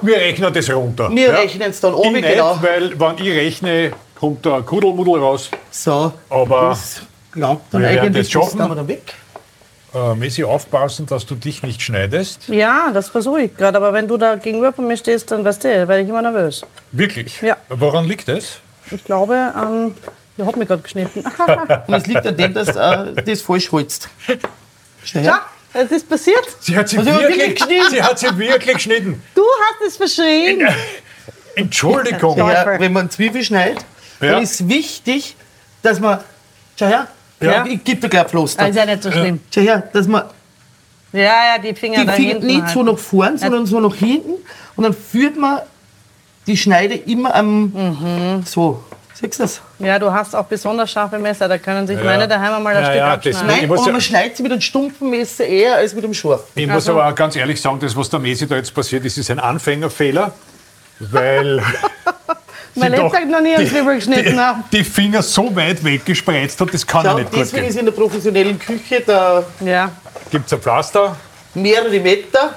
Wir 0.00 0.16
rechnen 0.16 0.52
das 0.54 0.70
runter. 0.70 1.10
wir 1.14 1.28
ja. 1.28 1.34
rechnen 1.34 1.68
es 1.70 1.80
dann 1.80 1.92
oben, 1.92 2.12
nicht, 2.14 2.26
genau. 2.26 2.58
weil 2.62 2.98
wenn 2.98 3.26
ich 3.26 3.30
rechne, 3.34 3.92
kommt 4.18 4.46
da 4.46 4.56
ein 4.56 4.64
Kudelmudel 4.64 5.16
raus. 5.22 5.50
So, 5.70 6.12
Aber 6.30 6.70
das 6.70 7.02
glaubt 7.32 7.72
dann 7.72 7.82
werden 7.82 7.98
eigentlich, 8.06 8.30
schaffen. 8.30 8.58
das 8.58 8.68
dann 8.68 8.88
weg. 8.88 9.14
äh, 9.94 10.14
Messi, 10.14 10.44
aufpassen, 10.44 11.06
dass 11.06 11.26
du 11.26 11.34
dich 11.34 11.62
nicht 11.62 11.82
schneidest. 11.82 12.48
Ja, 12.48 12.90
das 12.92 13.08
versuche 13.08 13.42
ich 13.42 13.56
gerade. 13.56 13.76
Aber 13.76 13.92
wenn 13.92 14.06
du 14.08 14.16
da 14.16 14.36
gegenüber 14.36 14.72
von 14.72 14.86
mir 14.86 14.96
stehst, 14.96 15.30
dann 15.30 15.44
weißt 15.44 15.64
du, 15.64 15.68
werde 15.68 16.00
ich 16.00 16.08
immer 16.08 16.22
nervös. 16.22 16.62
Wirklich? 16.92 17.40
Ja. 17.42 17.56
Woran 17.68 18.04
liegt 18.06 18.28
das? 18.28 18.58
Ich 18.90 19.04
glaube, 19.04 19.34
ähm, 19.56 19.94
ich 20.36 20.44
habe 20.44 20.58
mich 20.58 20.68
gerade 20.68 20.82
geschnitten. 20.82 21.24
Und 21.86 21.94
es 21.94 22.06
liegt 22.06 22.26
an 22.26 22.36
dem, 22.36 22.54
dass 22.54 22.68
äh, 22.68 23.22
das 23.22 23.42
falsch 23.42 23.70
holst. 23.72 24.08
Schnell. 25.04 25.24
Ja, 25.24 25.40
es 25.72 25.90
ist 25.92 26.08
passiert. 26.08 26.44
Sie 26.60 26.76
hat 26.76 26.88
sie, 26.88 26.98
Also 26.98 27.10
wirklich, 27.12 27.36
wirklich 27.38 27.54
geschnitten? 27.56 27.90
sie 27.90 28.02
hat 28.02 28.18
sie 28.18 28.38
wirklich 28.38 28.74
geschnitten. 28.74 29.22
Du 29.34 29.42
hast 29.42 29.86
es 29.88 29.96
verschrien. 29.96 30.66
Entschuldigung. 31.54 32.38
Ja. 32.38 32.52
Ja, 32.72 32.80
wenn 32.80 32.92
man 32.92 33.10
Zwiebel 33.10 33.42
schneidet, 33.42 33.78
Ja. 34.20 34.32
dann 34.32 34.42
ist 34.42 34.68
wichtig, 34.68 35.36
dass 35.82 36.00
man. 36.00 36.20
Schau 36.78 36.86
her. 36.86 37.06
Ja. 37.40 37.64
Ich 37.66 37.82
gebe 37.84 38.00
dir 38.00 38.08
gleich 38.08 38.26
Pflaster. 38.26 38.62
Also 38.64 38.78
ja 38.78 38.86
nicht 38.86 39.02
so 39.02 39.10
schlimm. 39.10 39.40
Schau 39.54 39.60
her, 39.62 39.82
dass 39.92 40.06
man 40.06 40.24
Ja, 41.12 41.20
ja, 41.22 41.58
die 41.62 41.74
Finger 41.74 42.04
die 42.04 42.10
Finger 42.12 42.38
nicht 42.40 42.62
halt. 42.62 42.70
so 42.72 42.82
nach 42.82 42.98
vorn, 42.98 43.38
sondern 43.38 43.66
so 43.66 43.80
nach 43.80 43.94
hinten. 43.94 44.32
Und 44.76 44.84
dann 44.84 44.92
führt 44.94 45.36
man 45.36 45.60
die 46.46 46.56
Schneide 46.56 46.94
immer 46.94 47.34
am. 47.34 47.62
Mhm. 47.72 48.42
So. 48.44 48.82
Siehst 49.14 49.38
du 49.38 49.42
das? 49.42 49.60
Ja, 49.78 49.98
du 49.98 50.10
hast 50.12 50.34
auch 50.34 50.46
besonders 50.46 50.90
scharfe 50.90 51.18
Messer. 51.18 51.46
Da 51.48 51.58
können 51.58 51.86
sich 51.86 52.02
meine 52.02 52.26
daheim 52.26 52.62
mal 52.62 52.74
ein 52.74 52.82
Ja, 52.82 52.88
Stück 52.88 52.96
ja, 52.96 53.12
abschneiden. 53.12 53.32
das- 53.48 53.56
Ich 53.56 53.60
Nein, 53.62 53.70
aber 53.70 53.86
ja- 53.86 53.92
man 53.92 54.00
schneidet 54.00 54.36
sie 54.36 54.42
mit 54.42 54.52
einem 54.52 54.60
stumpfen 54.62 55.10
Messer 55.10 55.44
eher 55.46 55.74
als 55.76 55.94
mit 55.94 56.04
einem 56.04 56.14
scharfen. 56.14 56.46
Ich 56.54 56.66
muss 56.66 56.88
aber 56.88 57.06
auch 57.06 57.14
ganz 57.14 57.36
ehrlich 57.36 57.60
sagen, 57.60 57.78
das, 57.80 57.94
was 57.96 58.08
der 58.08 58.18
Messi 58.20 58.46
da 58.46 58.56
jetzt 58.56 58.74
passiert 58.74 59.04
ist, 59.04 59.18
ist 59.18 59.30
ein 59.30 59.38
Anfängerfehler. 59.40 60.32
Weil 61.00 61.62
Mein 62.74 62.92
doch 62.92 63.02
Lebtag 63.12 63.28
noch 63.28 63.40
nie 63.40 63.54
einen 63.54 63.66
Zwiebel 63.68 63.96
geschnitten 63.96 64.40
die, 64.72 64.78
die 64.78 64.84
Finger 64.84 65.22
so 65.22 65.54
weit 65.56 65.82
weggespreizt 65.84 66.60
hat, 66.60 66.72
das 66.72 66.86
kann 66.86 67.04
ja 67.04 67.10
Schau, 67.12 67.18
nicht 67.18 67.30
gut 67.30 67.40
deswegen 67.40 67.62
gehen. 67.62 67.70
ist 67.70 67.78
in 67.78 67.84
der 67.86 67.92
professionellen 67.92 68.58
Küche 68.58 69.02
da 69.04 69.42
Ja. 69.64 69.90
Gibt 70.30 70.46
es 70.46 70.52
ein 70.52 70.60
Pflaster? 70.60 71.16
mehrere 71.54 71.98
Meter. 71.98 72.54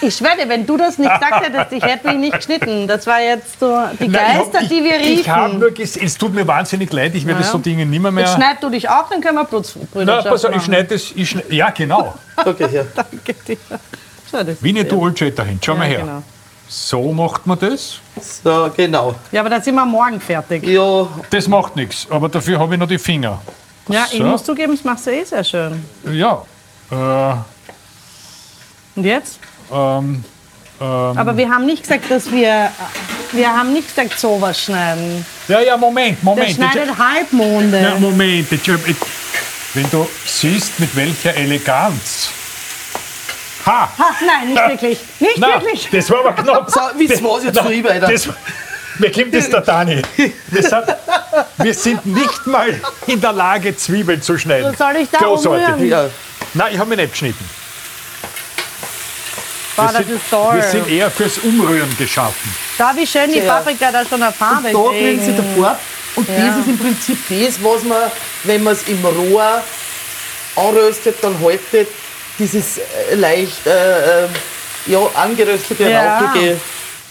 Ich 0.00 0.14
schwöre, 0.14 0.36
dir, 0.36 0.48
wenn 0.48 0.64
du 0.64 0.76
das 0.76 0.96
nicht 0.96 1.12
gesagt 1.12 1.44
hättest, 1.44 1.72
ich 1.72 1.82
hätte 1.82 2.06
mich 2.08 2.16
nicht 2.18 2.36
geschnitten. 2.36 2.86
Das 2.86 3.06
war 3.06 3.20
jetzt 3.20 3.58
so 3.58 3.76
die 3.98 4.06
Nein, 4.08 4.38
Geister, 4.38 4.62
ich, 4.62 4.68
die 4.68 4.84
wir 4.84 5.00
Ich, 5.00 5.20
ich 5.20 5.28
habe 5.28 5.46
riefen. 5.46 5.58
nur 5.60 5.70
gesehen, 5.72 6.06
es 6.06 6.16
tut 6.16 6.32
mir 6.34 6.46
wahnsinnig 6.46 6.92
leid, 6.92 7.14
ich 7.14 7.26
werde 7.26 7.42
Ja. 7.42 7.46
so 7.50 7.58
Dinge 7.58 7.84
nimmer 7.84 8.08
Jetzt 8.10 8.14
mehr. 8.14 8.26
schneid 8.28 8.62
du 8.62 8.70
dich 8.70 8.88
auch, 8.88 9.08
dann 9.10 9.20
können 9.20 9.36
wir 9.38 10.04
Na, 10.04 10.22
pass 10.22 10.44
auf, 10.44 10.54
ich 10.54 10.62
schneide 10.62 10.94
das. 10.94 11.10
Ich 11.14 11.30
schneid, 11.30 11.50
ja, 11.52 11.70
genau. 11.70 12.14
Okay, 12.36 12.68
ja. 12.72 12.82
Danke 12.94 13.34
dir. 13.46 13.56
Schau, 14.30 14.42
das 14.44 14.62
Wie 14.62 14.72
nicht 14.72 14.90
du 14.92 15.00
Oldschäter 15.00 15.44
hin. 15.44 15.58
Schau 15.64 15.74
mal 15.74 15.84
ja, 15.90 15.98
her. 15.98 16.00
genau. 16.00 16.22
So 16.68 17.12
macht 17.12 17.46
man 17.46 17.58
das. 17.58 18.00
So, 18.42 18.70
genau. 18.76 19.14
Ja, 19.30 19.40
aber 19.40 19.50
da 19.50 19.60
sind 19.60 19.74
wir 19.76 19.86
morgen 19.86 20.20
fertig. 20.20 20.64
Ja, 20.66 21.06
Das 21.30 21.46
macht 21.48 21.76
nichts, 21.76 22.06
aber 22.10 22.28
dafür 22.28 22.58
habe 22.58 22.74
ich 22.74 22.80
noch 22.80 22.88
die 22.88 22.98
Finger. 22.98 23.40
Ja, 23.88 24.06
ich 24.10 24.18
So. 24.18 24.24
muss 24.24 24.42
zugeben, 24.42 24.72
das 24.74 24.82
machst 24.84 25.06
du 25.06 25.10
eh 25.12 25.22
sehr 25.24 25.44
schön. 25.44 25.84
Ja. 26.10 26.42
Äh, 26.90 26.94
Und 28.96 29.04
jetzt? 29.04 29.38
ähm, 29.72 30.24
Aber 30.80 31.36
wir 31.36 31.48
haben 31.48 31.66
nicht 31.66 31.82
gesagt, 31.82 32.10
dass 32.10 32.30
wir. 32.30 32.70
Wir 33.32 33.48
haben 33.48 33.72
nicht 33.72 33.88
gesagt, 33.94 34.18
sowas 34.18 34.60
schneiden. 34.60 35.24
ja, 35.48 35.60
ja, 35.60 35.76
Moment, 35.76 36.22
Moment. 36.22 36.50
schneidet 36.52 36.96
Halbmonde. 36.98 37.80
Ja, 37.80 37.94
Moment, 37.98 38.50
ich- 38.52 38.68
wenn 39.74 39.90
du 39.90 40.06
siehst, 40.24 40.78
mit 40.80 40.94
welcher 40.96 41.34
Eleganz. 41.34 42.30
Ha! 43.66 43.88
Ha, 43.98 44.04
nein, 44.24 44.48
nicht 44.48 44.68
wirklich. 44.68 44.98
Nicht 45.18 45.38
Na, 45.38 45.60
wirklich. 45.60 45.88
das 45.90 46.10
war 46.10 46.20
aber 46.20 46.32
knapp. 46.34 46.70
so, 46.70 46.80
wisst 46.96 47.22
was 47.22 47.44
jetzt 47.44 47.56
Na, 47.56 47.62
tue 47.62 47.74
ich 47.74 47.84
weiter. 47.84 48.06
Das, 48.06 48.28
mir 48.98 49.10
kommt 49.12 49.34
das 49.34 49.50
der 49.50 49.60
Dani. 49.60 50.02
Das 50.52 50.72
hat, 50.72 50.98
wir 51.58 51.74
sind 51.74 52.06
nicht 52.06 52.46
mal 52.46 52.80
in 53.06 53.20
der 53.20 53.32
Lage, 53.32 53.76
Zwiebeln 53.76 54.22
zu 54.22 54.38
schneiden. 54.38 54.74
Soll 54.76 54.96
ich 54.96 55.10
da 55.10 55.18
Großartig. 55.18 55.66
umrühren? 55.66 55.88
Ja, 55.88 56.08
Nein, 56.54 56.74
ich 56.74 56.78
habe 56.78 56.88
mich 56.90 56.98
nicht 56.98 57.10
geschnitten. 57.10 57.50
Boah, 59.76 59.86
das 59.92 59.96
sind, 60.06 60.10
ist 60.16 60.30
toll. 60.30 60.54
wir 60.54 60.62
sind 60.62 60.88
eher 60.88 61.10
fürs 61.10 61.38
Umrühren 61.38 61.94
geschaffen. 61.98 62.54
Da, 62.78 62.92
wie 62.96 63.06
schön 63.06 63.30
die 63.30 63.40
Ja. 63.40 63.56
Paprika 63.56 63.92
da 63.92 64.06
schon 64.06 64.22
eine 64.22 64.32
Farbe 64.32 64.72
da 64.72 64.78
kriegen 64.90 65.20
sie 65.22 65.34
Farbe. 65.60 65.78
Und 66.14 66.28
Ja. 66.30 66.46
das 66.46 66.58
ist 66.60 66.68
im 66.68 66.78
Prinzip 66.78 67.18
das, 67.28 67.62
was 67.62 67.82
man, 67.84 68.10
wenn 68.44 68.62
man 68.62 68.72
es 68.72 68.88
im 68.88 69.04
Rohr 69.04 69.62
anröstet, 70.56 71.16
dann 71.20 71.38
haltet, 71.42 71.88
dieses 72.38 72.78
äh, 72.78 73.14
leicht 73.14 73.66
äh, 73.66 74.24
äh, 74.24 74.28
ja, 74.86 74.98
angeröstete, 75.14 75.88
Ja. 75.90 76.18
rauchige. 76.20 76.60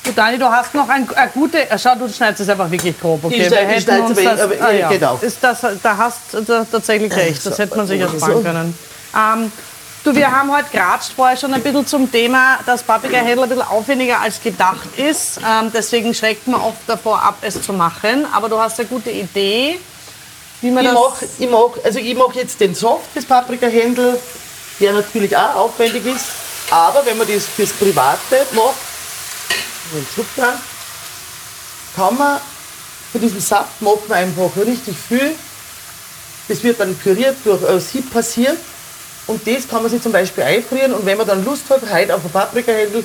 Du, 0.04 0.12
Dani, 0.12 0.38
du 0.38 0.46
hast 0.46 0.74
noch 0.76 0.88
ein, 0.88 1.10
eine 1.16 1.32
gute. 1.32 1.70
äh, 1.70 1.80
Schau, 1.80 1.96
du 1.96 2.08
schneidest 2.08 2.42
es 2.42 2.50
einfach 2.50 2.70
wirklich 2.70 3.00
grob. 3.00 3.24
Okay, 3.24 3.44
Ich 3.44 3.50
Wir 3.50 3.58
hätten 3.58 4.02
uns 4.02 4.12
aber- 4.20 4.24
das, 4.30 4.42
aber- 4.42 4.56
ah, 4.62 4.72
ja, 4.72 4.90
genau. 4.90 5.18
Ist 5.22 5.38
das, 5.42 5.62
da 5.82 5.98
hast 5.98 6.20
du 6.34 6.66
tatsächlich 6.72 7.14
recht. 7.16 7.44
Das 7.46 7.58
hätte 7.58 7.76
man 7.76 7.88
sich 7.88 8.00
so. 8.02 8.08
ersparen 8.08 8.44
können. 8.44 8.78
Ähm, 9.16 9.52
du, 10.04 10.16
wir 10.16 10.32
haben 10.32 10.56
heute 10.56 10.68
geratscht 10.72 11.14
vorher 11.16 11.36
schon 11.36 11.54
ein 11.56 11.62
bisschen 11.62 11.88
zum 11.88 12.12
Thema, 12.12 12.60
dass 12.68 12.84
Paprika-Händel 12.84 13.44
ein 13.46 13.50
bisschen 13.50 13.64
aufwendiger 13.68 14.22
als 14.22 14.40
gedacht 14.44 14.88
ist. 14.98 15.38
Ähm, 15.40 15.72
deswegen 15.74 16.14
schreckt 16.14 16.48
man 16.48 16.62
oft 16.62 16.78
davor 16.86 17.22
ab, 17.24 17.38
es 17.42 17.60
zu 17.64 17.74
machen. 17.74 18.28
Aber 18.32 18.48
du 18.48 18.60
hast 18.60 18.80
eine 18.80 18.88
gute 18.88 19.10
Idee, 19.10 19.80
wie 20.62 20.70
man 20.70 20.86
Ich 20.86 20.92
das. 20.92 21.00
mache 21.00 21.26
ich 21.40 21.50
mach, 21.50 21.84
also 21.84 21.98
ich 21.98 22.16
mach 22.16 22.34
jetzt 22.36 22.60
den 22.60 22.76
Soft 22.76 23.16
des 23.16 23.26
Paprikahändel, 23.26 24.20
der 24.80 24.94
natürlich 24.94 25.36
auch 25.36 25.56
aufwendig 25.56 26.06
ist. 26.06 26.26
Aber 26.70 27.06
wenn 27.06 27.18
man 27.18 27.28
das 27.28 27.46
fürs 27.46 27.72
Private 27.72 28.46
macht, 28.54 28.76
den 29.94 30.06
Zucker, 30.16 30.60
kann 31.96 32.18
man 32.18 32.40
von 33.12 33.22
diesem 33.22 33.40
Saft 33.40 33.82
macht 33.82 34.10
man 34.10 34.18
einfach 34.18 34.50
richtig 34.58 34.96
viel. 35.08 35.36
Das 36.48 36.62
wird 36.64 36.80
dann 36.80 36.96
püriert, 36.96 37.38
durch 37.46 37.66
ein 37.68 37.80
Sieb 37.80 38.12
passiert. 38.12 38.58
Und 39.28 39.48
das 39.48 39.68
kann 39.68 39.82
man 39.82 39.90
sich 39.90 40.02
zum 40.02 40.12
Beispiel 40.12 40.44
einfrieren. 40.44 40.94
Und 40.94 41.06
wenn 41.06 41.18
man 41.18 41.26
dann 41.26 41.46
Lust 41.46 41.70
hat, 41.70 41.82
heute 41.92 42.14
auf 42.14 42.26
ein 42.26 42.32
Paprikahändel, 42.32 43.04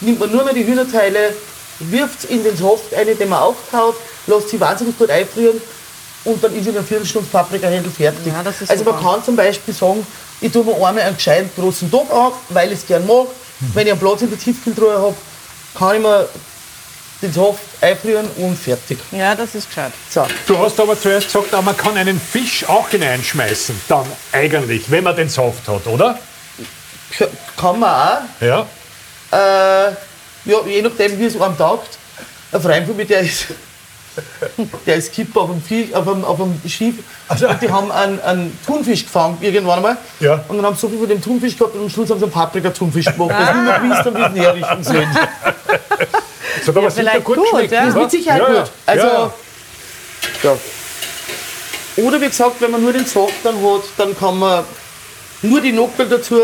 nimmt 0.00 0.20
man 0.20 0.30
nur 0.30 0.44
mehr 0.44 0.52
die 0.52 0.66
Hühnerteile, 0.66 1.34
wirft 1.78 2.24
es 2.24 2.24
in 2.26 2.44
den 2.44 2.56
Soft 2.56 2.92
ein, 2.94 3.06
den 3.06 3.28
man 3.28 3.40
auftaut, 3.40 3.96
lässt 4.26 4.50
sie 4.50 4.60
wahnsinnig 4.60 4.96
gut 4.98 5.10
einfrieren 5.10 5.60
und 6.24 6.42
dann 6.42 6.54
ist 6.54 6.66
in 6.66 6.76
einer 6.76 6.84
Viertelstunde 6.84 7.28
Paprikahändel 7.30 7.90
fertig. 7.90 8.26
Ja, 8.26 8.44
also 8.68 8.84
man 8.84 9.00
kann 9.00 9.24
zum 9.24 9.36
Beispiel 9.36 9.72
sagen, 9.72 10.06
ich 10.40 10.52
tue 10.52 10.64
mir 10.64 10.74
einmal 10.74 11.00
einen 11.00 11.16
gescheiten 11.16 11.50
großen 11.56 11.90
Topf 11.90 12.12
an, 12.12 12.32
weil 12.50 12.72
ich 12.72 12.78
es 12.78 12.86
gern 12.86 13.06
mag. 13.06 13.26
Wenn 13.72 13.86
ich 13.86 13.92
einen 13.92 14.00
Platz 14.00 14.22
in 14.22 14.30
der 14.30 14.38
Tiefkühltruhe 14.38 14.98
habe, 14.98 15.14
kann 15.78 15.96
ich 15.96 16.02
mir 16.02 16.28
den 17.22 17.32
Soft 17.32 17.62
einfrieren 17.80 18.28
und 18.36 18.58
fertig. 18.58 18.98
Ja, 19.10 19.34
das 19.34 19.54
ist 19.54 19.68
gescheit. 19.68 19.92
So. 20.10 20.26
Du 20.46 20.58
hast 20.58 20.78
aber 20.78 21.00
zuerst 21.00 21.26
gesagt, 21.26 21.54
ah, 21.54 21.62
man 21.62 21.76
kann 21.76 21.96
einen 21.96 22.20
Fisch 22.20 22.68
auch 22.68 22.88
hineinschmeißen, 22.90 23.80
dann 23.88 24.06
eigentlich, 24.32 24.90
wenn 24.90 25.04
man 25.04 25.16
den 25.16 25.28
Saft 25.28 25.66
hat, 25.66 25.86
oder? 25.86 26.18
Kann 27.56 27.80
man 27.80 27.90
auch. 27.90 28.42
Ja. 28.42 28.66
Äh, 29.32 29.92
ja, 30.44 30.58
je 30.66 30.82
nachdem, 30.82 31.18
wie 31.18 31.24
es 31.24 31.40
einem 31.40 31.56
taugt. 31.56 31.98
Ein 32.52 32.60
Freund 32.60 32.86
von 32.86 32.96
mir, 32.96 33.06
der 33.06 33.20
ist, 33.20 33.46
der 34.86 34.96
ist 34.96 35.12
Kipper 35.12 35.42
auf 35.42 35.50
einem, 35.50 35.62
Fisch, 35.62 35.92
auf 35.92 36.08
einem, 36.08 36.24
auf 36.24 36.40
einem 36.40 36.60
Schiff. 36.66 36.96
Und 37.28 37.62
die 37.62 37.70
haben 37.70 37.90
einen, 37.90 38.20
einen 38.20 38.58
Thunfisch 38.64 39.04
gefangen, 39.04 39.38
irgendwann 39.40 39.78
einmal. 39.78 39.96
Ja. 40.20 40.44
Und 40.48 40.56
dann 40.56 40.66
haben 40.66 40.74
sie 40.74 40.80
so 40.82 40.88
viel 40.88 40.98
von 40.98 41.08
dem 41.08 41.20
Thunfisch 41.22 41.56
gehabt 41.56 41.74
und 41.74 41.82
am 41.82 41.90
Schluss 41.90 42.10
haben 42.10 42.18
sie 42.18 42.24
einen 42.24 42.32
Paprika-Thunfisch 42.32 43.06
gemacht. 43.06 43.30
Das 43.30 43.48
ist 43.48 43.54
nicht 43.54 43.64
mehr 43.64 43.80
gewusst, 43.80 44.04
haben, 44.04 44.34
sie 44.34 44.40
herrichten 44.40 44.84
sollen. 44.84 45.18
Das 46.58 46.68
hat 46.68 46.76
aber 46.76 46.90
sicher 46.90 47.10
vielleicht 47.10 47.24
gut 47.24 47.36
gut, 47.36 47.44
geschmeckt. 47.50 47.72
ja. 47.72 47.80
Das 47.80 47.88
ist 47.88 47.94
oder? 47.94 48.02
mit 48.02 48.10
Sicherheit 48.10 48.42
ja, 48.42 48.60
gut. 48.60 48.70
Also, 48.86 49.06
ja. 49.06 49.32
ja. 50.42 52.04
Oder 52.04 52.20
wie 52.20 52.26
gesagt, 52.26 52.60
wenn 52.60 52.70
man 52.70 52.82
nur 52.82 52.92
den 52.92 53.06
Saft 53.06 53.34
dann 53.42 53.56
hat, 53.56 53.82
dann 53.96 54.18
kann 54.18 54.38
man 54.38 54.64
nur 55.42 55.60
die 55.60 55.72
Nockel 55.72 56.08
dazu 56.08 56.40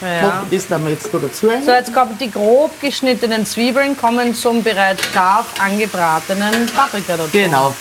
Ja. 0.00 0.22
machen. 0.22 0.46
Das 0.50 0.68
nehmen 0.68 0.84
wir 0.84 0.92
jetzt 0.92 1.08
da 1.12 1.18
dazu. 1.18 1.50
So, 1.64 1.70
jetzt 1.70 1.94
kommen 1.94 2.18
die 2.18 2.30
grob 2.30 2.80
geschnittenen 2.80 3.46
Zwiebeln 3.46 3.96
kommen 3.96 4.34
zum 4.34 4.62
bereits 4.62 5.02
scharf 5.12 5.46
angebratenen 5.58 6.66
Paprika 6.74 7.16
dazu. 7.16 7.30
Genau. 7.32 7.74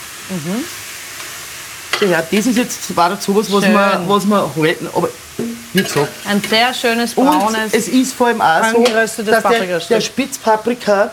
So, 2.00 2.06
ja, 2.06 2.22
das 2.22 2.46
ist 2.46 2.58
jetzt 2.58 2.96
war 2.96 3.12
jetzt 3.12 3.24
sowas, 3.24 3.52
was 3.52 3.64
Schön. 3.64 3.74
wir, 3.74 4.04
was 4.08 4.26
wir 4.26 4.52
halten. 4.56 4.88
Aber 4.96 5.10
wie 5.74 5.84
gesagt. 5.84 6.10
Ein 6.28 6.42
sehr 6.42 6.74
schönes 6.74 7.14
Und 7.16 7.26
braunes. 7.26 7.74
es 7.74 7.88
ist 7.88 8.14
vor 8.14 8.28
allem 8.28 8.42
auch 8.42 8.64
so, 8.66 8.84
dass 8.84 9.16
der, 9.16 9.80
der 9.80 10.02
Spitzpaprika, 10.02 11.12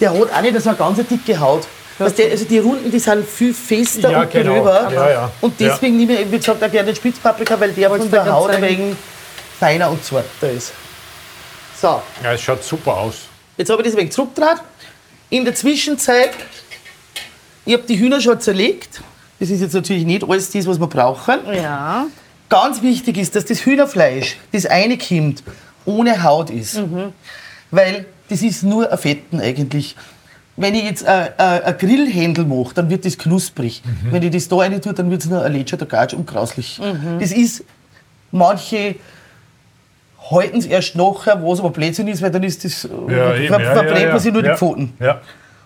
der 0.00 0.12
hat 0.12 0.32
auch 0.32 0.40
nicht 0.42 0.60
so 0.60 0.68
eine 0.68 0.78
ganz 0.78 0.98
dicke 1.08 1.38
Haut. 1.38 1.66
Du, 1.98 2.04
also 2.04 2.44
die 2.44 2.58
Runden, 2.58 2.90
die 2.92 2.98
sind 3.00 3.28
viel 3.28 3.52
fester 3.52 4.10
Ja, 4.10 4.20
und 4.20 4.30
genau. 4.30 4.54
gröber. 4.54 4.88
Ja, 4.92 5.10
ja. 5.10 5.30
Und 5.40 5.58
deswegen 5.58 5.96
nehme 5.96 6.14
ich, 6.20 6.30
wie 6.30 6.38
gesagt, 6.38 6.62
auch 6.62 6.70
gerne 6.70 6.86
den 6.86 6.96
Spitzpaprika, 6.96 7.58
weil 7.58 7.72
der 7.72 7.90
von 7.90 8.08
der 8.08 8.32
Haut 8.32 8.60
wenig 8.60 8.94
feiner 9.58 9.90
und 9.90 10.04
zarter 10.04 10.50
ist. 10.50 10.72
So, 11.80 12.02
ja, 12.22 12.32
es 12.32 12.40
schaut 12.40 12.62
super 12.64 12.96
aus. 12.96 13.22
jetzt 13.56 13.70
habe 13.70 13.82
ich 13.82 13.86
das 13.88 13.94
ein 13.94 14.00
wenig 14.00 14.12
zurückgedreht. 14.12 14.58
In 15.30 15.44
der 15.44 15.54
Zwischenzeit, 15.54 16.30
ich 17.64 17.74
habe 17.74 17.84
die 17.84 17.98
Hühner 17.98 18.20
schon 18.20 18.40
zerlegt. 18.40 19.00
Das 19.38 19.50
ist 19.50 19.60
jetzt 19.60 19.74
natürlich 19.74 20.04
nicht 20.04 20.28
alles 20.28 20.50
das, 20.50 20.66
was 20.66 20.80
wir 20.80 20.86
brauchen. 20.86 21.40
ja. 21.52 22.06
Ganz 22.50 22.80
wichtig 22.80 23.18
ist, 23.18 23.36
dass 23.36 23.44
das 23.44 23.66
Hühnerfleisch, 23.66 24.38
das 24.52 24.64
reinkommt, 24.70 25.42
ohne 25.84 26.22
Haut 26.22 26.48
ist. 26.48 26.80
Weil 27.70 28.06
das 28.30 28.40
ist 28.40 28.62
nur 28.62 28.90
ein 28.90 28.96
Fetten 28.96 29.38
eigentlich. 29.38 29.94
Wenn 30.56 30.74
ich 30.74 30.84
jetzt 30.84 31.04
ein 31.06 31.28
ein 31.38 31.76
Grillhändel 31.76 32.46
mache, 32.46 32.72
dann 32.74 32.88
wird 32.88 33.04
das 33.04 33.18
knusprig. 33.18 33.82
Wenn 34.10 34.22
ich 34.22 34.30
das 34.30 34.48
da 34.48 34.56
rein 34.56 34.80
tue, 34.80 34.94
dann 34.94 35.10
wird 35.10 35.20
es 35.24 35.28
nur 35.28 35.42
ein 35.44 35.52
Lecce, 35.52 35.76
der 35.76 35.86
Gatsch 35.86 36.14
und 36.14 36.26
grauslich. 36.26 36.80
Das 37.20 37.32
ist, 37.32 37.64
manche 38.32 38.94
halten 40.30 40.58
es 40.58 40.66
erst 40.66 40.96
nachher, 40.96 41.42
was 41.42 41.60
aber 41.60 41.70
Blödsinn 41.70 42.08
ist, 42.08 42.22
weil 42.22 42.30
dann 42.30 42.42
ist 42.42 42.64
das, 42.64 42.82
Ja, 43.08 43.34
eben, 43.34 43.52
ja, 43.52 43.72
verbrennt 43.74 44.00
ja, 44.00 44.10
man 44.10 44.20
sich 44.20 44.32
nur 44.32 44.42
die 44.42 44.54
Pfoten. 44.54 44.92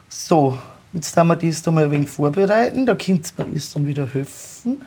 So, 0.08 0.58
jetzt 0.92 1.16
haben 1.16 1.28
wir 1.28 1.36
das 1.36 1.62
da 1.62 1.70
mal 1.70 1.84
ein 1.84 1.90
wenig 1.90 2.08
vorbereiten. 2.10 2.86
Da 2.86 2.94
könnt 2.94 3.32
ihr 3.38 3.44
mir 3.44 3.54
das 3.54 3.72
dann 3.72 3.86
wieder 3.86 4.06
helfen. 4.06 4.82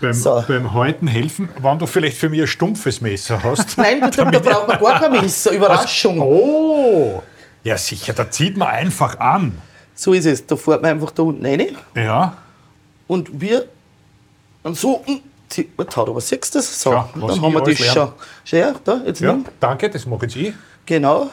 Beim, 0.00 0.12
So. 0.12 0.44
beim 0.46 0.72
Häuten 0.74 1.06
helfen, 1.06 1.48
wenn 1.60 1.78
du 1.78 1.86
vielleicht 1.86 2.16
für 2.16 2.28
mich 2.28 2.40
ein 2.40 2.46
stumpfes 2.46 3.00
Messer 3.00 3.42
hast. 3.42 3.76
Nein, 3.78 4.00
da, 4.00 4.08
da 4.10 4.38
braucht 4.38 4.68
man 4.68 4.78
gar 4.80 5.00
kein 5.00 5.12
Messer. 5.12 5.52
Überraschung. 5.52 6.20
Oh! 6.20 7.22
Ja, 7.62 7.78
sicher, 7.78 8.12
da 8.12 8.30
zieht 8.30 8.56
man 8.56 8.68
einfach 8.68 9.18
an. 9.18 9.52
So 9.94 10.12
ist 10.12 10.26
es. 10.26 10.44
Da 10.46 10.56
fährt 10.56 10.82
man 10.82 10.90
einfach 10.92 11.12
da 11.12 11.22
unten 11.22 11.46
rein 11.46 11.76
Ja, 11.94 12.36
und 13.06 13.40
wir 13.40 13.66
und 14.62 14.76
so 14.76 15.04
Haut. 15.96 16.08
Aber 16.08 16.20
siehst 16.20 16.54
du 16.54 16.58
das? 16.58 16.80
So, 16.80 16.90
was 17.14 17.34
dann 17.34 17.42
haben 17.42 17.52
wir 17.54 17.60
das 17.62 17.78
schon. 17.78 18.12
Schau 18.44 18.56
her, 18.56 18.74
da, 18.84 19.00
jetzt 19.06 19.20
ja, 19.20 19.32
nimm. 19.32 19.44
danke, 19.60 19.88
das 19.90 20.06
mache 20.06 20.26
jetzt 20.26 20.36
ich. 20.36 20.52
Genau, 20.86 21.30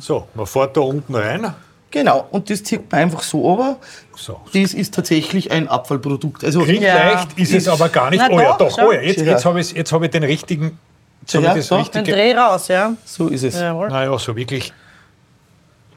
So, 0.00 0.28
man 0.34 0.46
fährt 0.46 0.76
da 0.76 0.80
unten 0.80 1.14
rein. 1.14 1.54
genau. 1.90 2.26
Und 2.30 2.48
das 2.50 2.62
zieht 2.62 2.90
man 2.90 3.02
einfach 3.02 3.22
so 3.22 3.40
runter. 3.40 3.76
So. 4.16 4.40
Das 4.52 4.74
ist 4.74 4.94
tatsächlich 4.94 5.50
ein 5.50 5.68
Abfallprodukt. 5.68 6.44
Also, 6.44 6.62
Kriegleicht 6.62 7.38
ist 7.38 7.52
es 7.52 7.68
aber 7.68 7.88
gar 7.88 8.10
nicht. 8.10 8.22
Na 8.26 8.34
oh 8.34 8.40
ja, 8.40 8.56
doch, 8.56 8.68
doch. 8.76 8.78
Oh 8.78 8.92
ja, 8.92 9.00
jetzt, 9.00 9.20
jetzt 9.20 9.44
habe 9.44 9.60
ich, 9.60 9.72
jetzt 9.72 9.92
hab 9.92 10.02
ich 10.02 10.10
den 10.10 10.24
richtigen. 10.24 10.78
Jetzt 11.20 11.34
Ja, 11.34 11.40
ich 11.40 11.46
das 11.46 11.66
so. 11.68 11.76
Den 11.76 11.82
richtige. 11.84 12.12
Dreh 12.12 12.34
raus, 12.34 12.68
ja. 12.68 12.94
so 13.04 13.28
ist 13.28 13.42
es. 13.44 13.54
Ja, 13.54 13.64
Jawohl. 13.66 13.88
Naja, 13.88 14.18
so 14.18 14.34
wirklich. 14.36 14.72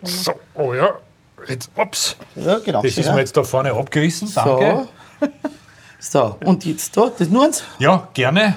So, 0.04 0.34
oh 0.56 0.74
ja. 0.74 0.96
Jetzt, 1.48 1.70
ups. 1.76 2.16
genau. 2.36 2.82
Das 2.82 2.98
ist 2.98 3.12
mir 3.12 3.20
jetzt 3.20 3.36
da 3.38 3.44
vorne 3.44 3.72
abgerissen. 3.72 4.30
Danke. 4.34 4.88
so. 5.22 5.28
so, 6.00 6.38
und 6.46 6.66
jetzt 6.66 6.96
da, 6.96 7.12
das 7.18 7.30
nur 7.30 7.46
eins. 7.46 7.64
Ja, 7.80 8.08
gerne. 8.14 8.56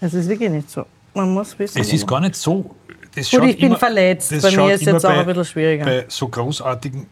Es 0.00 0.12
ist 0.14 0.28
wirklich 0.28 0.50
nicht 0.50 0.70
so. 0.70 0.84
Man 1.14 1.30
muss 1.32 1.58
wissen. 1.58 1.80
Es 1.80 1.92
ist 1.92 2.06
gar 2.06 2.20
nicht 2.20 2.34
so. 2.36 2.74
Das 3.14 3.30
Gut, 3.30 3.44
ich 3.44 3.56
bin 3.56 3.66
immer- 3.68 3.78
verletzt. 3.78 4.32
das 4.32 4.42
Bei 4.42 4.50
mir 4.50 4.74
ist 4.74 4.82
immer 4.82 4.92
jetzt 4.92 5.04
auch 5.06 5.10
bei- 5.10 5.20
ein 5.20 5.26
bisschen 5.26 5.44
schwieriger. 5.44 5.84
Bei 5.84 6.04
so 6.08 6.28
großartigen 6.28 7.06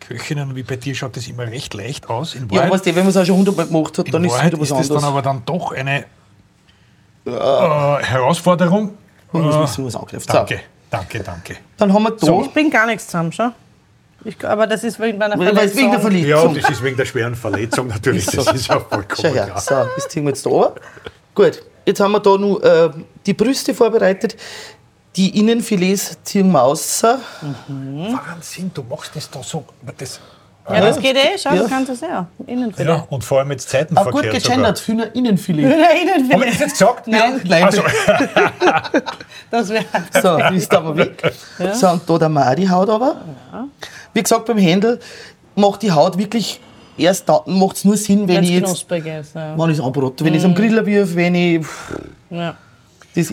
Köchinnen 0.00 0.56
wie 0.56 0.62
bei 0.62 0.76
dir 0.76 0.94
schaut 0.94 1.16
das 1.16 1.28
immer 1.28 1.42
recht 1.46 1.74
leicht 1.74 2.08
aus. 2.08 2.34
In 2.34 2.48
Ja, 2.48 2.56
Wahrheit, 2.58 2.72
weißt 2.72 2.86
du, 2.86 2.90
wenn 2.94 3.02
man 3.04 3.08
es 3.10 3.16
auch 3.18 3.26
schon 3.26 3.36
hundertmal 3.36 3.66
gemacht 3.66 3.98
hat, 3.98 4.12
dann 4.14 4.24
ist 4.24 4.32
es 4.32 4.44
wieder 4.44 4.58
was 4.60 4.62
ist 4.62 4.70
das 4.70 4.78
anderes. 4.88 5.02
dann 5.02 5.10
aber 5.10 5.22
dann 5.22 5.42
doch 5.44 5.72
eine 5.72 6.04
äh, 7.26 7.30
Herausforderung. 7.30 8.96
Man 9.32 9.42
muss 9.42 9.54
Äh, 9.54 9.60
wissen, 9.62 9.84
was 9.84 9.96
angreift. 9.96 10.26
So, 10.26 10.32
Danke, 10.32 10.60
danke, 10.90 11.22
danke. 11.22 11.56
dann 11.76 11.92
haben 11.92 12.02
wir 12.04 12.10
da, 12.12 12.26
So. 12.26 12.42
Ich 12.42 12.52
bringe 12.52 12.70
gar 12.70 12.86
nichts 12.86 13.06
zusammen, 13.06 13.30
schau. 13.32 13.50
Ich, 14.24 14.44
aber 14.46 14.66
das 14.66 14.82
ist 14.84 14.98
wegen 15.00 15.16
meiner 15.18 15.34
es 15.62 15.76
wegen 15.76 15.90
der 15.92 16.00
Verletzung. 16.00 16.28
Ja, 16.28 16.38
Verletzung. 16.38 16.62
das 16.62 16.70
ist 16.70 16.82
wegen 16.82 16.96
der 16.96 17.04
schweren 17.04 17.34
Verletzung 17.34 17.86
natürlich. 17.86 18.26
Das 18.26 18.46
ist 18.52 18.66
ja 18.66 18.80
vollkommen 18.80 19.32
klar. 19.32 19.60
so, 19.60 19.74
das 19.94 20.08
ziehen 20.08 20.24
wir 20.24 20.30
jetzt 20.30 20.44
da 20.44 20.50
runter. 20.50 20.74
Gut, 21.34 21.62
jetzt 21.86 22.00
haben 22.00 22.12
wir 22.12 22.20
da 22.20 22.36
nur 22.36 22.62
äh, 22.64 22.90
die 23.24 23.34
Brüste 23.34 23.74
vorbereitet. 23.74 24.36
Die 25.16 25.38
Innenfilets 25.38 26.18
ziehen 26.24 26.50
wir 26.50 26.58
raus. 26.60 27.02
Wahnsinn, 27.68 28.70
du 28.74 28.82
machst 28.82 29.12
das 29.14 29.30
da 29.30 29.42
so. 29.42 29.64
Das, 29.96 30.20
Ja, 30.68 30.80
das 30.80 30.98
geht 31.00 31.16
eh, 31.16 31.38
schau, 31.38 31.54
Ja. 31.54 31.62
du 31.62 31.68
kannst 31.68 31.90
das 31.90 32.00
ja. 32.02 32.26
Innenfilet. 32.46 32.88
ja, 32.88 33.06
und 33.08 33.24
vor 33.24 33.38
allem 33.38 33.50
jetzt 33.52 33.72
Ah, 33.74 33.78
gut 33.78 33.88
Zeitenverkehr. 33.96 34.32
gegendert, 34.32 34.78
Hühner 34.86 35.14
Innenfilet. 35.14 35.62
Ja, 35.64 35.70
Habe 35.86 35.94
ich 35.94 36.02
Innenfilet. 36.02 36.48
das 36.50 36.58
jetzt 36.60 36.72
gesagt? 36.72 37.06
Nein, 37.06 37.40
Nein, 37.44 37.64
Also, 37.64 37.82
das 39.50 39.68
wäre. 39.70 39.84
so, 40.22 40.38
die 40.50 40.56
ist 40.56 40.74
aber 40.74 40.96
weg. 40.96 41.32
So, 41.72 41.88
und 41.88 42.02
da 42.08 42.20
haben 42.24 42.34
wir 42.34 42.50
auch 42.50 42.54
die 42.54 42.68
Haut 42.68 42.90
aber. 42.90 43.16
Wie 44.14 44.22
gesagt, 44.22 44.46
beim 44.46 44.58
Händel 44.58 45.00
macht 45.54 45.82
die 45.82 45.90
Haut 45.92 46.16
wirklich 46.18 46.60
erst 46.98 47.28
dann 47.28 47.40
macht 47.46 47.76
es 47.76 47.84
nur 47.84 47.96
Sinn, 47.96 48.26
wenn 48.28 48.36
Wenn 48.36 48.44
ich 48.44 48.50
es 48.50 48.56
jetzt, 48.56 48.64
knusprig 48.64 49.06
ist. 49.06 49.34
Ja. 49.34 49.56
wenn 49.56 49.70
ich 49.70 49.78
es 49.78 49.84
anbrate, 49.84 50.24
wenn 50.24 50.34
ich 50.34 50.40
es 50.40 50.44
am 50.44 50.54
Grill 50.54 50.84
wirf, 50.84 51.14
wenn 51.14 51.34
ich 51.34 51.66
Ja. 52.30 52.54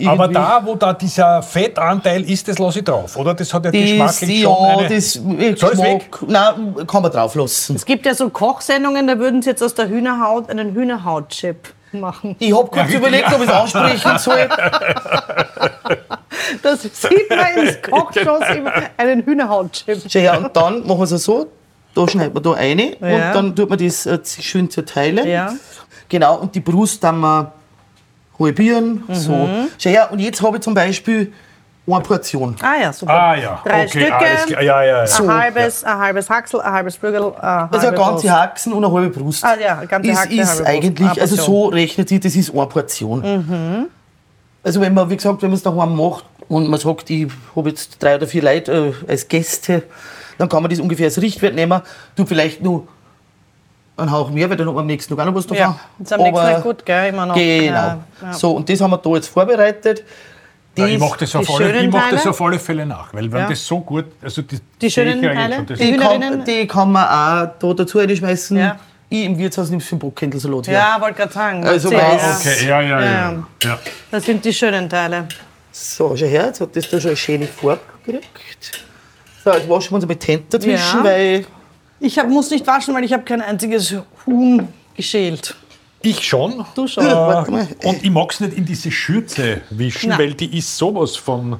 aber 0.06 0.28
da, 0.28 0.62
wo 0.64 0.74
da 0.74 0.92
dieser 0.92 1.42
Fettanteil 1.42 2.28
ist, 2.28 2.48
das 2.48 2.58
lasse 2.58 2.78
ich 2.78 2.84
drauf, 2.84 3.16
oder? 3.16 3.34
Das 3.34 3.52
hat 3.52 3.64
ja 3.64 3.70
das, 3.70 3.80
geschmacklich 3.80 4.40
ja, 4.40 4.48
schon 4.48 4.78
eine... 4.78 4.88
das 4.88 5.12
Soll 5.12 5.36
es 5.40 5.58
Geschmack, 5.58 6.22
nein, 6.26 6.86
kann 6.86 7.02
man 7.02 7.12
drauf 7.12 7.34
lassen. 7.34 7.76
Es 7.76 7.84
gibt 7.84 8.06
ja 8.06 8.14
so 8.14 8.30
Kochsendungen, 8.30 9.06
da 9.06 9.18
würden 9.18 9.42
sie 9.42 9.50
jetzt 9.50 9.62
aus 9.62 9.74
der 9.74 9.88
Hühnerhaut 9.88 10.48
einen 10.50 10.74
Hühnerhautchip 10.74 11.74
machen. 11.92 12.36
Ich 12.38 12.52
habe 12.56 12.68
kurz 12.68 12.90
Ja, 12.90 12.98
überlegt, 12.98 13.32
ob 13.32 13.42
ich 13.42 13.48
es 13.48 13.54
ansprechen 13.54 14.18
soll. 14.18 14.48
Das 16.62 16.82
sieht 16.82 17.30
man 17.30 17.66
ins 17.66 17.82
Kochshows 17.82 18.42
immer, 18.56 18.72
einen 18.96 19.24
Hühnerhautchip. 19.24 19.98
Schau 20.08 20.20
her, 20.20 20.38
und 20.38 20.54
dann 20.56 20.86
machen 20.86 20.98
wir 20.98 21.02
es 21.04 21.24
so, 21.24 21.46
da 21.94 22.06
schneidet 22.06 22.34
man 22.34 22.42
da 22.42 22.50
rein 22.52 22.78
Ja. 23.00 23.28
und 23.28 23.34
dann 23.34 23.56
tut 23.56 23.68
man 23.70 23.78
das 23.78 24.06
äh, 24.06 24.18
schön 24.40 24.70
zerteilen. 24.70 25.26
Ja. 25.26 25.54
Genau, 26.08 26.36
und 26.36 26.54
die 26.54 26.60
Brust 26.60 27.02
dann 27.02 27.18
wir 27.20 27.52
halbieren. 28.38 29.02
Mhm. 29.08 29.14
So. 29.14 29.48
Schau 29.78 29.90
her, 29.90 30.08
und 30.12 30.18
jetzt 30.20 30.40
habe 30.42 30.58
ich 30.58 30.62
zum 30.62 30.74
Beispiel 30.74 31.32
eine 31.94 32.00
Portion. 32.02 32.56
Ah 32.62 32.74
ja, 32.82 32.92
super. 32.92 33.12
Ah 33.12 33.34
ja, 33.36 33.60
Drei 33.64 33.80
okay, 33.84 33.88
Stücke. 33.88 34.14
alles 34.16 34.46
klar. 34.46 34.62
Ja, 34.62 34.82
ja, 34.82 35.04
ja. 35.04 35.18
Ein 35.20 35.34
halbes, 35.38 35.84
ein 35.84 35.98
halbes 35.98 36.28
Haxel, 36.30 36.60
ein 36.60 36.72
halbes 36.72 36.96
Flügel, 36.96 37.32
ein 37.40 37.68
Also 37.70 37.86
eine 37.86 37.96
ganze. 37.96 38.30
Haxen 38.30 38.72
und 38.72 38.84
eine 38.84 38.92
halbe 38.92 39.10
Brust. 39.10 39.44
Ah 39.44 39.54
ja, 39.58 39.78
eine 39.78 39.86
ganze 39.86 40.10
das 40.10 40.20
Haxe, 40.20 40.34
ist 40.34 40.48
halbe 40.48 40.62
Brust. 40.90 41.00
eigentlich, 41.00 41.20
also 41.20 41.36
so. 41.36 41.66
Mhm. 41.68 41.72
rechnet 41.74 42.08
sich, 42.08 42.20
das 42.20 42.34
ist 42.34 42.52
eine 42.54 42.66
Portion. 42.66 43.88
Also 44.64 44.80
wenn 44.80 44.94
man, 44.94 45.08
wie 45.10 45.16
gesagt, 45.16 45.42
wenn 45.42 45.50
man 45.50 45.56
es 45.56 45.62
daheim 45.62 45.96
macht 45.96 46.24
und 46.48 46.68
man 46.68 46.80
sagt, 46.80 47.08
ich 47.10 47.28
habe 47.54 47.68
jetzt 47.68 48.02
drei 48.02 48.16
oder 48.16 48.26
vier 48.26 48.42
Leute 48.42 48.94
äh, 49.06 49.10
als 49.10 49.28
Gäste, 49.28 49.84
dann 50.38 50.48
kann 50.48 50.62
man 50.62 50.70
das 50.70 50.80
ungefähr 50.80 51.06
als 51.06 51.20
Richtwert 51.22 51.54
nehmen. 51.54 51.80
Du 52.16 52.26
vielleicht 52.26 52.62
nur 52.62 52.88
einen 53.96 54.10
Hauch 54.10 54.28
mehr, 54.30 54.50
weil 54.50 54.56
dann 54.56 54.66
hat 54.66 54.74
man 54.74 54.82
am 54.82 54.86
nächsten 54.88 55.16
Tag 55.16 55.22
auch 55.24 55.30
noch 55.30 55.36
was 55.36 55.46
davon. 55.46 55.56
Ja, 55.58 55.78
das 55.98 56.08
ist 56.08 56.12
am 56.12 56.20
nächsten 56.22 56.38
Aber- 56.38 56.52
Tag 56.52 56.62
gut, 56.64 56.84
gell? 56.84 57.08
Immer 57.10 57.26
noch. 57.26 57.34
Genau. 57.36 57.72
Ja, 57.72 57.98
ja. 58.22 58.32
So, 58.32 58.50
und 58.56 58.68
das 58.68 58.80
haben 58.80 58.90
wir 58.90 58.98
da 58.98 59.10
jetzt 59.10 59.28
vorbereitet. 59.28 60.04
Ja, 60.78 60.86
ich 60.86 60.98
mache 60.98 61.18
das, 61.20 61.34
auf 61.34 61.46
die 61.46 61.52
alle- 61.64 61.80
ich 61.80 61.90
mach 61.90 62.10
das 62.10 62.26
auf 62.26 62.40
alle 62.42 62.58
Fälle 62.58 62.84
nach, 62.86 63.12
weil 63.14 63.30
wenn 63.32 63.40
Ja. 63.40 63.48
das 63.48 63.64
so 63.66 63.80
gut, 63.80 64.04
also 64.22 64.42
die, 64.42 64.58
Die 64.80 64.90
schönen 64.90 65.22
ja 65.22 65.34
Teile? 65.34 65.54
schon, 65.56 65.66
Die 65.66 65.96
kann, 65.96 66.44
die 66.44 66.66
kann 66.66 66.92
man 66.92 67.04
auch 67.04 67.52
da 67.58 67.74
dazu 67.74 67.98
reinschmeißen. 67.98 68.56
Ja. 68.58 68.76
Ich 69.08 69.24
im 69.24 69.38
Wirtshaus 69.38 69.70
es 69.70 69.84
für 69.84 69.94
den 69.94 69.98
Bockhändelsalat 70.00 70.66
her. 70.66 70.74
Ja, 70.78 71.00
wollte 71.00 71.14
gerade 71.18 71.32
sagen. 71.32 71.64
Also 71.64 71.88
weiß- 71.90 71.92
ja. 71.92 72.36
Okay, 72.40 72.66
ja, 72.68 72.80
ja, 72.82 73.00
ja. 73.04 73.46
Ja. 73.62 73.78
Das 74.10 74.24
sind 74.24 74.44
die 74.44 74.52
schönen 74.52 74.88
Teile. 74.90 75.28
So, 75.70 76.16
schau 76.16 76.26
her, 76.26 76.46
jetzt 76.46 76.60
hat 76.60 76.74
das 76.74 76.90
da 76.90 77.00
schon 77.00 77.08
eine 77.10 77.16
schöne 77.16 77.46
Farbe 77.46 77.80
gekriegt. 78.04 78.84
So, 79.44 79.52
jetzt 79.52 79.68
waschen 79.68 79.90
wir 79.92 79.96
uns 79.96 80.06
mit 80.06 80.26
Händen 80.26 80.46
dazwischen, 80.50 80.98
Ja. 80.98 81.04
weil 81.04 81.46
Ich 82.00 82.18
hab, 82.18 82.28
muss 82.28 82.50
nicht 82.50 82.66
waschen, 82.66 82.94
weil 82.94 83.04
ich 83.04 83.12
habe 83.14 83.22
kein 83.22 83.40
einziges 83.40 83.94
Huhn 84.26 84.68
geschält. 84.94 85.54
Ich 86.02 86.26
schon. 86.26 86.64
Du 86.74 86.86
schon. 86.86 87.04
Mal. 87.04 87.68
Und 87.82 88.04
ich 88.04 88.10
mag 88.10 88.30
es 88.32 88.40
nicht 88.40 88.56
in 88.56 88.64
diese 88.64 88.90
Schürze 88.90 89.62
wischen, 89.70 90.10
Nein. 90.10 90.18
weil 90.18 90.34
die 90.34 90.58
ist 90.58 90.76
sowas 90.76 91.16
von 91.16 91.58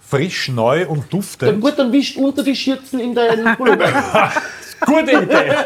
frisch, 0.00 0.48
neu 0.48 0.86
und 0.88 1.00
dann 1.00 1.08
duftend. 1.10 1.60
gut, 1.60 1.78
dann 1.78 1.92
wischt 1.92 2.16
unter 2.16 2.42
die 2.42 2.56
Schürzen 2.56 2.98
in 2.98 3.14
deinen 3.14 3.56
Pullover. 3.56 4.32
Gute 4.86 5.12
Idee. 5.12 5.54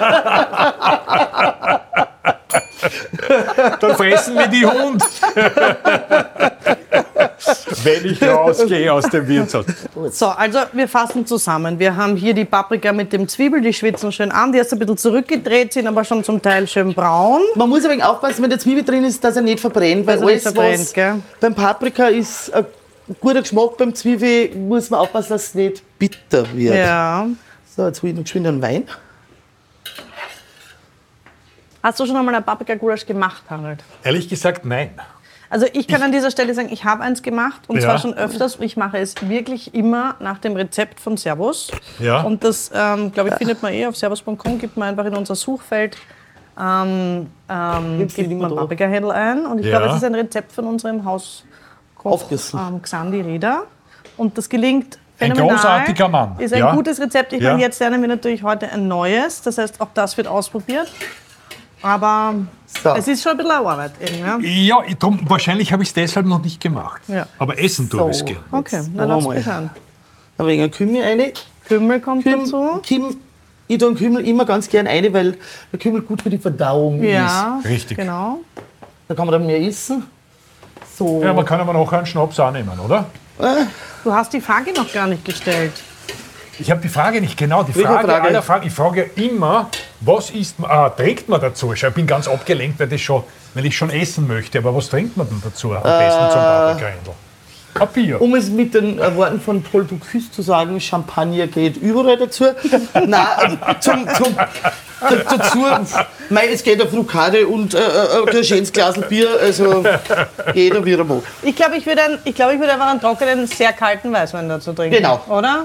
Dann 3.81 3.97
fressen 3.97 4.37
wir 4.37 4.49
die 4.49 4.67
Hund. 4.67 5.03
wenn 7.85 8.05
ich 8.07 8.23
rausgehe 8.23 8.93
aus 8.93 9.09
dem 9.09 9.27
Wirtshaus. 9.27 9.67
So, 10.11 10.27
also 10.27 10.61
wir 10.73 10.89
fassen 10.89 11.27
zusammen. 11.27 11.79
Wir 11.79 11.95
haben 11.97 12.17
hier 12.17 12.35
die 12.35 12.45
Paprika 12.45 12.93
mit 12.93 13.13
dem 13.13 13.29
Zwiebel, 13.29 13.61
die 13.61 13.73
schwitzen 13.73 14.13
schön 14.13 14.31
an, 14.31 14.53
die 14.53 14.59
ist 14.59 14.73
ein 14.73 14.79
bisschen 14.79 14.97
zurückgedreht, 14.97 15.73
sind 15.73 15.87
aber 15.87 16.05
schon 16.05 16.23
zum 16.25 16.41
Teil 16.41 16.67
schön 16.67 16.95
braun. 16.95 17.43
Man 17.55 17.69
muss 17.69 17.85
wenig 17.85 18.05
aufpassen, 18.05 18.43
wenn 18.43 18.51
der 18.51 18.59
Zwiebel 18.59 18.85
drin 18.85 19.05
ist, 19.05 19.23
dass 19.23 19.37
er 19.37 19.43
nicht 19.43 19.61
verbrennt. 19.61 20.07
Weil 20.07 20.19
er 20.19 20.25
nicht 20.25 20.33
alles, 20.33 20.43
verbrennt, 20.43 20.81
was 20.81 20.93
gell? 20.93 21.15
beim 21.41 21.55
Paprika 21.55 22.07
ist 22.07 22.53
ein 22.55 22.67
guter 23.21 23.43
Geschmack, 23.43 23.77
beim 23.77 23.95
Zwiebel 23.95 24.55
muss 24.57 24.91
man 24.91 25.01
aufpassen, 25.01 25.31
dass 25.31 25.49
es 25.49 25.55
nicht 25.55 25.83
bitter 25.99 26.45
wird. 26.53 26.75
Ja. 26.75 27.27
So, 27.75 27.87
jetzt 27.87 28.03
will 28.03 28.11
ich 28.11 28.17
noch 28.17 28.25
geschwind 28.25 28.47
einen 28.47 28.63
Wein. 28.63 28.85
Hast 31.83 31.99
du 31.99 32.07
schon 32.07 32.17
einmal 32.17 32.35
ein 32.35 32.45
Paprika-Gulasch 32.45 33.05
gemacht, 33.05 33.43
Harald? 33.51 33.83
Ehrlich 34.05 34.29
gesagt, 34.29 34.65
nein. 34.65 34.91
Also 35.53 35.67
ich 35.75 35.87
kann 35.87 36.03
an 36.03 36.13
dieser 36.13 36.31
Stelle 36.31 36.55
sagen, 36.55 36.71
ich 36.73 36.85
habe 36.87 37.03
eins 37.03 37.23
gemacht 37.23 37.61
und 37.69 37.77
Ja. 37.77 37.83
zwar 37.83 37.99
schon 37.99 38.15
öfters. 38.15 38.57
Ich 38.61 38.79
mache 38.79 38.97
es 38.97 39.15
wirklich 39.29 39.75
immer 39.75 40.15
nach 40.19 40.39
dem 40.39 40.57
Rezept 40.57 40.99
von 40.99 41.19
Servus. 41.19 41.71
Ja. 41.99 42.23
Und 42.23 42.43
das, 42.43 42.71
ähm, 42.75 43.13
glaube 43.13 43.29
ich, 43.29 43.35
findet 43.35 43.61
man 43.61 43.75
eh 43.75 43.85
auf 43.87 43.95
servus.com, 43.95 44.59
gibt 44.59 44.79
man 44.79 44.89
einfach 44.89 45.05
in 45.05 45.15
unser 45.15 45.35
Suchfeld, 45.35 45.99
ähm, 46.59 47.27
ähm, 47.51 47.99
gibt 47.99 48.17
immer 48.19 48.49
man? 48.49 48.57
Paprika-Händel 48.57 49.11
ein. 49.13 49.45
Und 49.45 49.59
ich 49.59 49.67
Ja. 49.67 49.73
glaube, 49.79 49.91
es 49.91 49.97
ist 49.99 50.05
ein 50.05 50.15
Rezept 50.15 50.53
von 50.53 50.65
unserem 50.67 51.05
Hauskoch 51.05 52.25
ähm, 52.31 52.81
Xandi 52.81 53.21
Rieder. 53.21 53.65
Und 54.17 54.39
das 54.39 54.49
gelingt 54.49 54.99
Ein 55.19 55.33
phänomenal. 55.33 55.51
großartiger 55.57 56.09
Mann. 56.09 56.37
Ist 56.39 56.55
ein 56.55 56.61
Ja. 56.61 56.75
gutes 56.75 56.99
Rezept. 56.99 57.35
Ich 57.35 57.43
Ja. 57.43 57.51
meine, 57.51 57.63
jetzt 57.63 57.79
lernen 57.79 58.01
wir 58.01 58.09
natürlich 58.09 58.43
heute 58.43 58.71
ein 58.73 58.89
neues. 58.89 59.43
Das 59.43 59.59
heißt, 59.59 59.83
auch 59.83 59.89
das 59.93 60.17
wird 60.17 60.29
ausprobiert. 60.29 60.91
Aber 61.83 62.35
So. 62.83 62.95
es 62.95 63.09
ist 63.09 63.23
schon 63.23 63.33
ein 63.33 63.39
bisschen 63.39 63.51
Arbeit. 63.53 63.93
Irgendwie. 64.01 64.67
Ja, 64.67 64.79
ich- 64.87 64.97
drum, 64.97 65.19
wahrscheinlich 65.25 65.73
habe 65.73 65.83
ich 65.83 65.89
es 65.91 65.95
deshalb 65.95 66.27
noch 66.27 66.43
nicht 66.43 66.61
gemacht. 66.61 67.03
Ja. 67.09 67.27
Aber 67.39 67.59
essen 67.59 67.91
tue 67.91 68.01
So. 68.01 68.09
ich 68.11 68.17
es 68.19 68.25
gerne. 68.25 68.41
Okay, 68.53 68.83
dann 68.95 69.09
lass 69.09 69.25
wir 69.25 69.35
mich 69.35 69.47
an. 69.47 69.71
Ein 70.39 70.47
wenig 70.47 70.73
Kümmel 70.73 71.03
rein. 71.03 71.33
Kümmel 71.67 72.01
kommt 72.01 72.27
dazu. 72.27 72.81
Kim, 72.83 73.09
Kim, 73.11 73.17
ich 73.69 73.79
tue 73.79 73.95
Kümmel 73.95 74.27
immer 74.27 74.45
ganz 74.45 74.69
gern 74.69 74.87
rein, 74.87 75.13
weil 75.13 75.37
der 75.73 75.79
Kümmel 75.79 76.03
gut 76.03 76.23
für 76.23 76.31
die 76.31 76.39
Verdauung 76.39 77.03
Ja, 77.03 77.61
Richtig. 77.65 77.97
Genau. 77.99 78.41
ist. 78.57 78.63
Da 79.09 79.15
kann 79.15 79.27
man 79.27 79.33
dann 79.33 79.47
mehr 79.47 79.61
essen. 79.61 80.05
So. 80.97 81.23
Ja, 81.23 81.33
man 81.33 81.45
kann 81.45 81.61
aber 81.61 81.73
noch 81.73 81.93
einen 81.93 82.07
Schnaps 82.07 82.39
annehmen, 82.41 82.79
oder? 82.85 83.07
Du 84.05 84.13
hast 84.13 84.33
die 84.33 84.41
Frage 84.41 84.73
noch 84.73 84.93
gar 84.93 85.07
nicht 85.07 85.25
gestellt. 85.25 85.73
Ich 86.59 86.71
habe 86.71 86.81
die 86.81 86.89
Frage 86.89 87.21
nicht 87.21 87.37
genau. 87.37 87.63
Die 87.63 87.73
Frage, 87.73 88.07
Frage? 88.07 88.23
aller 88.29 88.43
Fragen. 88.43 88.67
Ich 88.67 88.73
frage 88.73 89.09
ja 89.17 89.25
immer, 89.25 89.69
was 90.05 90.31
isst 90.31 90.59
man, 90.59 90.71
ah, 90.71 90.91
trinkt 90.91 91.29
man 91.29 91.41
dazu? 91.41 91.73
Ich 91.73 91.87
bin 91.95 92.07
ganz 92.07 92.29
abgelenkt, 92.29 92.79
weil, 92.81 92.89
das 92.89 93.01
schon, 93.01 93.25
weil 93.55 93.67
ich 93.67 93.77
schon 93.77 93.91
essen 93.91 94.27
möchte. 94.27 94.59
Aber 94.59 94.75
was 94.75 94.89
trinkt 94.89 95.17
man 95.17 95.29
denn 95.29 95.41
dazu 95.43 95.73
am 95.73 95.83
besten 95.83 96.31
zum 96.31 96.41
Paprikahändel? 96.41 97.15
Ein 97.75 97.89
Bier. 97.89 98.21
Um 98.21 98.35
es 98.35 98.51
mit 98.51 98.75
den 98.75 98.99
äh, 98.99 99.17
Worten 99.17 99.41
von 99.41 99.63
Paul 99.63 99.85
Bocuse 99.85 100.31
zu 100.31 100.43
sagen, 100.43 100.79
Champagner 100.79 101.47
geht 101.47 101.79
überall 101.79 102.19
dazu. 102.19 102.45
Nein, 102.95 103.59
äh, 103.67 103.81
zum, 103.81 104.07
zum, 104.15 104.37
dazu, 105.01 105.65
mei, 106.29 106.49
es 106.49 106.63
geht 106.63 106.83
auf 106.83 106.91
Frukade 106.91 107.47
und 107.47 107.73
äh, 107.73 107.79
äh, 107.79 108.37
ein 108.37 108.45
schönes 108.45 108.71
Glas 108.71 109.01
Bier, 109.09 109.29
also 109.41 109.83
jeder 110.53 110.85
wie 110.85 110.93
er 110.93 111.05
mag. 111.05 111.23
Ich 111.41 111.57
glaube, 111.57 111.79
ich 111.79 111.87
würde 111.87 112.03
glaub, 112.35 112.53
ich 112.53 112.61
würde 112.61 112.75
einfach 112.75 112.91
einen 112.91 113.01
trockenen, 113.01 113.47
sehr 113.47 113.73
kalten 113.73 114.13
Weißwein 114.13 114.51
dazu 114.51 114.75
trinken. 114.75 114.97
Genau. 114.97 115.23
Oder? 115.29 115.65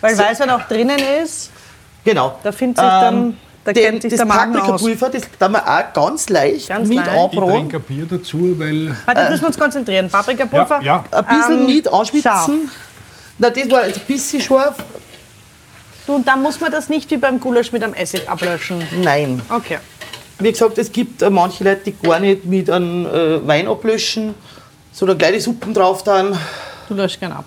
Weil 0.00 0.16
Weißwein 0.16 0.48
auch 0.48 0.62
drinnen 0.62 1.00
ist, 1.22 1.50
Genau. 2.04 2.38
da 2.42 2.50
findet 2.52 2.78
sich 2.78 2.86
dann, 2.86 3.36
da 3.64 3.72
Den, 3.72 3.84
kennt 3.84 4.02
sich 4.02 4.10
das 4.12 4.20
der 4.20 4.28
aus. 4.28 4.36
Paprikapulver, 4.36 5.10
das 5.10 5.22
tun 5.22 5.52
wir 5.52 5.62
auch 5.66 5.92
ganz 5.92 6.28
leicht 6.28 6.68
Ganz 6.68 6.88
mit 6.88 6.96
leicht. 6.98 7.10
Ich 7.10 7.16
anbraten. 7.38 7.50
trinke 7.70 7.76
ein 7.76 7.82
Bier 7.82 8.06
dazu, 8.10 8.58
weil. 8.58 8.96
Warte, 9.06 9.20
jetzt 9.20 9.30
müssen 9.30 9.42
wir 9.42 9.46
uns 9.48 9.58
konzentrieren. 9.58 10.08
Paprikapulver. 10.10 10.80
Ja, 10.82 11.04
ja. 11.12 11.18
Ein 11.18 11.24
bisschen 11.38 11.58
Ähm, 11.60 11.66
mit 11.66 11.92
anschwitzen. 11.92 12.22
scharf. 12.22 12.50
Na, 13.38 13.50
das 13.50 13.70
war 13.70 13.86
jetzt 13.86 13.98
ein 14.00 14.06
bisschen 14.06 14.40
scharf. 14.40 14.76
Du, 16.06 16.14
und 16.16 16.26
dann 16.26 16.42
muss 16.42 16.58
man 16.60 16.72
das 16.72 16.88
nicht 16.88 17.10
wie 17.12 17.16
beim 17.16 17.38
Gulasch 17.38 17.70
mit 17.72 17.84
einem 17.84 17.94
Essig 17.94 18.28
ablöschen. 18.28 18.82
Nein. 19.02 19.40
Okay. 19.48 19.78
Wie 20.40 20.50
gesagt, 20.50 20.76
es 20.78 20.90
gibt 20.90 21.22
äh, 21.22 21.30
manche 21.30 21.62
Leute, 21.62 21.82
die 21.92 21.92
gar 22.06 22.18
nicht 22.18 22.44
mit 22.44 22.68
einem 22.68 23.06
äh, 23.06 23.46
Wein 23.46 23.68
ablöschen, 23.68 24.34
sondern 24.90 25.16
gleich 25.18 25.34
die 25.34 25.40
Suppen 25.40 25.72
drauf 25.72 26.02
dann. 26.02 26.36
Du 26.88 26.94
löscht 26.94 27.20
gern 27.20 27.30
ab. 27.32 27.44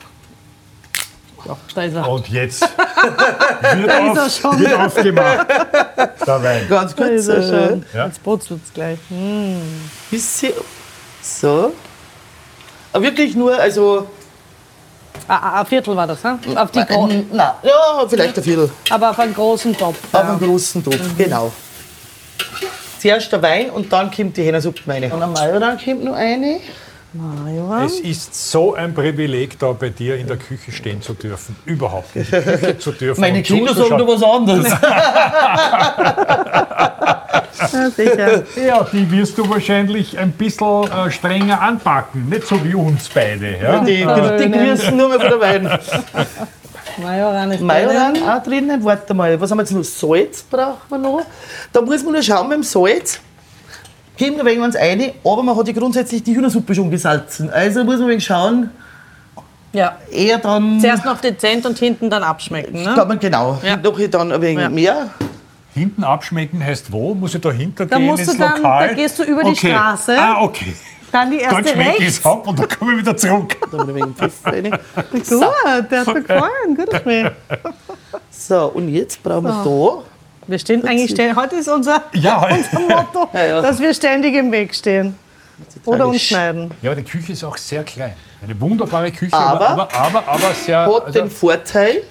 Ja, 1.47 1.57
da 1.75 1.81
ist 1.83 1.95
er. 1.95 2.07
Und 2.09 2.27
jetzt 2.29 2.61
wird, 3.73 3.85
ist 3.85 3.87
er 3.91 4.25
auf, 4.25 4.31
schon. 4.39 4.59
wird 4.59 4.73
aufgemacht. 4.73 5.47
Der 6.27 6.43
Wein. 6.43 6.67
Ganz 6.69 6.95
Da 6.95 7.03
kurz. 7.03 7.11
ist 7.15 7.27
er 7.27 7.37
Äh, 7.37 7.67
schon. 7.69 7.85
Ja. 7.93 8.05
Jetzt 8.07 8.23
brutzelt 8.23 8.61
es 8.65 8.73
gleich. 8.73 8.99
bisschen. 10.09 10.53
So. 11.21 11.73
Aber 12.93 13.03
wirklich 13.03 13.35
nur, 13.35 13.57
also. 13.59 14.07
Ah, 15.27 15.37
ah, 15.41 15.59
ein 15.61 15.65
Viertel 15.65 15.95
war 15.95 16.05
das, 16.05 16.23
ne? 16.23 16.37
Auf 16.55 16.71
die 16.71 16.83
Gro 16.85 17.07
Nein, 17.07 17.25
ja, 17.63 18.05
vielleicht 18.07 18.37
ein 18.37 18.43
Viertel. 18.43 18.69
aber 18.91 19.09
auf 19.11 19.19
einen 19.19 19.33
großen 19.33 19.75
Topf. 19.75 19.97
Auf 20.11 20.23
Ja. 20.23 20.29
einen 20.29 20.39
großen 20.39 20.83
Topf, 20.83 20.99
genau. 21.17 21.51
Zuerst 22.99 23.31
der 23.31 23.41
Wein 23.41 23.69
und 23.71 23.91
dann 23.91 24.11
kommt 24.11 24.35
die 24.37 24.43
Hähnersuppe 24.43 24.81
rein. 24.87 25.11
Und 25.11 25.21
ein 25.23 25.31
Majoran 25.31 25.79
kommt 25.83 26.03
noch 26.03 26.13
eine. 26.15 26.59
Majoran. 27.15 27.85
Es 27.85 27.99
ist 27.99 28.51
so 28.51 28.75
ein 28.75 28.93
Privileg, 28.93 29.57
da 29.59 29.71
bei 29.71 29.89
dir 29.89 30.17
in 30.17 30.27
der 30.27 30.37
Küche 30.37 30.71
stehen 30.71 31.01
zu 31.01 31.13
dürfen. 31.13 31.55
Überhaupt 31.65 32.15
nicht. 32.15 32.29
Küche 32.31 32.77
zu 32.77 32.91
dürfen. 32.91 33.21
Meine 33.21 33.41
Kinder 33.41 33.73
sagen 33.73 33.97
da 33.97 34.07
was 34.07 34.23
anderes. 34.23 34.65
Ja, 37.71 37.89
sicher. 37.89 38.43
Ja, 38.65 38.83
die 38.91 39.09
wirst 39.11 39.37
du 39.37 39.49
wahrscheinlich 39.49 40.17
ein 40.17 40.31
bisschen 40.33 40.91
äh, 40.91 41.09
strenger 41.09 41.61
anpacken. 41.61 42.27
Nicht 42.29 42.47
so 42.47 42.63
wie 42.63 42.75
uns 42.75 43.09
beide. 43.09 43.57
Ja? 43.61 43.79
Die, 43.79 44.05
die, 44.05 44.49
die 44.49 44.51
grüßen 44.51 44.95
nur 44.95 45.09
mehr 45.09 45.19
von 45.19 45.29
der 45.29 45.39
Wein. 45.39 45.79
Majoran 46.97 47.51
ist 47.51 47.61
Majoran 47.61 48.13
drinnen. 48.13 48.29
auch 48.29 48.43
drinnen. 48.43 48.83
Warte 48.83 49.13
mal, 49.13 49.39
was 49.39 49.51
haben 49.51 49.57
wir 49.57 49.63
jetzt 49.63 49.71
noch? 49.71 49.83
Salz 49.83 50.43
brauchen 50.43 50.77
wir 50.89 50.97
noch. 50.97 51.21
Da 51.71 51.81
muss 51.81 52.03
man 52.03 52.13
nur 52.13 52.23
schauen 52.23 52.49
beim 52.49 52.63
Salz. 52.63 53.19
Geben 54.17 54.37
wir 54.45 54.63
uns 54.63 54.75
rein, 54.75 55.11
aber 55.23 55.43
man 55.43 55.57
hat 55.57 55.67
ja 55.67 55.73
grundsätzlich 55.73 56.23
die 56.23 56.35
Hühnersuppe 56.35 56.73
schon 56.73 56.89
gesalzen. 56.89 57.49
Also 57.49 57.83
muss 57.83 57.95
man 57.95 58.03
ein 58.03 58.09
wenig 58.11 58.25
schauen, 58.25 58.69
Ja. 59.73 59.97
eher 60.09 60.37
dann. 60.37 60.79
Zuerst 60.79 61.03
noch 61.05 61.19
dezent 61.19 61.65
und 61.65 61.77
hinten 61.77 62.09
dann 62.09 62.23
abschmecken. 62.23 62.83
Ne? 62.83 62.93
Kann 62.95 63.07
man 63.07 63.19
genau. 63.19 63.59
Ja. 63.63 63.75
Noch 63.75 63.99
dann 64.09 64.31
ein 64.31 64.41
wenig 64.41 64.63
Ja. 64.63 64.69
mehr. 64.69 65.09
Hinten 65.73 66.05
abschmecken 66.05 66.63
heißt 66.63 66.89
wo? 66.91 67.13
Muss 67.13 67.35
ich 67.35 67.41
dahinter 67.41 67.85
Da 67.85 67.97
gehen 67.97 68.05
musst 68.05 68.25
du 68.25 68.31
ins 68.31 68.39
dann- 68.39 68.55
Lokal? 68.57 68.87
da 68.87 68.93
gehst 68.93 69.19
du 69.19 69.23
über 69.23 69.43
die 69.43 69.49
okay. 69.51 69.71
Straße. 69.73 70.15
Ah, 70.17 70.41
okay. 70.41 70.73
Dann 71.11 71.31
die 71.31 71.37
Dann 71.39 71.51
erste 71.63 71.73
schmecke 71.73 71.91
ich 71.97 71.99
rechts. 71.99 72.19
es 72.19 72.25
ab 72.25 72.47
und 72.47 72.59
dann 72.59 72.69
komme 72.69 72.93
ich 72.93 72.99
wieder 72.99 73.17
zurück. 73.17 73.55
Da 73.71 73.79
ein 73.81 73.93
wenig 73.95 74.15
Pfeffer 74.15 74.53
rein. 74.53 74.63
Gut, 74.71 75.91
der 75.91 75.99
hat 75.99 76.07
mir 76.13 76.21
gefallen. 76.21 76.75
Gut. 76.77 77.73
So, 78.31 78.65
und 78.73 78.87
jetzt 78.89 79.21
brauchen 79.21 79.43
wir 79.45 80.03
Wir 80.47 80.59
stehen 80.59 80.85
eigentlich 80.87 81.11
ständig. 81.11 81.35
Heute 81.35 81.55
ist 81.55 81.67
unser, 81.67 82.03
Ja, 82.13 82.47
unser 82.51 82.79
Motto, 82.79 83.29
Ja, 83.33 83.45
ja. 83.45 83.61
dass 83.61 83.79
wir 83.79 83.93
ständig 83.93 84.35
im 84.35 84.51
Weg 84.51 84.75
stehen. 84.75 85.15
Oder 85.85 86.07
uns 86.07 86.17
Sch- 86.17 86.27
schneiden. 86.29 86.71
ja, 86.81 86.91
aber 86.91 87.01
die 87.01 87.09
Küche 87.09 87.31
ist 87.31 87.43
auch 87.43 87.57
sehr 87.57 87.83
klein. 87.83 88.13
Eine 88.43 88.59
wunderbare 88.59 89.11
Küche, 89.11 89.33
Aber- 89.33 89.69
aber, 89.69 89.93
aber, 89.93 90.19
aber, 90.19 90.27
aber 90.27 90.53
sehr. 90.53 90.85
da. 90.85 90.93
Hat 90.95 91.05
also, 91.05 91.19
den 91.19 91.31
Vorteil, 91.31 92.03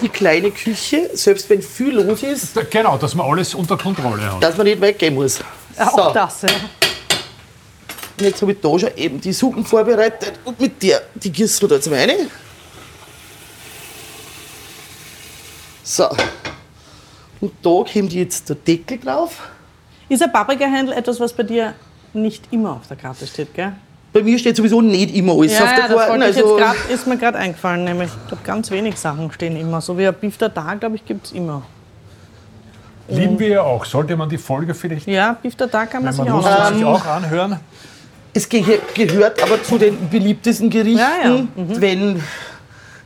die 0.00 0.08
kleine 0.08 0.50
Küche, 0.50 1.10
selbst 1.12 1.50
wenn 1.50 1.60
viel 1.60 2.00
los 2.00 2.22
ist, 2.22 2.54
genau, 2.70 2.96
dass 2.96 3.14
man 3.14 3.26
alles 3.30 3.54
unter 3.54 3.76
Kontrolle 3.76 4.32
hat. 4.32 4.42
dass 4.42 4.56
man 4.56 4.66
nicht 4.66 4.80
weggehen 4.80 5.14
muss. 5.14 5.40
Ja, 5.76 5.90
so, 5.90 6.02
Auch 6.02 6.12
das, 6.12 6.42
ja. 6.42 6.48
und 8.18 8.24
jetzt 8.24 8.40
habe 8.40 8.52
ich 8.52 8.60
da 8.60 8.78
schon 8.78 8.96
eben 8.96 9.20
die 9.20 9.32
Suppen 9.32 9.64
vorbereitet 9.64 10.34
und 10.44 10.58
mit 10.60 10.80
der, 10.82 11.02
die 11.16 11.30
gießt 11.32 11.62
du 11.62 11.66
da 11.66 11.74
jetzt 11.74 11.90
rein. 11.90 12.10
So. 15.82 16.08
Und 17.44 17.52
da 17.62 17.84
kommt 17.92 18.14
jetzt 18.14 18.48
der 18.48 18.56
Deckel 18.56 18.98
drauf. 18.98 19.46
Ist 20.08 20.22
ein 20.22 20.32
Paprikahändel 20.32 20.94
etwas, 20.94 21.20
was 21.20 21.30
bei 21.34 21.42
dir 21.42 21.74
nicht 22.14 22.50
immer 22.50 22.72
auf 22.72 22.86
der 22.88 22.96
Karte 22.96 23.26
steht, 23.26 23.52
gell? 23.52 23.74
Bei 24.14 24.22
mir 24.22 24.38
steht 24.38 24.56
sowieso 24.56 24.80
nicht 24.80 25.14
immer 25.14 25.32
alles 25.32 25.60
auf 25.60 25.60
ja, 25.60 25.76
der 25.76 25.88
das 25.88 26.06
Karte. 26.06 26.30
ich 26.30 26.36
Also, 26.38 26.56
grad, 26.56 26.76
ist 26.88 27.06
mir 27.06 27.18
gerade 27.18 27.36
eingefallen, 27.36 27.84
nämlich 27.84 28.08
ich 28.08 28.28
glaube, 28.28 28.42
ganz 28.44 28.70
wenig 28.70 28.96
Sachen 28.96 29.30
stehen 29.30 29.56
immer. 29.56 29.82
So 29.82 29.98
wie 29.98 30.06
ein 30.08 30.14
Beef 30.14 30.38
Tartar, 30.38 30.76
glaube 30.76 30.96
ich, 30.96 31.04
gibt 31.04 31.26
es 31.26 31.32
immer. 31.32 31.60
Lieben 33.08 33.38
wir 33.38 33.48
ja 33.48 33.62
auch. 33.62 33.84
Sollte 33.84 34.16
man 34.16 34.30
die 34.30 34.38
Folge 34.38 34.72
vielleicht, 34.72 35.06
Ja, 35.06 35.36
Beef 35.42 35.54
Tartar 35.54 35.86
kann 35.86 36.02
man 36.02 36.14
sich 36.14 36.24
man 36.24 36.32
auch 36.32 36.46
anschauen. 36.46 36.74
sich 36.78 36.84
auch 36.86 37.04
anhören? 37.04 37.60
es 38.32 38.48
ge 38.48 38.64
gehört 38.94 39.42
aber 39.42 39.62
zu 39.62 39.76
den 39.76 40.08
beliebtesten 40.08 40.70
Gerichten. 40.70 40.98
Ja, 40.98 41.12
ja. 41.22 41.30
Mhm. 41.30 41.46
Wenn 41.80 42.22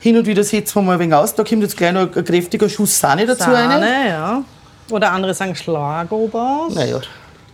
hin 0.00 0.16
und 0.16 0.26
wieder 0.26 0.44
setzen 0.44 0.76
wir 0.76 0.82
mal 0.82 0.92
ein 0.94 0.98
wenig 1.00 1.14
aus, 1.14 1.34
da 1.34 1.42
kommt 1.44 1.62
jetzt 1.62 1.76
gleich 1.76 1.92
noch 1.92 2.14
ein 2.14 2.24
kräftiger 2.24 2.68
Schuss 2.68 2.98
Sahne 2.98 3.26
dazu 3.26 3.50
rein. 3.50 3.70
Sahne, 3.70 4.08
ja. 4.08 4.42
Oder 4.90 5.12
andere 5.12 5.34
sagen 5.34 5.54
Schlagobers. 5.54 6.74
Naja, 6.74 7.00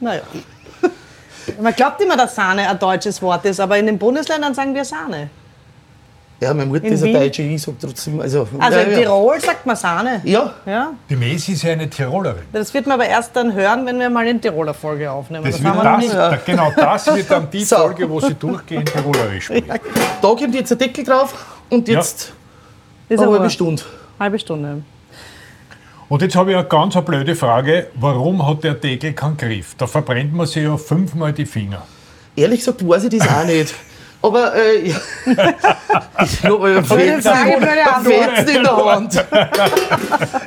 Naja. 0.01 0.23
Man 1.61 1.75
glaubt 1.75 2.01
immer, 2.01 2.17
dass 2.17 2.35
Sahne 2.35 2.69
ein 2.69 2.79
deutsches 2.79 3.21
Wort 3.21 3.45
ist, 3.45 3.61
aber 3.61 3.77
in 3.79 3.87
den 3.87 3.99
Bundesländern 3.99 4.55
sagen 4.55 4.75
wir 4.75 4.85
Sahne. 4.85 5.29
Ja, 6.41 6.53
meine 6.53 6.67
Mutter 6.67 6.85
In 6.85 6.93
ist 6.93 7.03
eine 7.03 7.13
Wien? 7.13 7.21
Deutsche, 7.21 7.43
ich 7.43 7.63
sag 7.63 7.75
trotzdem. 7.81 8.21
Also, 8.21 8.47
Also 8.59 8.79
ja, 8.79 8.85
in 8.85 8.91
ja. 8.93 8.99
Tirol 8.99 9.41
sagt 9.41 9.65
man 9.65 9.77
Sahne. 9.77 10.21
Ja, 10.25 10.53
Ja, 10.67 10.93
Die 11.09 11.17
Mesi 11.17 11.53
ist 11.53 11.63
ja 11.63 11.73
eine 11.73 11.89
Tirolerin. 11.89 12.43
das 12.53 12.75
wird 12.75 12.87
man 12.87 13.01
aber 13.01 13.09
erst 13.09 13.35
dann 13.37 13.53
hören, 13.55 13.87
wenn 13.87 13.99
wir 13.99 14.11
mal 14.11 14.27
eine 14.27 14.39
Tiroler 14.41 14.75
Folge 14.75 15.11
aufnehmen. 15.11 15.45
Das 15.45 15.63
Das, 15.63 15.65
wird 15.65 15.85
das, 15.85 16.13
da, 16.13 16.39
genau 16.45 16.73
das 16.77 17.07
wird 17.15 17.31
dann 17.31 17.49
die 17.51 17.65
So. 17.65 17.77
Folge, 17.77 18.11
wo 18.11 18.21
sie 18.21 18.35
durchgehend 18.35 18.93
Tirolerisch 18.93 19.45
spricht. 19.47 19.69
da 19.71 19.79
kommt 20.29 20.55
jetzt 20.55 20.73
ein 20.73 20.79
Deckel 20.79 21.05
drauf 21.05 21.35
und 21.71 21.89
jetzt 21.89 22.33
Ist 23.09 23.21
eine 23.21 23.31
halbe 23.31 23.51
Stunde. 23.51 23.83
halbe 24.19 24.39
Stunde. 24.39 24.83
Und 26.09 26.23
jetzt 26.23 26.37
habe 26.37 26.51
ich 26.53 26.57
eine 26.57 26.67
ganz 26.67 26.97
eine 26.97 27.05
blöde 27.05 27.35
Frage. 27.35 27.89
Warum 27.95 28.47
hat 28.47 28.63
der 28.63 28.75
Deckel 28.75 29.15
keinen 29.15 29.37
Griff? 29.37 29.75
Da 29.77 29.87
verbrennt 29.87 30.35
man 30.35 30.47
sich 30.47 30.63
ja 30.63 30.77
fünfmal 30.77 31.33
die 31.33 31.47
Finger. 31.47 31.83
Ehrlich 32.37 32.61
gesagt 32.61 32.87
weiß 32.87 33.05
ich 33.05 33.19
das 33.19 33.29
auch 33.29 33.45
nicht. 33.45 33.75
Aber 34.21 34.55
äh, 34.55 34.89
ja. 34.89 34.97
ich 36.25 36.45
habe 36.45 36.73
ja. 36.73 36.83
Fetzen 36.83 38.57
in 38.57 38.63
der 38.63 38.87
Hand. 38.87 39.25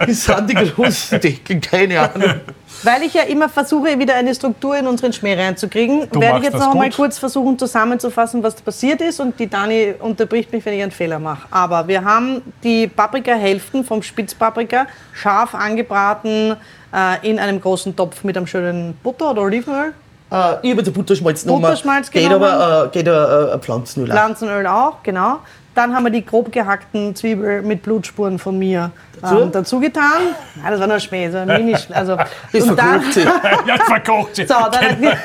Das 0.08 0.24
sind 0.24 0.50
die 0.50 0.56
großen 0.56 1.20
Deckel, 1.20 1.60
keine 1.60 2.00
Ahnung. 2.02 2.42
Weil 2.84 3.04
ich 3.04 3.14
ja 3.14 3.24
immer 3.24 3.50
versuche, 3.50 3.98
wieder 4.00 4.16
eine 4.16 4.34
Struktur 4.36 4.78
in 4.78 4.88
unseren 4.88 5.14
Schmäh 5.14 5.36
reinzukriegen, 5.36 6.08
Du 6.12 6.20
werde 6.20 6.40
ich 6.40 6.44
jetzt 6.46 6.58
noch 6.58 6.72
einmal 6.72 6.88
gut. 6.90 6.96
kurz 6.98 7.18
versuchen 7.18 7.58
zusammenzufassen, 7.58 8.44
was 8.44 8.56
passiert 8.62 9.02
ist. 9.02 9.20
Und 9.20 9.40
die 9.40 9.48
Dani 9.50 9.96
unterbricht 10.00 10.52
mich, 10.52 10.66
wenn 10.66 10.74
ich 10.74 10.84
einen 10.84 10.92
Fehler 10.92 11.20
mache. 11.20 11.48
Aber 11.52 11.88
wir 11.88 12.04
haben 12.04 12.42
die 12.64 12.88
Paprikahälften 12.88 13.84
vom 13.84 14.02
Spitzpaprika 14.04 14.88
scharf 15.14 15.56
angebraten 15.56 16.56
äh, 16.94 17.30
in 17.30 17.40
einem 17.40 17.60
großen 17.62 17.96
Topf 17.96 18.24
mit 18.24 18.38
einem 18.38 18.48
schönen 18.48 18.94
Butter 19.04 19.32
oder 19.32 19.42
Olivenöl. 19.44 19.94
Äh, 20.32 20.56
ich 20.62 20.72
habe 20.72 20.84
den 20.84 20.94
Butterschmalz 20.94 21.44
genommen. 21.44 21.62
Butterschmalz 21.62 22.12
geht 22.12 22.24
genommen. 22.24 22.44
aber 22.46 22.86
äh, 22.86 22.90
geht 22.90 23.08
äh, 23.08 23.54
ein 23.54 23.62
Pflanzenöl. 23.62 24.12
auch. 24.12 24.16
Pflanzenöl 24.16 24.68
auch, 24.68 25.04
genau. 25.04 25.40
Dann 25.78 25.94
haben 25.94 26.06
wir 26.06 26.10
die 26.10 26.26
grob 26.26 26.52
gehackten 26.52 27.16
Zwiebel 27.16 27.62
mit 27.62 27.84
Blutspuren 27.84 28.40
von 28.40 28.58
mir 28.58 28.90
Dazu? 29.22 29.42
ähm, 29.42 29.52
dazu 29.52 29.80
getan. 29.80 30.34
Ja, 30.64 30.72
das 30.72 30.80
war 30.80 30.88
nur 30.88 31.00
Schmäh, 31.00 31.30
so 31.30 31.38
ein 31.38 31.48
mini 31.48 31.76
also, 31.94 32.14
und 32.54 32.76
dann, 32.76 33.02
verkocht 33.02 33.14
sie. 33.14 33.22
ja, 33.22 33.78
verkocht 33.86 34.36
sie. 34.38 34.48
So, 34.48 34.56
dann 34.72 35.18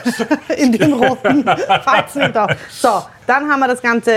in 0.58 0.72
dem 0.72 0.92
roten 0.92 1.42
Falzen 1.82 2.30
da. 2.34 2.48
So, 2.68 3.02
dann 3.26 3.50
haben 3.50 3.60
wir 3.60 3.68
das 3.68 3.80
Ganze 3.80 4.12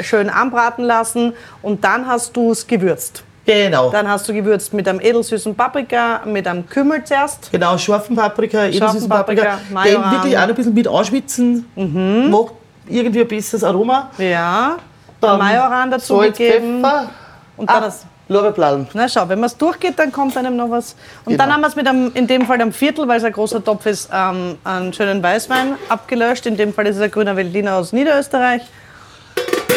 schön 0.00 0.30
anbraten 0.30 0.86
lassen 0.86 1.34
und 1.60 1.84
dann 1.84 2.06
hast 2.06 2.34
du 2.34 2.52
es 2.52 2.66
gewürzt. 2.66 3.22
Genau. 3.44 3.90
Dann 3.90 4.08
hast 4.08 4.26
du 4.26 4.32
gewürzt 4.32 4.72
mit 4.72 4.88
einem 4.88 5.00
edelsüßen 5.00 5.54
Paprika, 5.54 6.22
mit 6.24 6.48
einem 6.48 6.66
Kümmel 6.66 7.04
zuerst. 7.04 7.52
Genau, 7.52 7.76
scharfen 7.76 8.16
Paprika, 8.16 8.64
edelsüßen 8.64 9.06
Paprika, 9.06 9.58
Paprika. 9.70 10.02
Den 10.02 10.12
wirklich 10.12 10.38
auch 10.38 10.40
noch 10.40 10.48
ein 10.48 10.54
bisschen 10.54 10.72
mit 10.72 10.88
anschwitzen. 10.88 11.66
Mhm. 11.76 12.30
Macht 12.30 12.54
irgendwie 12.88 13.20
ein 13.20 13.28
besseres 13.28 13.62
Aroma. 13.62 14.10
Ja, 14.16 14.78
Dann 15.26 15.38
Majoran 15.38 15.90
dazu 15.90 16.16
Salz. 16.16 16.38
Und 17.56 17.70
dann 17.70 17.76
ah, 17.76 17.80
das. 17.80 18.06
Lorbeerbladen. 18.28 18.88
Na 18.94 19.08
schau, 19.08 19.28
wenn 19.28 19.38
man 19.38 19.48
es 19.48 19.56
durchgeht, 19.56 19.98
dann 19.98 20.10
kommt 20.10 20.36
einem 20.36 20.56
noch 20.56 20.70
was. 20.70 20.96
Und 21.24 21.32
Genau. 21.32 21.44
dann 21.44 21.52
haben 21.52 21.60
wir 21.60 21.68
es 21.68 21.76
mit 21.76 21.86
einem, 21.86 22.10
in 22.14 22.26
dem 22.26 22.46
Fall 22.46 22.60
einem 22.60 22.72
Viertel, 22.72 23.06
weil 23.06 23.18
es 23.18 23.24
ein 23.24 23.32
großer 23.32 23.62
Topf 23.62 23.84
ist, 23.86 24.08
ähm, 24.12 24.56
einen 24.64 24.92
schönen 24.92 25.22
Weißwein 25.22 25.74
abgelöscht. 25.88 26.46
In 26.46 26.56
dem 26.56 26.72
Fall 26.72 26.86
ist 26.86 26.96
es 26.96 27.02
ein 27.02 27.10
grüner 27.10 27.36
Veltliner 27.36 27.76
aus 27.76 27.92
Niederösterreich. 27.92 28.62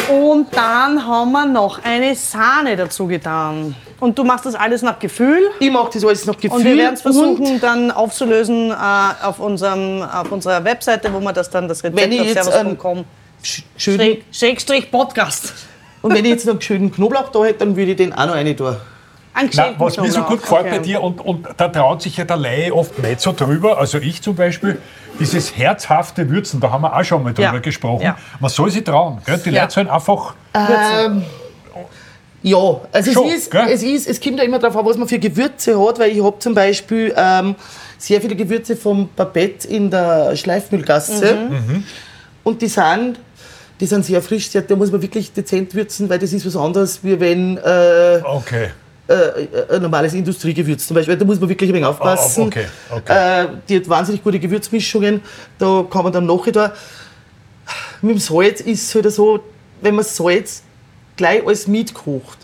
Und 0.08 0.56
dann 0.56 1.06
haben 1.06 1.32
wir 1.32 1.44
noch 1.44 1.84
eine 1.84 2.14
Sahne 2.14 2.76
dazu 2.76 3.06
getan. 3.06 3.74
Und 4.00 4.18
du 4.18 4.24
machst 4.24 4.46
das 4.46 4.54
alles 4.54 4.80
nach 4.80 4.98
Gefühl. 4.98 5.50
Ich 5.60 5.70
mache 5.70 5.90
das 5.92 6.04
alles 6.04 6.24
nach 6.24 6.36
Gefühl. 6.36 6.58
Und 6.58 6.64
wir 6.64 6.76
werden 6.76 6.94
es 6.94 7.02
versuchen 7.02 7.60
dann 7.60 7.90
aufzulösen 7.90 8.70
äh, 8.70 8.74
auf, 9.26 9.38
unserem, 9.40 10.02
auf 10.02 10.32
unserer 10.32 10.64
Webseite, 10.64 11.12
wo 11.12 11.20
man 11.20 11.34
das 11.34 11.50
dann 11.50 11.68
das 11.68 11.84
Rezept 11.84 12.00
Wenn 12.00 12.12
ich 12.12 12.32
jetzt 12.34 12.44
servus.com 12.44 13.04
sch- 13.48 13.62
schön, 13.76 13.98
Schräg- 14.00 14.22
Schrägstrich 14.32 14.90
Podcast. 14.90 15.52
Und 16.02 16.14
wenn 16.14 16.24
ich 16.24 16.30
jetzt 16.30 16.46
noch 16.46 16.52
einen 16.54 16.62
schönen 16.62 16.92
Knoblauch 16.92 17.30
da 17.30 17.44
hätte, 17.44 17.60
dann 17.60 17.76
würde 17.76 17.90
ich 17.92 17.96
den 17.96 18.12
auch 18.12 18.26
noch 18.26 18.34
rein 18.34 18.56
tun. 18.56 18.76
Geschenkten 19.34 19.78
was 19.78 19.96
mir 19.96 20.10
so 20.10 20.22
gut 20.22 20.42
gefällt 20.42 20.62
Okay. 20.66 20.70
bei 20.70 20.78
dir, 20.78 21.00
und, 21.00 21.20
und 21.20 21.46
da 21.56 21.68
traut 21.68 22.02
sich 22.02 22.16
ja 22.16 22.24
der 22.24 22.36
Laie 22.36 22.74
oft 22.74 22.98
nicht 23.00 23.20
so 23.20 23.32
drüber, 23.32 23.78
also 23.78 23.98
ich 23.98 24.20
zum 24.20 24.34
Beispiel, 24.34 24.80
dieses 25.20 25.56
herzhafte 25.56 26.28
Würzen, 26.28 26.58
da 26.60 26.70
haben 26.72 26.82
wir 26.82 26.96
auch 26.96 27.04
schon 27.04 27.22
mal 27.22 27.32
drüber 27.32 27.54
Ja. 27.54 27.58
gesprochen. 27.58 28.02
Ja. 28.02 28.16
Man 28.40 28.50
soll 28.50 28.70
sich 28.72 28.82
trauen. 28.82 29.18
Gell? 29.24 29.38
Die 29.44 29.50
Ja. 29.50 29.62
Leute 29.62 29.74
sollen 29.74 29.88
einfach. 29.90 30.34
Ähm, 30.54 31.22
ja, 32.42 32.80
also 32.92 33.12
Schon, 33.12 33.28
es, 33.28 33.34
ist, 33.34 33.50
gell? 33.50 33.66
es 33.70 33.82
ist, 33.82 34.08
es 34.08 34.20
kommt 34.20 34.38
ja 34.38 34.44
immer 34.44 34.58
darauf 34.58 34.76
an, 34.76 34.86
was 34.86 34.96
man 34.96 35.08
für 35.08 35.18
Gewürze 35.18 35.78
hat, 35.80 35.98
weil 35.98 36.10
ich 36.12 36.22
habe 36.22 36.38
zum 36.40 36.54
Beispiel 36.54 37.12
ähm, 37.16 37.54
sehr 37.98 38.20
viele 38.20 38.36
Gewürze 38.36 38.76
vom 38.76 39.08
Babette 39.16 39.66
in 39.68 39.90
der 39.90 40.34
Schleifmühlgasse 40.36 41.48
Mhm. 41.50 41.84
und 42.44 42.62
die 42.62 42.68
sind, 42.68 43.18
die 43.80 43.86
sind 43.86 44.04
sehr 44.04 44.20
frisch, 44.22 44.50
da 44.50 44.76
muss 44.76 44.90
man 44.90 45.00
wirklich 45.02 45.32
dezent 45.32 45.74
würzen, 45.74 46.08
weil 46.08 46.18
das 46.18 46.32
ist 46.32 46.44
was 46.46 46.56
anderes, 46.56 47.00
wie 47.02 47.18
wenn 47.20 47.56
äh, 47.58 48.20
Okay. 48.24 48.70
äh, 49.06 49.74
ein 49.74 49.82
normales 49.82 50.14
Industriegewürz 50.14 50.86
zum 50.86 50.94
Beispiel. 50.96 51.16
Da 51.16 51.24
muss 51.24 51.38
man 51.38 51.48
wirklich 51.48 51.70
ein 51.70 51.74
wenig 51.74 51.86
aufpassen. 51.86 52.44
Ah, 52.44 52.46
okay, 52.46 52.64
okay. 52.90 53.42
Äh, 53.44 53.48
die 53.68 53.76
hat 53.76 53.88
wahnsinnig 53.88 54.22
gute 54.24 54.38
Gewürzmischungen. 54.40 55.20
Da 55.58 55.84
kann 55.88 56.04
man 56.04 56.12
dann 56.12 56.26
nachher 56.26 56.52
da. 56.52 56.72
Mit 58.02 58.16
dem 58.16 58.18
Salz 58.20 58.60
ist 58.60 58.88
es 58.88 58.94
halt 58.94 59.12
so, 59.12 59.40
wenn 59.80 59.94
man 59.94 60.04
Salz 60.04 60.62
gleich 61.16 61.44
alles 61.46 61.66
mitkocht, 61.66 62.38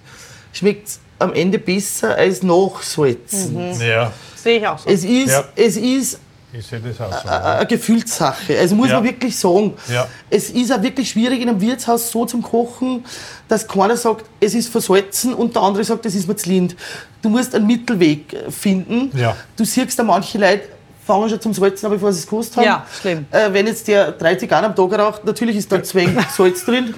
schmeckt 0.53 0.89
es 0.89 1.01
am 1.19 1.33
Ende 1.33 1.59
besser 1.59 2.17
als 2.17 2.43
nachsalzen. 2.43 3.73
Ja, 3.81 4.13
Sehe 4.37 4.59
ich 4.59 4.67
auch 4.67 4.79
so. 4.79 4.89
Es 4.91 5.05
ist, 5.05 5.31
Ja. 5.31 5.45
es 5.57 5.77
ist 5.77 6.19
ich 6.59 6.67
sehe 6.67 6.81
das 6.81 7.01
auch 7.01 7.23
so. 7.23 7.29
eine 7.29 7.67
Gefühlssache. 7.67 8.59
Also 8.59 8.75
muss 8.75 8.89
Ja. 8.89 8.95
man 8.97 9.05
wirklich 9.05 9.39
sagen. 9.39 9.75
Ja. 9.93 10.07
Es 10.31 10.51
ist 10.51 10.73
auch 10.73 10.83
wirklich 10.83 11.11
schwierig 11.11 11.41
in 11.41 11.49
einem 11.49 11.61
Wirtshaus 11.61 12.11
so 12.11 12.25
zum 12.27 12.43
Kochen, 12.43 13.05
dass 13.49 13.67
keiner 13.67 13.97
sagt, 13.97 14.25
es 14.41 14.55
ist 14.55 14.69
versalzen 14.69 15.35
und 15.35 15.55
der 15.55 15.63
andere 15.63 15.85
sagt, 15.85 16.07
es 16.07 16.15
ist 16.15 16.29
mir 16.29 16.37
zu 16.37 16.49
lind. 16.49 16.77
Du 17.23 17.29
musst 17.29 17.55
einen 17.55 17.67
Mittelweg 17.67 18.37
finden. 18.51 19.11
Ja. 19.19 19.37
Du 19.57 19.65
siehst 19.65 19.99
da 19.99 20.03
manche 20.03 20.39
Leute 20.39 20.69
fangen 21.07 21.29
schon 21.29 21.39
zum 21.41 21.53
Salzen 21.53 21.85
an, 21.87 21.93
bevor 21.93 22.11
sie 22.15 22.21
es 22.21 22.25
gekostet 22.27 22.57
haben. 22.57 22.65
Ja, 22.65 22.87
schlimm. 23.01 23.27
Äh, 23.31 23.53
wenn 23.53 23.67
jetzt 23.67 23.87
der 23.89 24.13
30 24.13 24.49
Gramm 24.49 24.65
am 24.65 24.75
Tag 24.75 24.99
raucht, 24.99 25.23
natürlich 25.25 25.57
ist 25.57 25.71
da 25.71 25.83
Zwäng 25.83 26.17
Salz 26.35 26.65
drin. 26.65 26.95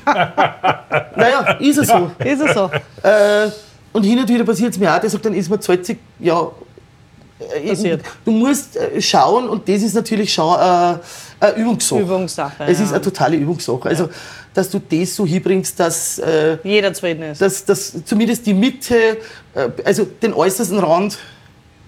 naja, 1.17 1.57
ist 1.59 1.79
es 1.79 1.89
so. 1.89 2.11
Ist 2.25 2.41
es 2.41 2.55
so? 2.55 2.71
Äh, 3.03 3.51
und 3.93 4.05
hin 4.05 4.19
und 4.21 4.29
wieder 4.29 4.45
passiert 4.45 4.73
es 4.73 4.79
mir 4.79 4.95
auch, 4.95 5.01
der 5.01 5.11
sagt, 5.11 5.25
dann 5.25 5.35
ist 5.35 5.49
mir 5.51 5.59
zu 5.59 5.73
salzig. 5.73 5.99
Ja, 6.21 6.51
Passiert. 7.69 8.03
Du 8.25 8.31
musst 8.31 8.77
äh, 8.77 9.01
schauen 9.01 9.49
und 9.49 9.69
das 9.69 9.83
ist 9.83 9.95
natürlich 9.95 10.33
schon 10.33 10.55
äh, 10.55 10.59
eine 11.41 11.57
Übungssache. 11.57 12.01
Übungssache. 12.01 12.65
Es 12.65 12.79
ja. 12.79 12.85
ist 12.85 12.93
eine 12.93 13.03
totale 13.03 13.37
Übungssache. 13.37 13.89
Also, 13.89 14.09
dass 14.55 14.71
du 14.71 14.79
das 14.81 15.15
so 15.15 15.27
hinbringst, 15.27 15.79
dass, 15.79 16.19
äh, 16.19 16.57
Jeder 16.65 16.95
zufrieden 16.95 17.23
ist. 17.25 17.43
dass, 17.43 17.65
dass 17.65 17.93
zumindest 18.07 18.47
die 18.47 18.55
Mitte, 18.55 19.19
äh, 19.55 19.69
also 19.85 20.05
den 20.05 20.33
äußersten 20.33 20.79
Rand, 20.79 21.19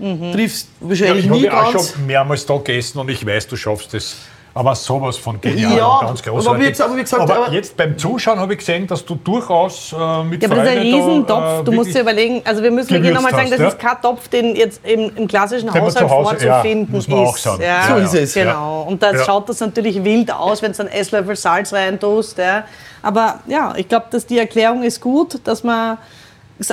Mhm. 0.01 0.33
triffst 0.33 0.69
Ja, 0.81 0.89
wahrscheinlich 0.89 1.25
ich 1.25 1.31
habe 1.31 1.41
nie 1.41 1.47
ja 1.47 1.61
auch 1.61 1.73
ganz. 1.73 1.93
schon 1.93 2.07
mehrmals 2.07 2.47
da 2.47 2.57
gegessen 2.59 2.99
und 3.01 3.11
ich 3.11 3.27
weiß, 3.27 3.49
du 3.49 3.57
schaffst 3.57 3.95
es. 3.95 4.15
Aber 4.55 4.75
sowas 4.75 5.17
von 5.17 5.41
genial 5.41 5.77
Ja, 5.77 6.01
ganz 6.01 6.21
aber 6.23 6.31
großartig. 6.33 6.65
wie 6.67 6.71
gesagt- 6.71 6.89
aber 6.91 6.99
wie 6.99 7.03
gesagt, 7.03 7.23
aber 7.23 7.37
aber- 7.47 7.53
jetzt 7.53 7.77
beim 7.77 7.97
Zuschauen 7.97 8.41
habe 8.41 8.55
ich 8.55 8.59
gesehen, 8.59 8.87
dass 8.87 9.05
du 9.05 9.15
durchaus 9.15 9.93
äh, 9.93 10.25
mit 10.25 10.43
Ja, 10.43 10.49
aber 10.49 10.57
das 10.63 10.71
ist 10.71 10.77
ein 10.77 10.83
Riesentopf. 10.83 11.27
da, 11.41 11.61
äh, 11.61 11.65
du 11.65 11.73
musst 11.73 11.91
dir 11.91 11.95
wirklich- 11.95 12.03
überlegen, 12.03 12.43
also 12.45 12.63
wir 12.63 12.71
müssen 12.71 12.89
hier 12.89 12.99
gewürzt 12.99 13.15
nochmal 13.15 13.33
sagen, 13.33 13.51
das 13.51 13.61
ja. 13.61 13.69
ist 13.69 13.79
kein 13.79 14.01
Topf, 14.03 14.29
den 14.29 14.57
jetzt 14.57 14.81
im, 14.85 15.13
im 15.17 15.29
klassischen 15.29 15.67
Den 15.73 15.81
Haushalt 15.81 16.09
zu 16.09 16.11
Hause- 16.15 16.45
ja, 16.47 16.55
vorzufinden 16.55 16.95
muss 16.95 17.07
man 17.09 17.19
auch 17.21 17.37
ist. 17.37 17.43
sagen. 17.45 17.63
Ja, 17.63 17.83
So 17.89 17.95
ist 17.97 18.15
es, 18.15 18.35
ja. 18.35 18.45
Genau. 18.45 18.83
Und 18.89 19.03
da 19.03 19.13
Ja. 19.13 19.25
schaut 19.25 19.49
das 19.49 19.61
natürlich 19.61 20.03
wild 20.03 20.33
aus, 20.33 20.61
wenn 20.63 20.73
du 20.73 20.81
einen 20.81 20.89
Esslöffel 20.89 21.37
Salz 21.37 21.73
rein 21.73 22.01
tust. 22.01 22.39
Ja. 22.39 22.65
Aber 23.03 23.41
ja, 23.47 23.75
ich 23.77 23.89
glaube, 23.89 24.07
dass 24.11 24.27
die 24.27 24.39
Erklärung 24.39 24.83
ist 24.83 25.01
gut, 25.01 25.39
dass 25.45 25.63
man 25.63 25.99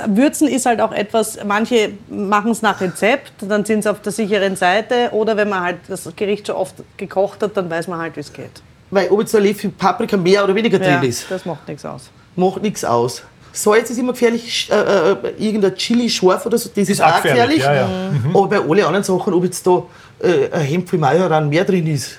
Würzen 0.08 0.48
ist 0.48 0.66
halt 0.66 0.82
auch 0.82 0.92
etwas, 0.92 1.38
manche 1.46 1.92
machen 2.10 2.52
es 2.52 2.62
nach 2.64 2.82
Rezept, 2.82 3.34
dann 3.48 3.64
sind 3.66 3.84
sie 3.84 3.90
auf 3.92 4.02
der 4.02 4.12
sicheren 4.12 4.56
Seite. 4.56 5.10
Oder 5.12 5.38
wenn 5.38 5.50
man 5.50 5.62
halt 5.62 5.78
das 5.88 6.10
Gericht 6.16 6.48
schon 6.48 6.56
oft 6.56 6.76
gekocht 6.98 7.44
hat, 7.44 7.56
dann 7.56 7.70
weiß 7.70 7.88
man 7.88 8.00
halt, 8.00 8.16
wie 8.16 8.22
es 8.22 8.34
geht. 8.34 8.62
Weil 8.90 9.10
ob 9.10 9.20
jetzt 9.20 9.36
ein 9.36 9.44
Löffel 9.44 9.70
Paprika 9.72 10.18
mehr 10.18 10.44
oder 10.44 10.56
weniger 10.56 10.82
Ja, 10.82 11.00
drin 11.00 11.10
ist, 11.10 11.26
das 11.30 11.46
macht 11.46 11.68
nichts 11.68 11.86
aus. 11.86 12.10
macht 12.36 12.62
nichts 12.62 12.84
aus. 12.84 13.22
Salz 13.52 13.90
ist 13.90 13.98
immer 14.00 14.12
gefährlich, 14.12 14.70
äh, 14.70 14.76
äh, 15.12 15.16
irgendein 15.38 15.76
Chili 15.76 16.10
scharf 16.10 16.46
oder 16.46 16.58
so, 16.58 16.70
das 16.76 16.90
ist, 16.90 17.02
auch 17.02 17.14
auch 17.14 17.22
gefährlich. 17.22 17.58
gefährlich, 17.58 17.64
ja, 17.64 17.74
ja. 17.74 18.30
Aber 18.34 18.48
bei 18.50 18.58
allen 18.58 18.86
anderen 18.86 19.04
Sachen, 19.04 19.34
ob 19.34 19.44
jetzt 19.46 19.66
da 19.66 19.84
äh, 20.20 20.52
ein 20.52 20.62
Hempel 20.62 21.00
Majoran 21.00 21.48
mehr 21.48 21.64
drin 21.64 21.88
ist, 21.88 22.18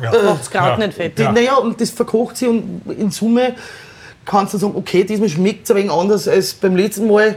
Ja. 0.00 0.10
Macht's 0.24 0.50
Kraut 0.50 0.78
nicht 0.78 0.94
fett. 0.94 1.18
die, 1.18 1.22
Ja. 1.22 1.32
naja, 1.32 1.56
und 1.56 1.78
das 1.80 1.90
verkocht 1.90 2.36
sich 2.38 2.48
und 2.48 2.80
in 2.98 3.10
Summe 3.10 3.54
kannst 4.24 4.54
du 4.54 4.58
sagen, 4.58 4.74
okay, 4.76 5.04
diesmal 5.04 5.28
schmeckt 5.28 5.64
es 5.64 5.70
ein 5.70 5.76
wenig 5.76 5.90
anders 5.92 6.28
als 6.28 6.54
beim 6.54 6.76
letzten 6.76 7.08
Mal. 7.10 7.36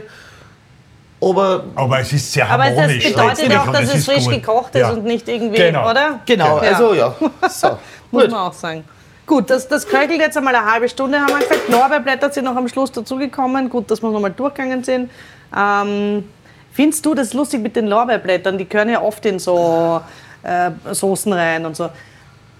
Aber 1.20 1.64
Aber 1.74 2.00
es 2.00 2.12
ist 2.12 2.32
sehr 2.32 2.48
Aber 2.48 2.64
das 2.64 2.76
harmonisch. 2.76 3.04
bedeutet 3.08 3.38
letztlich 3.38 3.58
auch, 3.58 3.72
dass 3.72 3.82
es 3.84 3.94
ist 3.94 4.04
frisch 4.04 4.24
gut. 4.24 4.34
gekocht 4.34 4.74
ist 4.74 4.80
Ja. 4.82 4.90
und 4.90 5.04
nicht 5.04 5.26
irgendwie, 5.28 5.56
Genau. 5.56 5.90
oder? 5.90 6.20
genau, 6.26 6.62
Ja. 6.62 6.72
also 6.72 6.94
ja. 6.94 7.14
So, 7.48 7.78
Muss 8.10 8.24
man 8.28 8.34
auch 8.34 8.52
sagen. 8.52 8.84
Gut, 9.26 9.50
das, 9.50 9.66
das 9.66 9.88
köchelt 9.88 10.20
jetzt 10.20 10.36
einmal 10.36 10.54
eine 10.54 10.70
halbe 10.70 10.88
Stunde, 10.88 11.18
haben 11.18 11.30
wir 11.30 11.38
gesagt. 11.38 11.68
Lorbeerblätter 11.68 12.30
sind 12.30 12.44
noch 12.44 12.54
am 12.54 12.68
Schluss 12.68 12.92
dazugekommen. 12.92 13.68
Gut, 13.70 13.90
dass 13.90 14.00
wir 14.02 14.10
nochmal 14.10 14.30
durchgegangen 14.30 14.84
sind. 14.84 15.10
Ähm, 15.56 16.28
findest 16.72 17.04
du 17.04 17.14
das 17.14 17.32
lustig 17.32 17.60
mit 17.60 17.74
den 17.74 17.88
Lorbeerblättern? 17.88 18.56
Die 18.58 18.68
gehören 18.68 18.90
ja 18.90 19.00
oft 19.02 19.24
in 19.26 19.38
so 19.40 20.00
äh, 20.44 20.70
Soßen 20.92 21.32
rein 21.32 21.66
und 21.66 21.74
so. 21.74 21.88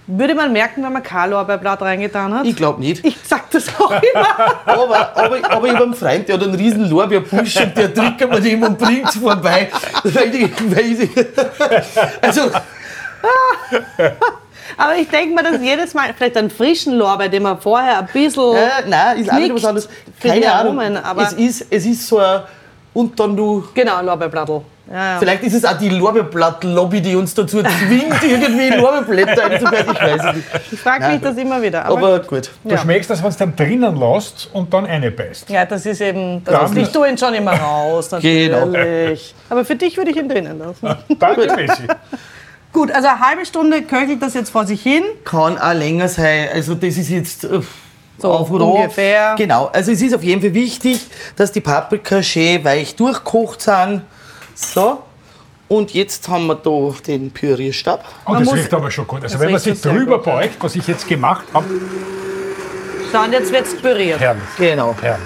Würde 0.08 0.36
man 0.36 0.52
merken, 0.52 0.84
wenn 0.84 0.92
man 0.92 1.02
kein 1.02 1.30
Lorbeerblatt 1.30 1.82
reingetan 1.82 2.32
hat? 2.32 2.46
Ich 2.46 2.54
glaube 2.54 2.80
nicht. 2.80 3.04
Ich 3.04 3.16
sag 3.24 3.50
das 3.50 3.68
auch 3.80 3.90
immer. 3.90 4.38
Aber, 4.66 5.16
aber, 5.16 5.50
aber 5.50 5.66
ich 5.68 5.74
habe 5.74 5.82
einen 5.82 5.94
Freund, 5.94 6.28
der 6.28 6.36
hat 6.36 6.44
einen 6.44 6.54
riesen 6.54 6.88
Lorbeerbusch 6.88 7.56
und 7.56 7.76
der 7.76 7.92
trickert 7.92 8.30
mit 8.30 8.44
ihm 8.44 8.62
und 8.62 8.78
bringt 8.78 9.08
es 9.08 9.16
vorbei. 9.16 9.68
Weil 10.04 10.30
die, 10.30 10.52
weil 10.74 10.94
die, 10.94 11.10
also, 12.20 12.42
Aber 14.76 14.96
ich 14.96 15.08
denke 15.08 15.34
mir, 15.34 15.42
dass 15.42 15.62
jedes 15.62 15.94
Mal, 15.94 16.12
vielleicht 16.16 16.36
einen 16.36 16.50
frischen 16.50 16.94
Lorbeer, 16.94 17.28
den 17.28 17.42
man 17.42 17.60
vorher 17.60 17.98
ein 17.98 18.08
bisschen. 18.12 18.54
äh, 18.54 18.88
nein, 18.88 19.18
ist 19.18 19.32
auch 19.32 19.38
nicht 19.38 19.54
was 19.54 19.64
anderes. 19.64 19.88
Keine 20.20 20.52
Ahnung. 20.52 20.80
Aromen, 20.80 21.24
es, 21.24 21.32
ist, 21.32 21.66
es 21.70 21.86
ist 21.86 22.06
so 22.06 22.18
ein. 22.18 22.42
Und 22.92 23.18
dann 23.18 23.36
du. 23.36 23.64
Genau, 23.74 24.02
Lorbeerblattl. 24.02 24.62
Ja, 24.88 25.14
ja. 25.14 25.18
Vielleicht 25.18 25.42
ist 25.42 25.54
es 25.54 25.64
auch 25.64 25.76
die 25.76 25.88
Lorbeerblatt-Lobby, 25.88 27.00
die 27.00 27.16
uns 27.16 27.34
dazu 27.34 27.60
zwingt, 27.62 28.22
irgendwie 28.22 28.68
Lorbeerblätter 28.76 29.44
einzubauen. 29.46 29.84
Ich 29.92 30.00
weiß 30.00 30.20
es 30.28 30.34
nicht. 30.36 30.46
Ich 30.72 30.80
frage 30.80 31.08
mich 31.08 31.20
das 31.20 31.36
immer 31.36 31.60
wieder. 31.60 31.84
Aber, 31.86 31.96
Aber 31.98 32.20
gut. 32.20 32.50
Du 32.62 32.70
Ja. 32.70 32.78
schmeckst 32.78 33.10
das, 33.10 33.20
wenn 33.22 33.30
du 33.30 33.36
dann 33.36 33.56
drinnen 33.56 33.96
lässt 33.96 34.48
und 34.52 34.72
dann 34.72 34.86
eine 34.86 35.10
beißt. 35.10 35.50
ja, 35.50 35.64
das 35.64 35.86
ist 35.86 36.00
eben. 36.00 36.44
Das 36.44 36.70
ist, 36.70 36.76
ich 36.78 36.88
tue 36.90 37.08
ihn 37.08 37.18
schon 37.18 37.34
immer 37.34 37.52
raus, 37.58 38.10
Genau. 38.20 38.66
natürlich. 38.66 39.34
Aber 39.50 39.64
für 39.64 39.74
dich 39.76 39.96
würde 39.96 40.10
ich 40.12 40.16
ihn 40.16 40.28
drinnen 40.28 40.58
lassen. 40.58 40.96
Danke, 41.18 41.52
Messi. 41.56 41.82
Gut, 42.72 42.92
also 42.92 43.08
eine 43.08 43.20
halbe 43.20 43.46
Stunde 43.46 43.82
köchelt 43.82 44.22
das 44.22 44.34
jetzt 44.34 44.50
vor 44.50 44.66
sich 44.66 44.82
hin. 44.82 45.02
Kann 45.24 45.58
auch 45.58 45.72
länger 45.72 46.08
sein. 46.08 46.48
Also 46.52 46.74
das 46.74 46.96
ist 46.98 47.08
jetzt 47.08 47.44
äh, 47.44 47.60
So 48.18 48.30
auf 48.30 48.50
oder 48.50 48.66
ungefähr. 48.66 49.32
Auf. 49.32 49.38
Genau. 49.38 49.70
Also 49.72 49.92
es 49.92 50.02
ist 50.02 50.14
auf 50.14 50.22
jeden 50.22 50.42
Fall 50.42 50.52
wichtig, 50.54 51.00
dass 51.36 51.50
die 51.52 51.60
Paprika 51.62 52.22
schön 52.22 52.62
weich 52.64 52.94
durchgekocht 52.94 53.62
sind. 53.62 54.02
So. 54.56 55.02
Und 55.68 55.92
jetzt 55.94 56.28
haben 56.28 56.46
wir 56.46 56.54
da 56.54 56.94
den 57.06 57.30
Pürierstab. 57.30 58.04
Oh, 58.24 58.30
Man 58.32 58.40
das 58.40 58.48
muss- 58.50 58.58
riecht 58.60 58.72
aber 58.74 58.90
schon 58.90 59.06
gut. 59.06 59.22
Also 59.22 59.34
das 59.34 59.40
wenn 59.40 59.50
man 59.50 59.54
riecht 59.60 59.64
sich 59.64 59.80
sehr 59.80 59.92
drüber 59.92 60.16
gut. 60.16 60.24
beugt, 60.24 60.56
was 60.60 60.76
ich 60.76 60.86
jetzt 60.86 61.06
gemacht 61.08 61.44
habe, 61.52 61.66
So, 63.12 63.18
und 63.18 63.32
jetzt 63.32 63.52
wird 63.52 63.66
es 63.66 63.76
püriert. 63.76 64.20
herrlich, 64.20 64.42
Genau. 64.58 64.94
herrlich. 65.00 65.20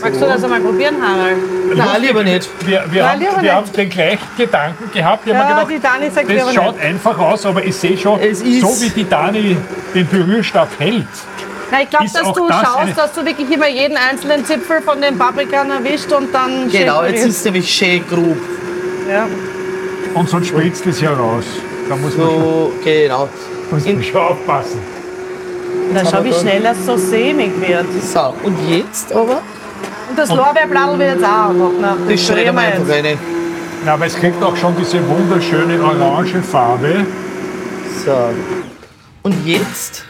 Magst 0.00 0.20
du 0.20 0.26
das 0.26 0.42
einmal 0.42 0.60
probieren, 0.60 0.96
Harald? 1.00 1.36
Nein, 1.76 2.02
lieber 2.02 2.24
nicht. 2.24 2.48
Wir, 2.66 2.84
wir, 2.90 3.02
Nein, 3.02 3.10
haben, 3.12 3.20
lieber 3.20 3.32
wir 3.36 3.42
nicht. 3.42 3.52
haben 3.52 3.72
den 3.72 3.88
gleichen 3.90 4.26
Gedanken 4.36 4.90
gehabt. 4.92 5.26
Wir 5.26 5.34
Ja, 5.34 5.44
haben 5.44 5.68
die 5.68 5.74
gedacht, 5.76 5.94
Dani 5.94 6.10
sagt 6.10 6.28
das 6.28 6.34
lieber 6.36 6.52
schaut 6.52 6.74
nicht. 6.76 6.84
einfach 6.86 7.18
aus, 7.18 7.46
aber 7.46 7.64
ich 7.64 7.76
sehe 7.76 7.96
schon, 7.96 8.18
Es 8.18 8.40
ist- 8.40 8.60
so 8.62 8.80
wie 8.82 8.90
die 8.90 9.08
Dani 9.08 9.56
den 9.94 10.06
Pürierstab 10.08 10.68
hält. 10.78 11.06
Na, 11.72 11.80
ich 11.80 11.88
glaube, 11.88 12.04
dass 12.04 12.32
du 12.34 12.48
das 12.48 12.60
schaust, 12.60 12.98
dass 12.98 13.12
du 13.14 13.24
wirklich 13.24 13.50
immer 13.50 13.66
jeden 13.66 13.96
einzelnen 13.96 14.44
Zipfel 14.44 14.82
von 14.82 15.00
den 15.00 15.16
Paprikern 15.16 15.70
erwischt 15.70 16.12
und 16.12 16.32
dann 16.34 16.70
Genau, 16.70 17.02
jetzt 17.04 17.24
ist 17.24 17.38
es 17.38 17.44
nämlich 17.46 17.68
schön 17.74 18.06
grob. 18.06 18.36
Ja. 19.10 19.26
Und 20.12 20.28
sonst 20.28 20.48
spritzt 20.48 20.84
es 20.86 21.00
ja 21.00 21.14
raus. 21.14 21.44
Da 21.88 21.96
muss 21.96 22.14
man, 22.18 22.28
schon, 22.28 22.40
So, 22.42 22.72
genau. 22.84 23.26
muss 23.70 23.86
man 23.86 24.02
schon 24.02 24.20
aufpassen. 24.20 24.80
Na, 25.94 26.02
schau, 26.04 26.22
wie 26.22 26.34
schnell 26.34 26.62
das 26.62 26.84
so 26.84 26.94
sämig 26.98 27.52
wird. 27.66 27.86
So, 28.02 28.34
und 28.42 28.56
jetzt 28.68 29.10
aber, 29.10 29.40
Und 30.10 30.18
das 30.18 30.28
Lorbeerblattl 30.28 30.98
wird 30.98 31.14
jetzt 31.14 31.24
auch 31.24 31.48
einfach 31.48 31.70
nach. 31.80 31.96
das 32.06 32.22
schneiden 32.22 32.54
wir 32.54 32.62
einfach 32.62 32.88
rein. 32.94 33.18
Na, 33.86 33.94
aber 33.94 34.04
es 34.04 34.14
kriegt 34.14 34.42
auch 34.42 34.56
schon 34.56 34.76
diese 34.78 34.98
wunderschöne 35.08 35.82
orange 35.82 36.42
Farbe. 36.42 37.06
So. 38.04 38.12
Und 39.22 39.46
jetzt, 39.46 40.04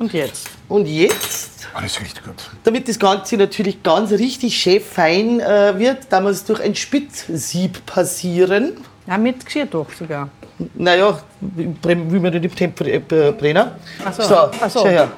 Und 0.00 0.12
jetzt? 0.14 0.48
und 0.68 0.86
jetzt, 0.86 1.68
das 1.78 2.00
riecht 2.00 2.24
gut. 2.24 2.50
damit 2.64 2.88
das 2.88 2.98
Ganze 2.98 3.36
natürlich 3.36 3.82
ganz 3.82 4.10
richtig 4.12 4.56
schön 4.56 4.80
fein 4.80 5.40
äh, 5.40 5.78
wird, 5.78 6.06
da 6.08 6.20
wir 6.22 6.30
es 6.30 6.42
durch 6.44 6.60
ein 6.62 6.74
Spitzsieb 6.74 7.84
passieren. 7.84 8.78
Ja, 9.06 9.18
mit 9.18 9.44
Geschirrtuch 9.44 9.86
sogar. 9.92 10.30
Naja, 10.74 11.20
wie 11.40 12.18
man 12.18 12.32
den 12.32 12.50
Tempo 12.54 12.84
äh, 12.84 12.98
brennen. 12.98 13.72
Ach 14.04 14.12
so. 14.12 14.22
So, 14.22 14.34
Ach 14.36 14.70
so. 14.70 14.80
schau 14.80 14.88
her. 14.88 15.10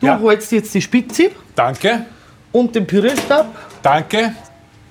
Du 0.00 0.06
Ja. 0.06 0.18
holst 0.20 0.50
jetzt 0.52 0.74
die 0.74 0.82
Spitze 0.82 1.30
Danke, 1.54 2.04
und 2.50 2.74
den 2.74 2.86
Pürierstab. 2.86 3.46
danke. 3.82 4.34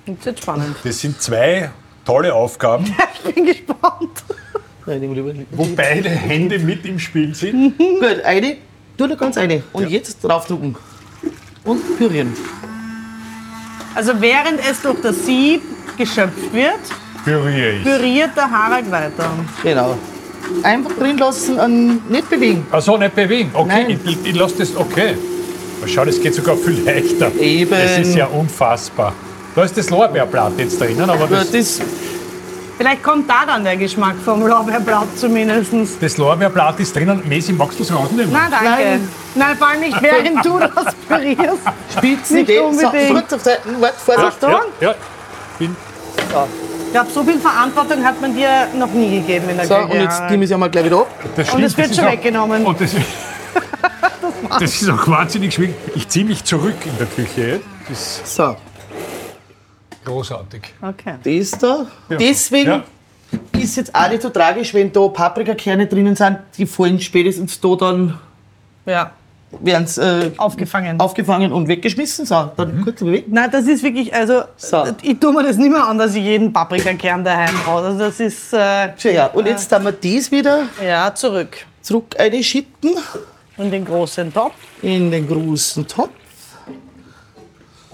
Jetzt 0.06 0.24
wird 0.26 0.38
spannend. 0.40 0.76
Das 0.82 0.98
sind 1.00 1.20
zwei 1.20 1.70
tolle 2.04 2.34
Aufgaben, 2.34 2.84
Ich 3.26 3.34
bin 3.34 3.44
gespannt. 3.46 4.24
Wo 5.52 5.64
beide 5.76 6.08
Hände 6.08 6.58
mit 6.58 6.84
im 6.86 6.98
Spiel 6.98 7.34
sind. 7.34 7.76
Gut, 7.78 8.22
eine. 8.24 8.56
Tu 8.96 9.06
da 9.06 9.14
ganz 9.14 9.36
eine. 9.36 9.62
Und 9.72 9.90
jetzt 9.90 10.22
draufdrücken. 10.22 10.76
Und 11.64 11.98
pürieren. 11.98 12.32
Also 13.94 14.12
während 14.20 14.60
es 14.68 14.82
durch 14.82 15.00
das 15.00 15.24
Sieb 15.24 15.62
geschöpft 15.96 16.52
wird, 16.52 16.80
Püriere 17.24 17.76
ich. 17.76 17.82
püriert 17.84 18.36
der 18.36 18.50
Harald 18.50 18.90
weiter. 18.90 19.30
Genau. 19.62 19.96
Einfach 20.62 20.92
drin 20.98 21.16
lassen 21.16 21.58
und 21.58 22.10
nicht 22.10 22.28
bewegen. 22.28 22.66
Also 22.70 22.96
nicht 22.98 23.14
bewegen. 23.14 23.50
Okay, 23.54 23.68
Nein. 23.68 23.90
ich, 24.04 24.12
ich, 24.12 24.26
ich 24.26 24.36
lasse 24.36 24.56
das. 24.58 24.76
Okay. 24.76 25.16
Schau, 25.86 26.04
das 26.04 26.20
geht 26.20 26.34
sogar 26.34 26.56
viel 26.56 26.82
leichter. 26.84 27.32
Eben. 27.40 27.70
Das 27.70 27.98
ist 27.98 28.14
ja 28.14 28.26
unfassbar. 28.26 29.12
Da 29.54 29.64
ist 29.64 29.76
das 29.76 29.90
Lorbeerblatt 29.90 30.52
jetzt 30.58 30.80
drinnen, 30.80 31.08
aber 31.08 31.26
das, 31.28 31.50
das, 31.50 31.80
Vielleicht 32.84 33.02
kommt 33.02 33.30
da 33.30 33.46
dann 33.46 33.64
der 33.64 33.78
Geschmack 33.78 34.16
vom 34.22 34.46
Lorbeerblatt 34.46 35.16
zumindest. 35.16 35.72
das 36.02 36.18
Lorbeerblatt 36.18 36.78
ist 36.80 36.94
drinnen. 36.94 37.22
Messi, 37.26 37.54
magst 37.54 37.78
du 37.78 37.82
es 37.82 37.90
rausnehmen? 37.94 38.28
Na, 38.30 38.46
danke. 38.50 38.66
Nein. 38.68 39.08
Nein. 39.34 39.56
vor 39.56 39.68
allem 39.68 39.80
nicht, 39.80 40.02
während 40.02 40.44
du 40.44 40.58
das 40.58 40.94
pürierst. 41.08 41.62
Spitze 41.96 42.34
Nicht 42.34 42.42
Idee. 42.50 42.58
So, 42.58 42.64
unbedingt. 42.66 43.10
kurz 43.14 43.32
auf 43.32 43.40
Seiten. 43.40 43.80
Warte, 43.80 43.96
Vorsicht. 43.98 44.42
ja, 44.42 44.60
ja. 44.82 44.94
Bin, 45.58 45.74
Ich 46.18 46.92
glaube, 46.92 47.10
so 47.10 47.24
viel 47.24 47.38
Verantwortung 47.38 48.04
hat 48.04 48.20
man 48.20 48.36
dir 48.36 48.68
noch 48.78 48.92
nie 48.92 49.18
gegeben 49.20 49.48
in 49.48 49.56
der 49.56 49.66
So, 49.66 49.76
Küche. 49.76 49.86
und 49.88 50.00
jetzt 50.00 50.20
nehme 50.28 50.44
ich 50.44 50.50
es 50.50 50.52
einmal 50.54 50.68
gleich 50.68 50.84
wieder 50.84 50.98
ab. 50.98 51.08
das 51.36 51.54
Und 51.54 51.62
es 51.62 51.76
wird 51.78 51.88
das 51.88 51.96
schon 51.96 52.04
weggenommen. 52.06 52.66
Und 52.66 52.78
das, 52.82 52.90
das 54.60 54.82
ist 54.82 54.90
auch 54.90 55.08
wahnsinnig 55.08 55.54
schwierig. 55.54 55.74
Ich 55.94 56.06
ziehe 56.08 56.26
mich 56.26 56.44
zurück 56.44 56.76
in 56.84 56.98
der 56.98 57.06
Küche. 57.06 57.60
Das 57.88 58.20
So, 58.36 58.56
großartig. 60.04 60.62
Okay. 60.82 61.14
das 61.22 61.58
da. 61.58 61.86
Ja. 62.08 62.16
Deswegen 62.16 62.70
Ja. 62.70 62.82
ist 63.58 63.76
jetzt 63.76 63.94
auch 63.94 64.08
nicht 64.08 64.22
so 64.22 64.28
tragisch, 64.30 64.72
wenn 64.74 64.92
da 64.92 65.08
Paprikakerne 65.08 65.86
drinnen 65.86 66.14
sind. 66.16 66.38
Die 66.56 66.66
fallen 66.66 67.00
spätestens 67.00 67.60
da 67.60 67.74
dann, 67.76 68.18
Ja, 68.86 69.10
werden 69.60 69.86
äh, 69.98 70.30
aufgefangen. 70.36 70.98
aufgefangen 71.00 71.52
und 71.52 71.68
weggeschmissen. 71.68 72.26
So, 72.26 72.50
dann 72.56 72.82
kurz 72.82 73.00
bewegen. 73.00 73.32
Nein, 73.32 73.50
das 73.52 73.66
ist 73.66 73.82
wirklich, 73.82 74.12
also 74.12 74.42
So. 74.56 74.84
ich 75.02 75.18
tue 75.20 75.32
mir 75.32 75.42
das 75.44 75.56
nicht 75.56 75.70
mehr 75.70 75.86
an, 75.86 75.96
dass 75.98 76.14
ich 76.14 76.24
jeden 76.24 76.52
Paprikakern 76.52 77.24
daheim 77.24 77.54
brauche. 77.64 77.84
Also 77.86 77.98
das 78.00 78.18
ist, 78.20 78.52
äh, 78.52 78.88
her. 78.98 79.30
Und 79.32 79.46
jetzt 79.46 79.70
haben 79.72 79.84
wir 79.84 79.92
das 79.92 80.30
wieder 80.30 80.64
ja, 80.84 81.14
zurück 81.14 81.56
zurück 81.82 82.16
einschütten 82.18 82.96
in 83.58 83.70
den 83.70 83.84
großen 83.84 84.32
Topf. 84.32 84.54
in 84.82 85.10
den 85.10 85.28
großen 85.28 85.86
Topf. 85.86 86.10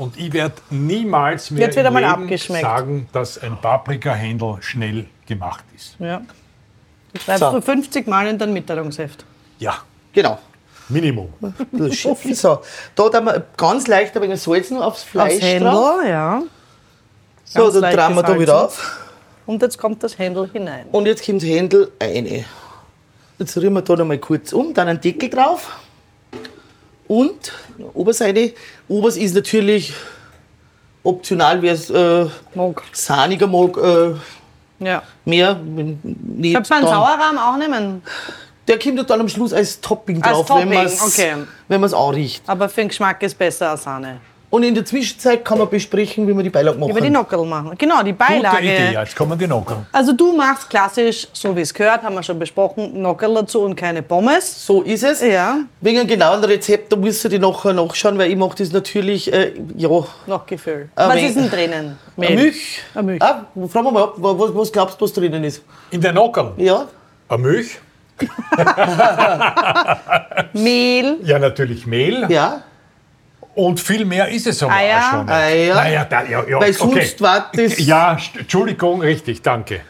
Und 0.00 0.16
ich 0.16 0.32
werde 0.32 0.54
niemals 0.70 1.50
mehr 1.50 1.70
sagen, 2.62 3.08
dass 3.12 3.36
ein 3.38 3.60
Paprikahändel 3.60 4.56
schnell 4.60 5.04
gemacht 5.26 5.62
ist. 5.76 5.96
Ja. 5.98 6.22
Das 7.12 7.22
schreibst 7.24 7.40
So. 7.40 7.50
du 7.52 7.60
50 7.60 8.06
Mal 8.06 8.28
in 8.28 8.38
dein 8.38 8.52
Mitteilungsheft. 8.52 9.24
Ja, 9.58 9.74
Genau. 10.12 10.38
Minimum. 10.88 11.32
So, 12.32 12.62
da 12.96 13.12
haben 13.12 13.26
wir 13.26 13.44
ganz 13.56 13.86
leicht 13.86 14.16
ein 14.16 14.22
wenig 14.22 14.40
Salz 14.40 14.70
noch 14.70 14.80
aufs 14.82 15.02
Fleisch 15.04 15.34
Aufs 15.34 15.42
Händel, 15.42 15.70
drauf. 15.70 16.00
ja. 16.04 16.42
So, 17.44 17.60
ganz 17.64 17.74
dann 17.74 17.94
drehen 17.94 18.14
wir 18.16 18.22
da 18.22 18.38
wieder 18.40 18.64
auf. 18.64 18.98
Und 19.46 19.62
jetzt 19.62 19.78
kommt 19.78 20.02
das 20.02 20.18
Händel 20.18 20.48
hinein. 20.52 20.86
Und 20.90 21.06
jetzt 21.06 21.24
kommt 21.24 21.42
das 21.42 21.48
Händel 21.48 21.92
rein. 22.02 22.44
Jetzt 23.38 23.56
rühren 23.56 23.74
wir 23.74 23.82
da 23.82 23.96
noch 23.96 24.04
mal 24.06 24.18
kurz 24.18 24.52
um, 24.52 24.72
dann 24.74 24.88
einen 24.88 25.00
Deckel 25.00 25.28
drauf. 25.30 25.78
Und 27.10 27.52
Oberseite. 27.92 28.52
Obers 28.88 29.16
ist 29.16 29.34
natürlich 29.34 29.92
optional, 31.02 31.60
wer 31.60 31.72
es 31.74 31.90
äh, 31.90 32.26
Mag. 32.54 32.82
sahniger 32.92 33.48
mag, 33.48 33.76
äh, 33.78 34.14
Ja. 34.78 35.02
mehr. 35.24 35.58
Nicht, 35.64 36.54
Kannst 36.54 36.70
du 36.70 36.74
einen 36.76 36.86
Sauerrahm 36.86 37.36
auch 37.36 37.56
nehmen? 37.56 38.02
Der 38.68 38.78
kommt 38.78 39.10
dann 39.10 39.22
am 39.22 39.28
Schluss 39.28 39.52
als 39.52 39.80
Topping 39.80 40.22
Als 40.22 40.36
drauf, 40.36 40.46
Topping, 40.46 40.70
wenn 40.70 40.76
man 40.76 40.86
es 40.86 41.02
okay. 41.02 41.34
wenn 41.66 41.80
man's 41.80 41.94
anriecht. 41.94 42.44
Aber 42.46 42.68
für 42.68 42.82
den 42.82 42.88
Geschmack 42.88 43.20
ist 43.24 43.36
besser 43.36 43.70
als 43.70 43.82
Sahne. 43.82 44.20
Und 44.52 44.64
in 44.64 44.74
der 44.74 44.84
Zwischenzeit 44.84 45.44
kann 45.44 45.58
man 45.58 45.70
besprechen, 45.70 46.26
wie 46.26 46.34
man 46.34 46.42
die 46.42 46.50
Beilage 46.50 46.76
machen. 46.76 46.90
Über 46.90 47.00
die 47.00 47.08
Nockerl 47.10 47.46
machen. 47.46 47.70
Genau, 47.78 48.02
die 48.02 48.10
Gute 48.10 48.24
Beilage. 48.26 48.58
Idee, 48.64 48.90
jetzt 48.94 49.14
kommen 49.14 49.38
die 49.38 49.46
Nockerl. 49.46 49.86
Also 49.92 50.12
du 50.12 50.36
machst 50.36 50.68
klassisch, 50.68 51.28
so 51.32 51.54
wie 51.54 51.60
es 51.60 51.72
gehört, 51.72 52.02
haben 52.02 52.16
wir 52.16 52.22
schon 52.24 52.36
besprochen, 52.36 53.00
Nockerl 53.00 53.32
dazu 53.34 53.60
und 53.60 53.76
keine 53.76 54.02
Pommes. 54.02 54.66
So 54.66 54.82
ist 54.82 55.04
es. 55.04 55.22
Ja. 55.22 55.58
Wegen 55.80 56.00
einem 56.00 56.08
genauen 56.08 56.42
Rezept, 56.42 56.92
da 56.92 56.96
müsst 56.96 57.22
ihr 57.24 57.30
die 57.30 57.38
nachher 57.38 57.72
nachschauen, 57.74 58.18
weil 58.18 58.28
ich 58.28 58.36
mache 58.36 58.56
das 58.58 58.72
natürlich, 58.72 59.32
äh, 59.32 59.52
ja, 59.76 59.88
Noch 60.26 60.46
Gefühl. 60.46 60.88
Ah, 60.96 61.08
Was 61.10 61.14
wenn- 61.16 61.26
ist 61.26 61.36
denn 61.36 61.48
drinnen? 61.50 61.96
Eine 62.16 62.34
Milch. 62.34 62.82
Eine 62.94 63.02
Milch. 63.04 63.22
Ah, 63.22 63.44
fragen 63.68 63.86
wir 63.86 63.92
mal 63.92 64.02
ab, 64.02 64.14
was, 64.16 64.52
was 64.52 64.72
glaubst 64.72 65.00
du, 65.00 65.04
was 65.04 65.12
drinnen 65.12 65.44
ist? 65.44 65.62
In 65.92 66.00
der 66.00 66.12
Nockerl. 66.12 66.54
Ja? 66.56 66.86
Eine 67.28 67.38
Milch. 67.42 67.78
Mehl, 70.52 71.18
Ja, 71.22 71.38
natürlich 71.38 71.86
Mehl. 71.86 72.26
Ja? 72.28 72.62
Und 73.68 73.78
viel 73.80 74.04
mehr 74.06 74.28
ist 74.28 74.46
es 74.46 74.62
aber 74.62 74.72
Eier. 74.72 74.98
auch 74.98 75.10
schon. 75.10 75.28
Eier. 75.28 75.74
Naja, 75.74 76.04
da, 76.04 76.22
ja, 76.22 76.42
ja, 76.48 76.60
Weil 76.60 76.70
okay. 76.70 76.72
sonst 76.72 77.20
war 77.20 77.50
das- 77.52 77.78
Ja, 77.78 78.16
Entschuldigung, 78.38 79.00
richtig, 79.02 79.42
danke. 79.42 79.80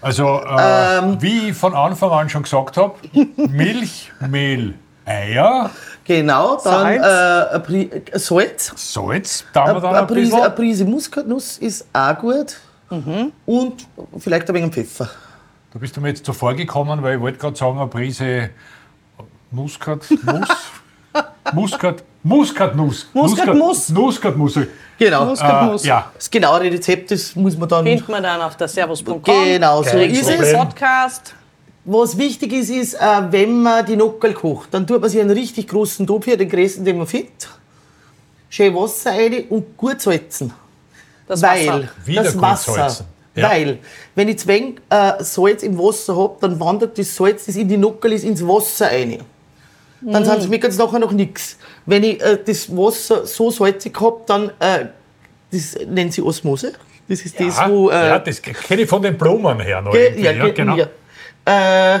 Also, 0.00 0.40
äh, 0.40 1.20
wie 1.20 1.48
ich 1.50 1.56
von 1.56 1.74
Anfang 1.74 2.10
an 2.10 2.28
schon 2.28 2.44
gesagt 2.44 2.76
habe, 2.76 2.94
Milch, 3.36 4.12
Mehl, 4.28 4.74
Eier, 5.04 5.70
Genau, 6.04 6.56
dann 6.62 7.00
Salz. 7.00 7.68
äh, 7.68 8.14
ein 8.14 8.20
Salz. 8.20 8.72
Salz, 8.76 9.44
da 9.52 9.66
haben 9.66 9.74
wir 9.76 9.80
dann 9.80 9.90
Eine 9.90 10.00
ein 10.00 10.06
Prise, 10.06 10.20
bisschen. 10.30 10.40
eine 10.42 10.50
Prise 10.54 10.84
Muskatnuss 10.84 11.58
ist 11.58 11.86
auch 11.92 12.18
gut. 12.18 12.56
Und 13.46 13.86
vielleicht 14.18 14.48
ein 14.48 14.54
wenig 14.54 14.72
Pfeffer. 14.72 15.08
Da 15.72 15.78
bist 15.78 15.96
du 15.96 16.00
mir 16.00 16.08
jetzt 16.08 16.24
zuvor 16.24 16.54
gekommen, 16.54 17.02
weil 17.02 17.16
ich 17.16 17.20
wollte 17.20 17.38
gerade 17.38 17.56
sagen, 17.56 17.78
eine 17.78 17.86
Prise 17.88 18.50
Muskat, 19.52 20.00
Mus, 20.10 20.48
Muskat, 21.52 22.02
Muskatnuss. 22.22 23.08
Muskatnuss. 23.12 23.88
Muskatnuss. 23.88 24.58
Genau. 24.98 25.24
Muskatnuss. 25.24 25.84
Äh, 25.84 25.88
ja, 25.88 26.10
Das 26.14 26.30
genaue 26.30 26.60
Rezept 26.60 27.10
das 27.10 27.34
muss 27.34 27.56
man 27.56 27.68
dann. 27.68 27.84
Findet 27.84 28.08
man 28.08 28.22
dann 28.22 28.40
auf 28.42 28.56
der 28.56 28.68
servus.com. 28.68 29.20
Genau, 29.24 29.82
so 29.82 29.96
ist 29.98 30.28
es. 30.28 30.52
Podcast. 30.52 31.34
Was 31.84 32.18
wichtig 32.18 32.52
ist, 32.52 32.68
ist, 32.68 32.94
äh, 32.94 32.98
wenn 33.30 33.62
man 33.62 33.86
die 33.86 33.96
Nockel 33.96 34.34
kocht, 34.34 34.68
dann 34.72 34.86
tut 34.86 35.00
man 35.00 35.08
sich 35.08 35.20
einen 35.20 35.30
richtig 35.30 35.66
großen 35.68 36.06
Topf 36.06 36.26
hier, 36.26 36.36
den 36.36 36.48
größten, 36.48 36.84
den 36.84 36.98
man 36.98 37.06
findet. 37.06 37.48
Schön 38.50 38.74
Wasser 38.74 39.12
rein 39.12 39.44
und 39.48 39.76
gut 39.78 40.00
salzen. 40.00 40.52
Das 41.26 41.40
weil 41.40 41.66
Wasser. 41.66 41.88
Wieder 42.04 42.22
das 42.22 42.34
gut 42.34 42.42
Wasser, 42.42 42.72
salzen. 42.74 43.06
Ja. 43.34 43.48
weil 43.50 43.78
wenn 44.14 44.28
ich 44.28 44.38
zu 44.40 44.48
wenig 44.48 44.74
äh, 44.90 45.22
Salz 45.24 45.62
im 45.62 45.78
Wasser 45.78 46.16
habe, 46.16 46.36
dann 46.40 46.60
wandert 46.60 46.98
das 46.98 47.16
Salz, 47.16 47.46
das 47.46 47.56
in 47.56 47.68
die 47.68 47.78
Nockel 47.78 48.12
ist, 48.12 48.24
ins 48.24 48.46
Wasser 48.46 48.86
rein. 48.88 49.22
Dann 50.02 50.22
Mhm. 50.22 50.28
mm. 50.28 50.42
schmeckt 50.46 50.64
es 50.64 50.78
nachher 50.78 50.98
noch 50.98 51.12
nichts. 51.12 51.56
Wenn 51.86 52.02
ich 52.04 52.20
äh, 52.22 52.38
das 52.44 52.68
Wasser 52.74 53.26
so 53.26 53.50
salzig 53.50 53.98
habe, 54.00 54.20
dann 54.26 54.50
äh, 54.58 54.86
das 55.52 55.76
nennt 55.86 56.12
sie 56.14 56.22
Osmose. 56.22 56.72
Das 57.08 57.20
ist 57.22 57.38
das, 57.40 57.56
ja, 57.58 57.68
wo 57.68 57.90
äh, 57.90 57.94
ja, 58.08 58.18
das 58.18 58.40
kenne 58.40 58.82
ich 58.82 58.88
von 58.88 59.02
den 59.02 59.18
Blumen 59.18 59.58
her 59.60 59.82
noch. 59.82 59.92
Ge- 59.92 60.14
ja, 60.22 60.30
ja, 60.32 60.44
ge- 60.44 60.52
genau. 60.52 60.76
ja. 60.76 60.86
Äh, 61.44 61.94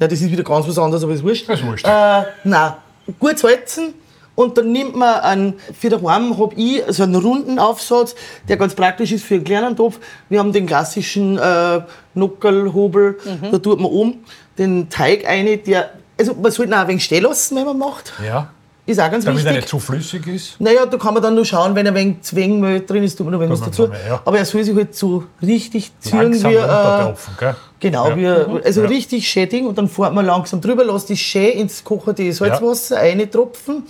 ja, 0.00 0.06
das 0.06 0.12
ist 0.12 0.30
wieder 0.30 0.44
ganz 0.44 0.68
was 0.68 0.78
anderes, 0.78 1.02
aber 1.02 1.12
ist 1.12 1.24
wurscht. 1.24 1.48
Das 1.48 1.58
ist 1.60 1.66
wurscht. 1.66 1.84
Äh, 1.84 2.22
nein, 2.44 2.72
gut 3.18 3.38
salzen 3.38 3.94
und 4.36 4.56
dann 4.56 4.70
nimmt 4.70 4.94
man 4.94 5.16
einen, 5.20 5.54
für 5.78 5.88
daheim 5.90 6.38
habe 6.38 6.54
ich 6.54 6.82
so 6.88 7.02
einen 7.02 7.16
runden 7.16 7.58
Aufsatz, 7.58 8.14
der 8.48 8.56
ganz 8.56 8.74
praktisch 8.76 9.10
ist 9.10 9.24
für 9.24 9.34
einen 9.34 9.44
kleinen 9.44 9.74
Topf. 9.76 9.98
Wir 10.28 10.38
haben 10.38 10.52
den 10.52 10.66
klassischen 10.66 11.36
äh, 11.38 11.80
Nockelhobel, 12.14 13.18
Mhm. 13.24 13.50
da 13.50 13.58
tut 13.58 13.80
man 13.80 13.90
um 13.90 14.18
den 14.58 14.88
Teig 14.88 15.26
rein, 15.26 15.46
der, 15.66 15.90
also 16.18 16.34
man 16.34 16.50
sollte 16.52 16.70
ihn 16.70 16.74
auch 16.74 16.80
ein 16.80 16.88
wenig 16.88 17.04
stehen 17.04 17.22
lassen, 17.22 17.56
wenn 17.56 17.64
man 17.64 17.78
macht. 17.78 18.12
Ja, 18.24 18.50
Ist 18.86 19.00
auch 19.00 19.10
ganz 19.10 19.24
damit 19.24 19.40
er 19.40 19.44
wichtig. 19.46 19.56
nicht 19.62 19.68
zu 19.68 19.78
flüssig 19.78 20.26
ist. 20.26 20.60
Naja, 20.60 20.86
da 20.86 20.96
kann 20.96 21.14
man 21.14 21.22
dann 21.22 21.34
nur 21.34 21.44
schauen, 21.44 21.74
wenn 21.74 21.86
ein 21.86 21.94
wenig 21.94 22.22
Zwängenmehl 22.22 22.84
drin 22.84 23.02
ist, 23.04 23.16
tut 23.16 23.26
man 23.26 23.34
noch 23.34 23.40
ein 23.40 23.48
wenig 23.48 23.60
was 23.60 23.66
dazu. 23.66 23.88
mehr, 23.88 23.98
ja. 24.08 24.22
Aber 24.24 24.38
er 24.38 24.44
soll 24.44 24.64
sich 24.64 24.74
halt 24.74 24.94
so 24.94 25.24
richtig 25.42 25.92
ziehen 26.00 26.18
Langsam 26.32 26.50
wie, 26.52 26.56
äh, 26.56 27.14
gell? 27.38 27.56
Genau, 27.80 28.08
Ja. 28.10 28.16
wir, 28.16 28.60
also 28.64 28.82
Ja. 28.82 28.88
richtig 28.88 29.28
schön 29.28 29.48
Ding 29.48 29.66
und 29.66 29.76
dann 29.78 29.88
fährt 29.88 30.14
man 30.14 30.24
langsam 30.26 30.60
drüber, 30.60 30.84
lässt 30.84 31.10
das 31.10 31.18
schön 31.18 31.50
ins 31.52 31.84
kochende 31.84 32.32
Salzwasser 32.32 32.96
eintropfen, 32.98 33.84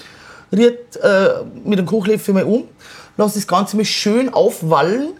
rührt 0.53 0.97
äh, 0.97 1.29
mit 1.65 1.79
dem 1.79 1.87
Kochlöffel 1.87 2.35
mal 2.35 2.45
um, 2.45 2.65
lässt 3.17 3.37
das 3.37 3.47
Ganze 3.47 3.77
mal 3.77 3.85
schön 3.85 4.33
aufwallen, 4.35 5.11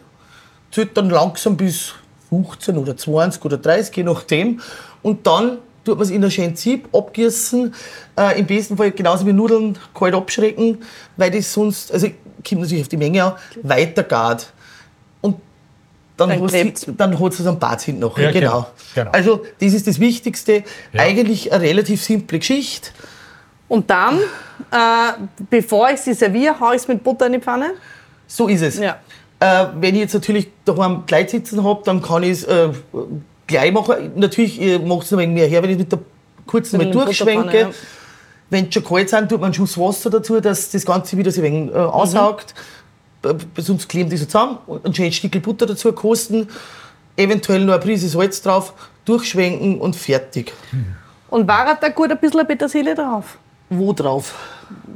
zählt 0.73 0.97
dann 0.97 1.09
langsam 1.11 1.57
bis 1.57 1.93
15 2.31 2.77
oder 2.77 2.97
20 2.97 3.45
oder 3.45 3.57
30, 3.57 3.97
je 3.97 4.03
nachdem. 4.03 4.61
Und 5.03 5.27
dann 5.27 5.59
tut 5.89 5.99
man 5.99 6.05
es 6.05 6.11
in 6.11 6.23
ein 6.23 6.31
schönes 6.31 6.61
Sieb 6.61 6.89
abgießen, 6.93 7.75
äh, 8.19 8.39
im 8.39 8.47
besten 8.47 8.77
Fall 8.77 8.91
genauso 8.91 9.27
wie 9.27 9.33
Nudeln 9.33 9.79
kalt 9.95 10.15
abschrecken, 10.15 10.79
weil 11.17 11.31
das 11.31 11.53
sonst, 11.53 11.93
also 11.93 12.09
kommt 12.47 12.61
natürlich 12.61 12.83
auf 12.83 12.89
die 12.89 12.99
Menge 12.99 13.25
an, 13.25 13.33
weiter 13.63 14.03
gart. 14.03 14.53
Und 15.23 15.37
dann, 16.19 16.29
Dann 16.97 17.21
hat 17.21 17.33
es 17.33 17.47
am 17.47 17.59
Bad 17.59 17.81
hinten 17.81 18.03
nachher. 18.03 18.25
Ja, 18.25 18.31
genau. 18.33 18.51
genau, 18.51 18.67
genau. 18.95 19.11
Also, 19.13 19.45
das 19.61 19.73
ist 19.73 19.87
das 19.87 19.99
Wichtigste. 19.99 20.65
Ja. 20.93 21.01
Eigentlich 21.01 21.53
eine 21.53 21.63
relativ 21.63 22.03
simple 22.03 22.39
Geschichte. 22.39 22.91
Und 23.69 23.89
dann, 23.89 24.19
äh, 24.71 25.13
bevor 25.49 25.91
ich 25.91 26.01
sie 26.01 26.13
serviere, 26.13 26.61
haue 26.61 26.75
ich 26.75 26.83
es 26.83 26.89
mit 26.89 27.03
Butter 27.03 27.27
in 27.27 27.35
die 27.35 27.41
Pfanne. 27.41 27.73
So 28.27 28.49
ist 28.49 28.63
es. 28.63 28.79
Ja. 28.79 28.99
Äh, 29.41 29.67
wenn 29.81 29.95
ich 29.95 30.03
jetzt 30.03 30.15
natürlich 30.15 30.49
daheim 30.65 31.05
gleich 31.07 31.31
sitzen 31.31 31.65
habe, 31.65 31.83
dann 31.85 32.03
kann 32.03 32.23
ich 32.25 32.31
es 32.31 32.45
äh, 32.45 32.69
gleich 33.49 33.73
machen. 33.73 34.13
Natürlich 34.15 34.61
macht 34.85 35.03
es 35.05 35.11
noch 35.11 35.19
ein 35.19 35.25
wenig 35.25 35.35
mehr 35.41 35.49
her, 35.49 35.63
wenn 35.65 35.71
ich 35.71 35.79
mit 35.79 35.91
der 35.91 35.99
kurzen 36.47 36.77
mal 36.79 36.85
Mit 36.87 36.95
der 36.95 37.05
durchschwenke. 37.05 37.43
Butterpfanne, 37.45 37.75
Wenn 38.51 38.69
es 38.69 38.75
schon 38.75 38.85
kalt 38.85 39.11
sind, 39.11 39.29
tut 39.29 39.41
man 39.41 39.47
einen 39.47 39.55
Schuss 39.55 39.77
Wasser 39.77 40.09
dazu, 40.11 40.41
dass 40.41 40.71
das 40.71 40.87
Ganze 40.87 41.17
wieder 41.19 41.31
so 41.33 41.41
ein 41.41 41.45
wenig 41.53 41.75
äh, 41.75 41.79
aussaugt. 41.79 42.55
B- 43.21 43.33
b- 43.33 43.61
Sonst 43.61 43.89
klebt 43.89 44.13
das 44.13 44.21
so 44.21 44.27
zusammen. 44.27 44.59
Und 44.67 44.87
Ein 44.87 44.95
schönes 44.95 45.17
Stück 45.17 45.43
Butter 45.43 45.67
dazu 45.67 45.93
kosten. 45.93 46.47
Eventuell 47.17 47.65
noch 47.65 47.75
eine 47.75 47.83
Prise 47.83 48.09
Salz 48.09 48.41
drauf, 48.41 48.73
durchschwenken 49.05 49.81
und 49.81 49.97
fertig. 49.97 50.53
Und 51.29 51.49
war 51.49 51.77
da 51.81 51.89
gut 51.89 52.11
ein 52.13 52.19
bisschen 52.19 52.47
Petersilie 52.47 52.95
drauf? 52.95 53.37
Wo 53.71 53.93
drauf? 53.93 54.35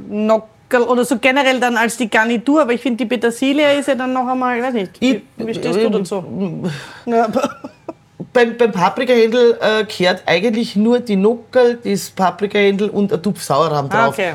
Nockel 0.09 0.81
oder 0.87 1.03
so 1.05 1.19
generell 1.19 1.59
dann 1.59 1.75
als 1.77 1.97
die 1.97 2.09
Garnitur, 2.09 2.61
aber 2.61 2.73
ich 2.73 2.81
finde, 2.81 3.03
die 3.03 3.05
Petersilie 3.09 3.77
ist 3.77 3.87
ja 3.89 3.95
dann 3.95 4.13
noch 4.13 4.25
einmal, 4.27 4.57
ich 4.57 4.63
weiß 4.63 4.73
nicht, 4.73 5.01
wie, 5.01 5.15
Ich- 5.15 5.21
wie 5.37 5.53
stehst 5.53 5.75
du 5.75 5.79
äh, 5.87 5.91
dazu? 5.91 6.23
Ja, 7.05 7.27
Beim, 8.33 8.57
beim 8.57 8.71
Paprikahändel 8.71 9.57
äh, 9.61 9.85
gehört 9.85 10.23
eigentlich 10.25 10.75
nur 10.75 10.99
die 10.99 11.15
Nockel, 11.15 11.79
das 11.83 12.09
Paprikahändel 12.09 12.89
und 12.89 13.13
ein 13.13 13.21
Tupf 13.21 13.43
Sauerrahm 13.43 13.85
ah, 13.89 14.05
drauf. 14.05 14.13
okay. 14.15 14.33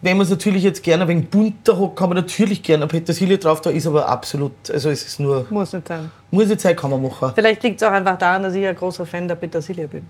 Wenn 0.00 0.16
man 0.16 0.24
es 0.24 0.30
natürlich 0.30 0.62
jetzt 0.62 0.82
gerne 0.82 1.04
ein 1.04 1.08
wenig 1.08 1.28
bunter 1.28 1.80
hat, 1.80 1.96
kann 1.96 2.08
man 2.08 2.16
natürlich 2.16 2.62
gerne 2.62 2.84
eine 2.84 2.90
Petersilie 2.90 3.38
drauf, 3.38 3.60
da 3.60 3.70
ist 3.70 3.86
aber 3.86 4.08
absolut, 4.08 4.52
also 4.72 4.90
es 4.90 5.04
ist 5.04 5.18
nur, 5.18 5.46
Muss 5.50 5.72
nicht 5.72 5.88
sein. 5.88 6.10
muss 6.30 6.46
nicht 6.46 6.60
sein, 6.60 6.76
kann 6.76 6.90
man 6.90 7.02
machen. 7.02 7.32
Vielleicht 7.34 7.62
liegt 7.64 7.82
es 7.82 7.88
auch 7.88 7.92
einfach 7.92 8.16
daran, 8.16 8.44
dass 8.44 8.54
ich 8.54 8.64
ein 8.64 8.76
großer 8.76 9.04
Fan 9.06 9.26
der 9.26 9.34
Petersilie 9.34 9.88
bin. 9.88 10.06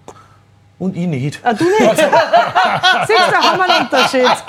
Und 0.79 0.97
ich 0.97 1.07
nicht. 1.09 1.41
Ah, 1.43 1.53
du 1.53 1.65
nicht? 1.65 1.79
Siehst 1.81 1.99
du, 1.99 3.31
da 3.33 3.43
haben 3.43 3.59
wir 3.59 3.65
einen 3.65 3.87
Unterschied. 3.87 4.45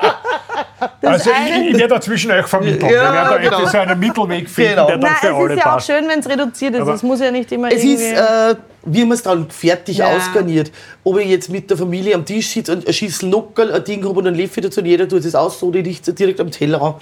Das 1.02 1.12
Also 1.12 1.32
ich, 1.32 1.36
eine- 1.36 1.68
ich 1.70 1.74
werde 1.78 1.96
dazwischen 1.96 2.32
euch 2.32 2.46
vermitteln. 2.46 2.82
Ja, 2.86 2.90
Wir 2.90 3.14
werden 3.14 3.30
da 3.32 3.38
genau. 3.38 3.66
so 3.66 3.78
einen 3.80 4.00
Mittelweg 4.00 4.48
finden, 4.50 4.70
Genau. 4.72 4.86
der 4.88 4.98
dann 4.98 5.10
Nein, 5.12 5.18
für 5.20 5.28
es 5.28 5.34
alle 5.34 5.54
ist 5.54 5.58
ja 5.60 5.66
auch 5.66 5.74
passt. 5.74 5.88
schön, 5.88 6.08
wenn 6.08 6.20
es 6.20 6.30
reduziert 6.30 6.76
ist. 6.76 6.82
Aber- 6.82 6.94
Es 6.94 7.04
muss 7.04 7.20
ja 7.20 7.32
nicht 7.32 7.52
immer 7.52 7.72
Es 7.72 7.84
irgendwie... 7.84 8.04
ist, 8.06 8.14
äh, 8.20 8.56
wie 8.86 9.02
man 9.06 9.12
es 9.14 9.24
dann 9.24 9.50
fertig 9.50 9.98
Ja. 9.98 10.08
ausgarniert. 10.16 10.72
Ob 11.04 11.18
ich 11.18 11.28
jetzt 11.28 11.50
mit 11.50 11.70
der 11.70 11.78
Familie 11.78 12.14
am 12.16 12.24
Tisch 12.26 12.48
sitze 12.50 12.74
und 12.74 12.86
eine 12.86 12.94
Schüssel 12.94 13.28
Nockel, 13.30 13.74
ein 13.74 13.84
Ding 13.84 14.04
habe 14.08 14.20
und 14.20 14.28
einen 14.28 14.38
Löffel 14.38 14.62
dazu 14.62 14.82
und 14.82 14.86
jeder 14.86 15.08
tut 15.08 15.26
es 15.26 15.34
aus, 15.34 15.60
so 15.60 15.72
die 15.72 15.80
riecht 15.80 16.18
direkt 16.20 16.40
am 16.40 16.52
Teller 16.52 16.80
an. 16.82 16.94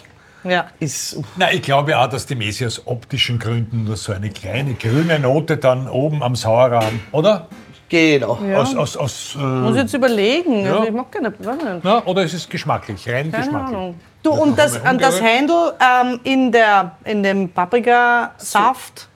ja. 0.49 0.67
Ist, 0.79 1.17
Nein, 1.35 1.49
ich 1.55 1.61
glaube 1.63 1.97
auch, 1.99 2.07
dass 2.07 2.25
die 2.25 2.35
Messi 2.35 2.65
aus 2.65 2.81
optischen 2.85 3.39
Gründen 3.39 3.83
nur 3.83 3.97
so 3.97 4.13
eine 4.13 4.29
kleine 4.29 4.73
grüne 4.75 5.19
Note 5.19 5.57
dann 5.57 5.89
oben 5.89 6.23
am 6.23 6.35
Sauerrahm, 6.35 7.01
oder? 7.11 7.47
Genau. 7.89 8.39
Ja. 8.47 8.57
Aus, 8.57 8.75
aus, 8.75 8.97
aus, 8.97 9.35
äh, 9.35 9.39
Muss 9.43 9.75
jetzt 9.75 9.93
überlegen. 9.93 10.65
Ja. 10.65 10.73
Also 10.75 10.83
ich 10.87 10.91
mag 10.93 11.11
keine... 11.11 11.29
nicht. 11.29 11.83
na, 11.83 12.05
oder 12.05 12.23
ist 12.23 12.33
es 12.33 12.47
geschmacklich, 12.47 13.07
rein 13.09 13.31
Keine 13.31 13.43
geschmacklich? 13.45 13.77
Ahnung. 13.77 13.99
Du, 14.23 14.31
und 14.31 14.57
das, 14.57 14.83
wir 14.83 14.93
das 14.93 15.21
Händel 15.21 15.73
ähm, 15.79 16.19
in, 16.23 16.51
der, 16.51 16.97
in 17.05 17.23
dem 17.23 17.49
Paprikasaft, 17.49 19.07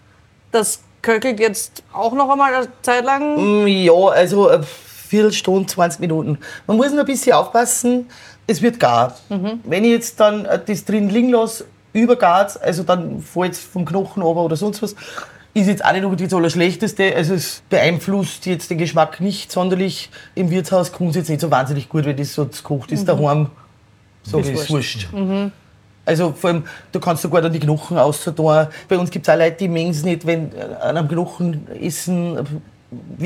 das 0.52 0.82
köchelt 1.02 1.40
jetzt 1.40 1.84
auch 1.92 2.14
noch 2.14 2.30
einmal 2.30 2.54
eine 2.54 2.68
Zeit 2.82 3.04
lang. 3.04 3.64
Mm, 3.64 3.68
Ja, 3.68 3.94
also 3.94 4.48
eine 4.48 4.64
Viertelstunde, 4.64 5.68
20 5.68 6.00
Minuten. 6.00 6.38
Man 6.68 6.78
muss 6.78 6.92
nur 6.92 7.02
ein 7.02 7.06
bisschen 7.06 7.34
aufpassen, 7.34 8.10
es 8.48 8.62
wird 8.62 8.80
gar. 8.80 9.16
Wenn 9.64 9.84
ich 9.84 9.92
jetzt 9.92 10.20
dann 10.20 10.46
äh, 10.46 10.60
das 10.66 10.86
drin 10.86 11.10
liegen 11.10 11.30
lasse, 11.30 11.66
übergart, 11.94 12.62
also 12.62 12.84
dann 12.84 13.22
fällt 13.22 13.54
es 13.54 13.60
vom 13.60 13.84
Knochen 13.86 14.24
runter 14.24 14.42
oder 14.42 14.56
sonst 14.56 14.82
was, 14.82 14.96
ist 15.54 15.68
jetzt 15.68 15.84
auch 15.84 15.92
nicht 15.92 16.04
unbedingt 16.04 16.32
das 16.32 16.38
Allerschlechteste. 16.38 17.16
Also 17.16 17.34
es 17.34 17.62
beeinflusst 17.70 18.46
jetzt 18.46 18.70
den 18.70 18.78
Geschmack 18.78 19.20
nicht 19.20 19.52
sonderlich. 19.52 20.10
Im 20.36 20.50
Wirtshaus 20.50 20.92
kommt 20.92 21.12
es 21.12 21.16
jetzt 21.18 21.30
nicht 21.30 21.42
so 21.42 21.52
wahnsinnig 21.52 21.90
gut, 21.90 22.06
wenn 22.06 22.16
das 22.16 22.34
so 22.34 22.46
gekocht 22.46 22.92
ist. 22.92 23.08
Daheim 23.08 23.48
sage 24.24 24.50
ich, 24.50 24.54
ist 24.54 24.70
wurscht. 24.70 25.08
Also 26.06 26.34
vor 26.34 26.50
allem, 26.50 26.64
du 26.92 27.00
kannst 27.00 27.22
sogar 27.22 27.42
dann 27.42 27.54
die 27.54 27.60
Knochen 27.60 27.98
auszutun. 27.98 28.68
Bei 28.88 28.98
uns 28.98 29.12
gibt 29.12 29.28
es 29.28 29.34
auch 29.34 29.38
Leute, 29.38 29.58
die 29.58 29.68
mengen 29.68 29.92
es 29.92 30.04
nicht, 30.04 30.26
wenn 30.26 30.52
äh, 30.54 30.64
an 30.82 30.98
einem 30.98 31.08
Knochen 31.08 31.68
essen. 31.80 32.62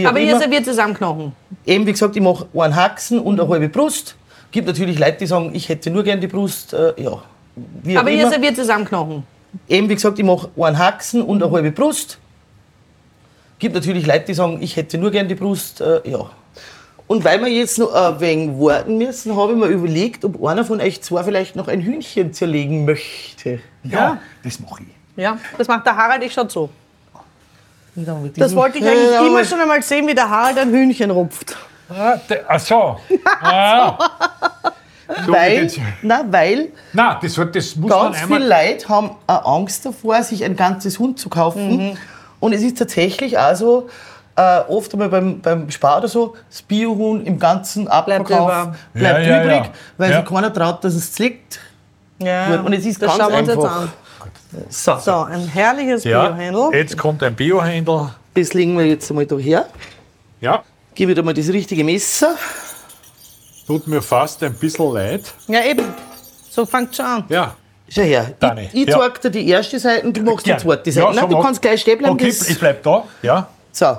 Aber 0.05 0.19
ihr 0.19 0.37
serviert 0.37 0.65
zusammenknochen. 0.65 1.31
Eben, 1.65 1.85
wie 1.85 1.91
gesagt, 1.91 2.15
ich 2.15 2.21
mache 2.21 2.47
einen 2.53 2.75
Haxen 2.75 3.19
und 3.19 3.39
eine 3.39 3.49
halbe 3.49 3.69
Brust. 3.69 4.15
Gibt 4.51 4.67
natürlich 4.67 4.99
Leute, 4.99 5.17
die 5.19 5.25
sagen, 5.25 5.51
ich 5.53 5.69
hätte 5.69 5.89
nur 5.89 6.03
gern 6.03 6.19
die 6.19 6.27
Brust. 6.27 6.73
Äh, 6.73 7.01
ja. 7.01 7.23
Wie 7.83 7.97
Aber 7.97 8.09
ihr 8.09 8.29
serviert 8.29 8.55
zusammenknochen. 8.55 9.23
Eben, 9.67 9.89
wie 9.89 9.95
gesagt, 9.95 10.19
ich 10.19 10.25
mache 10.25 10.49
einen 10.57 10.77
Haxen 10.77 11.21
und 11.21 11.41
eine 11.41 11.51
halbe 11.51 11.71
Brust. 11.71 12.17
Gibt 13.59 13.75
natürlich 13.75 14.05
Leute, 14.05 14.25
die 14.25 14.33
sagen, 14.33 14.61
ich 14.61 14.75
hätte 14.75 14.97
nur 14.97 15.11
gern 15.11 15.27
die 15.27 15.35
Brust. 15.35 15.81
Äh, 15.81 16.07
ja. 16.09 16.29
Und 17.07 17.23
weil 17.23 17.39
wir 17.41 17.47
jetzt 17.47 17.77
noch 17.77 17.93
ein 17.93 18.19
wenig 18.19 18.59
warten 18.59 18.97
müssen, 18.97 19.35
habe 19.35 19.53
ich 19.53 19.57
mir 19.57 19.67
überlegt, 19.67 20.25
ob 20.25 20.43
einer 20.43 20.65
von 20.65 20.81
euch 20.81 21.01
zwei 21.01 21.23
vielleicht 21.23 21.55
noch 21.55 21.67
ein 21.67 21.81
Hühnchen 21.81 22.33
zerlegen 22.33 22.85
möchte. 22.85 23.59
Ja, 23.83 24.17
das 24.43 24.59
mache 24.59 24.83
ich. 24.83 25.23
Ja, 25.23 25.37
das 25.57 25.67
macht 25.67 25.85
der 25.85 25.95
Harald, 25.95 26.23
ich 26.23 26.33
schon 26.33 26.49
so. 26.49 26.69
Das 27.95 28.53
wollte 28.55 28.79
ich 28.79 28.83
eigentlich 28.85 29.11
Ja, 29.11 29.25
immer 29.25 29.45
schon 29.45 29.59
einmal 29.59 29.81
sehen, 29.81 30.05
wie 30.07 30.15
der 30.15 30.29
Harald 30.29 30.57
ein 30.57 30.69
Hühnchen 30.71 31.11
rupft. 31.11 31.55
Ah, 31.87 32.17
de, 32.29 32.41
ach 32.47 32.59
so. 32.59 32.97
Ah. 33.41 33.97
So 34.63 34.69
Weil, 35.27 35.69
na, 36.01 36.23
weil 36.29 36.69
Nein, 36.93 37.17
das, 37.21 37.35
das 37.51 37.75
muss 37.75 37.91
ganz 37.91 38.19
man 38.27 38.39
viele 38.39 38.47
Leute 38.49 38.89
haben 38.89 39.11
eine 39.27 39.45
Angst 39.45 39.85
davor, 39.85 40.21
sich 40.23 40.43
ein 40.43 40.55
ganzes 40.55 40.97
Hund 40.99 41.19
zu 41.19 41.29
kaufen. 41.29 41.77
Mhm. 41.91 41.97
Und 42.39 42.53
es 42.53 42.61
ist 42.63 42.77
tatsächlich 42.77 43.37
also 43.39 43.87
äh, 44.35 44.59
oft 44.67 44.91
einmal 44.93 45.09
beim, 45.09 45.39
beim 45.41 45.69
Spar 45.71 45.99
oder 45.99 46.07
so, 46.07 46.35
das 46.49 46.61
Biohuhn 46.61 47.25
im 47.25 47.39
ganzen 47.39 47.87
Abverkauf 47.87 48.29
über. 48.51 48.75
bleibt, 48.93 49.25
Ja, 49.27 49.41
übrig, 49.43 49.55
ja. 49.65 49.69
weil 49.97 50.11
Ja. 50.11 50.19
sich 50.21 50.29
keiner 50.29 50.53
traut, 50.53 50.83
dass 50.83 50.93
es 50.95 51.13
zlickt. 51.13 51.59
Ja, 52.19 52.59
Und 52.61 52.73
es 52.73 52.85
ist 52.85 53.01
das 53.01 53.09
ganz 53.17 53.21
schauen 53.21 53.31
wir 53.33 53.39
uns 53.39 53.49
einfach. 53.49 53.81
jetzt 53.81 53.91
an. 54.61 54.69
So, 54.69 54.97
So, 54.99 55.23
ein 55.23 55.47
herrliches 55.47 56.03
Ja, 56.03 56.27
Biohändel. 56.29 56.69
jetzt 56.73 56.97
kommt 56.97 57.21
ein 57.23 57.35
Biohändel. 57.35 58.09
das 58.33 58.53
legen 58.53 58.77
wir 58.77 58.85
jetzt 58.85 59.09
einmal 59.09 59.25
da 59.25 59.35
her. 59.37 59.65
Ja, 60.41 60.63
Gebe 60.93 61.11
wieder 61.11 61.23
mal 61.23 61.33
das 61.33 61.49
richtige 61.49 61.83
Messer. 61.83 62.35
Tut 63.67 63.87
mir 63.87 64.01
fast 64.01 64.41
ein 64.43 64.53
bisschen 64.53 64.93
leid. 64.93 65.33
Ja, 65.47 65.63
eben. 65.63 65.85
So 66.49 66.65
fängt 66.65 66.95
schon 66.95 67.05
an. 67.05 67.23
Ja, 67.29 67.55
Schau 67.87 68.01
her, 68.01 68.33
Dani, 68.39 68.69
ich, 68.73 68.81
ich 68.83 68.87
ja. 68.89 68.97
zeig 68.99 69.21
dir 69.21 69.29
die 69.29 69.47
erste 69.47 69.79
Seite 69.79 70.07
und 70.07 70.17
du 70.17 70.21
machst 70.23 70.43
gern. 70.45 70.57
die 70.57 70.63
zweite 70.63 70.89
Ja, 70.89 70.93
Seite. 70.93 71.13
so 71.13 71.21
Nein, 71.21 71.29
du 71.29 71.41
kannst 71.41 71.61
gleich 71.61 71.81
stehen 71.81 71.97
bleiben. 71.99 72.13
Okay, 72.15 72.27
das- 72.27 72.49
ich 72.49 72.59
bleib 72.59 72.81
da. 72.83 73.03
Ja, 73.21 73.47
So, 73.71 73.97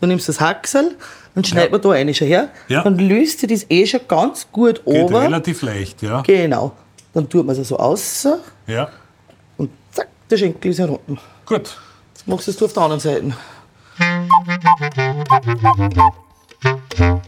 du 0.00 0.06
nimmst 0.06 0.28
das 0.28 0.38
Hacksel 0.40 0.96
und 1.34 1.46
schneid 1.46 1.72
mir 1.72 1.78
da 1.78 1.90
eine 1.92 2.12
schon 2.12 2.26
her. 2.26 2.48
Ja. 2.68 2.82
Dann 2.82 2.98
löst 2.98 3.40
sich 3.40 3.48
das 3.48 3.64
eh 3.70 3.86
schon 3.86 4.00
ganz 4.06 4.46
gut 4.52 4.84
geht 4.84 4.86
over. 4.86 5.22
relativ 5.22 5.62
leicht. 5.62 6.02
Ja, 6.02 6.20
Genau. 6.22 6.72
Dann 7.14 7.28
tut 7.28 7.46
man 7.46 7.56
es 7.58 7.68
so 7.68 7.78
aus 7.78 8.26
ja. 8.66 8.88
und 9.56 9.70
zack, 9.92 10.08
der 10.30 10.36
Schenkel 10.36 10.70
ist 10.70 10.78
herunten. 10.78 11.18
Gut. 11.46 11.76
Jetzt 12.14 12.26
machst 12.28 12.46
du 12.46 12.50
es 12.50 12.56
du 12.58 12.64
auf 12.66 12.72
der 12.74 12.82
anderen 12.82 13.00
Seite. 13.00 13.32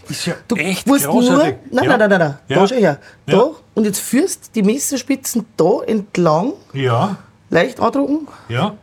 Ist 0.09 0.27
ja 0.27 0.35
Du 0.49 0.57
echt 0.57 0.87
musst 0.87 1.07
nur. 1.07 1.23
Nein, 1.23 1.59
ja. 1.71 1.83
nein, 1.83 1.99
nein, 1.99 2.11
nein, 2.11 2.19
nein. 2.19 2.39
Ja. 2.49 2.57
Da 2.61 2.69
schau 2.69 2.75
her. 2.77 2.99
Da. 3.27 3.33
Ja. 3.37 3.45
Und 3.75 3.85
jetzt 3.85 4.01
führst 4.01 4.55
die 4.55 4.63
Messerspitzen 4.63 5.47
da 5.57 5.81
entlang, 5.87 6.53
Ja, 6.73 7.17
leicht 7.51 7.81
andrucken. 7.81 8.29
ja, 8.49 8.75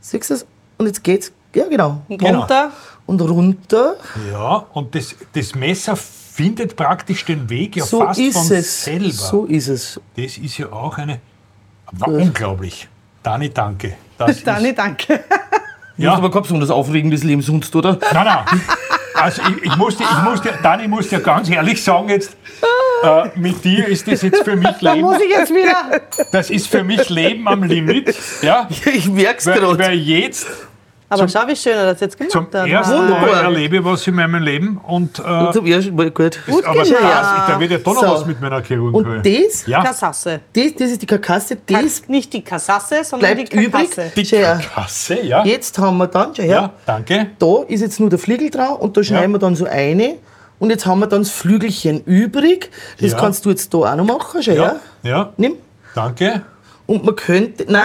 Siehst 0.00 0.30
du 0.30 0.34
es? 0.34 0.46
Und 0.78 0.86
jetzt 0.86 1.02
geht's. 1.02 1.32
Ja, 1.54 1.66
genau. 1.68 2.02
Runter. 2.10 2.70
Und 3.06 3.20
runter. 3.20 3.94
ja. 4.30 4.66
Und 4.72 4.94
das, 4.94 5.14
das 5.32 5.54
Messer 5.54 5.96
findet 5.96 6.76
praktisch 6.76 7.24
den 7.24 7.48
Weg 7.48 7.76
ja 7.76 7.84
So 7.84 8.00
fast 8.00 8.20
ist 8.20 8.34
von 8.36 8.56
es. 8.56 8.84
selber. 8.84 9.10
So 9.12 9.44
ist 9.46 9.68
es. 9.68 10.00
Das 10.16 10.36
ist 10.38 10.58
ja 10.58 10.70
auch 10.72 10.98
eine. 10.98 11.20
War 11.92 12.08
unglaublich. 12.08 12.88
Dani, 13.22 13.48
danke. 13.50 13.96
Das 14.18 14.42
Dani, 14.44 14.68
ist, 14.68 14.78
danke. 14.78 15.24
ja, 15.96 16.14
aber 16.14 16.30
kein 16.30 16.42
besonders 16.42 16.70
aufregendes 16.70 17.22
Leben 17.24 17.42
sonst, 17.42 17.74
oder? 17.74 17.98
nein, 18.12 18.24
nein. 18.24 18.44
Also 19.20 19.42
ich, 19.42 19.64
ich 19.64 19.76
muss 19.76 19.96
dir, 19.96 20.04
ich 20.04 20.22
muss 20.22 20.40
dir, 20.42 20.52
Dani, 20.62 20.88
muss 20.88 21.08
dir 21.08 21.20
ganz 21.20 21.48
ehrlich 21.48 21.82
sagen 21.82 22.08
jetzt, 22.08 22.36
äh, 23.02 23.28
mit 23.36 23.64
dir 23.64 23.86
ist 23.88 24.06
das 24.10 24.22
jetzt 24.22 24.42
für 24.44 24.56
mich 24.56 24.74
Da 24.80 24.92
Leben, 24.92 25.06
muss 25.06 25.20
ich 25.20 25.30
jetzt 25.30 25.52
wieder. 25.52 26.00
das 26.32 26.50
ist 26.50 26.68
für 26.68 26.82
mich 26.84 27.08
Leben 27.08 27.46
am 27.48 27.62
Limit, 27.62 28.14
ja, 28.42 28.68
Ich 28.84 29.08
merk's 29.08 29.46
weil, 29.46 29.60
gerade. 29.60 29.78
weil 29.78 29.94
jetzt 29.94 30.46
Aber 31.08 31.28
schau, 31.28 31.46
wie 31.46 31.54
schön 31.54 31.72
er 31.74 31.92
das 31.92 32.00
jetzt 32.00 32.16
gemacht 32.18 32.32
zum 32.32 32.46
hat. 32.46 32.66
ersten 32.68 32.94
Wunderbar. 32.98 33.20
Mal 33.26 33.44
erlebe 33.44 33.76
ich 33.76 33.84
was 33.84 34.06
in 34.08 34.14
meinem 34.16 34.42
Leben 34.42 34.78
und, 34.78 35.18
äh, 35.20 35.52
Zum 35.52 35.64
ersten 35.66 35.94
Mal 35.94 36.10
gut. 36.10 36.40
aber 36.48 36.60
gemacht. 36.62 36.90
das, 36.90 37.46
da 37.46 37.60
wird 37.60 37.70
ja 37.70 37.78
doch 37.78 37.94
noch 37.94 38.02
So. 38.02 38.08
was 38.14 38.26
mit 38.26 38.40
meiner 38.40 38.60
Chirurgie. 38.62 38.96
Und 38.96 39.24
das, 39.26 39.66
ja, 39.66 39.84
Kassasse. 39.84 40.40
das, 40.52 40.74
das 40.76 40.90
ist 40.90 41.02
die 41.02 41.06
Karkasse, 41.06 41.56
das 41.64 42.08
Nicht 42.08 42.32
die 42.32 42.42
Kassasse, 42.42 43.04
sondern 43.04 43.34
bleibt 43.34 43.52
die 43.52 43.56
übrig. 43.56 43.90
Karkasse. 43.90 44.12
die 44.16 44.24
Schau 44.26 44.36
her. 44.36 44.60
Kasse, 44.74 45.20
ja, 45.22 45.44
Jetzt 45.44 45.78
haben 45.78 45.96
wir 45.98 46.08
dann, 46.08 46.34
schau 46.34 46.42
her, 46.42 46.50
ja, 46.50 46.72
danke. 46.86 47.26
da 47.38 47.62
ist 47.68 47.80
jetzt 47.82 48.00
nur 48.00 48.10
der 48.10 48.18
Flügel 48.18 48.50
drauf 48.50 48.80
und 48.80 48.96
da 48.96 49.02
schneiden 49.04 49.30
wir 49.32 49.38
dann 49.38 49.54
so 49.54 49.64
eine. 49.66 50.16
Und 50.58 50.70
jetzt 50.70 50.86
haben 50.86 51.00
wir 51.00 51.06
dann 51.06 51.20
das 51.22 51.30
Flügelchen 51.30 52.02
übrig. 52.04 52.70
Das 53.00 53.12
Ja. 53.12 53.18
kannst 53.18 53.44
du 53.44 53.50
jetzt 53.50 53.72
da 53.74 53.78
auch 53.78 53.94
noch 53.94 54.06
machen. 54.06 54.42
Schau 54.42 54.52
Ja, 54.52 54.62
her. 54.64 54.76
ja, 55.02 55.32
Nimm. 55.36 55.52
danke. 55.94 56.42
Und 56.86 57.04
man 57.04 57.16
könnte. 57.16 57.66
Nein, 57.68 57.82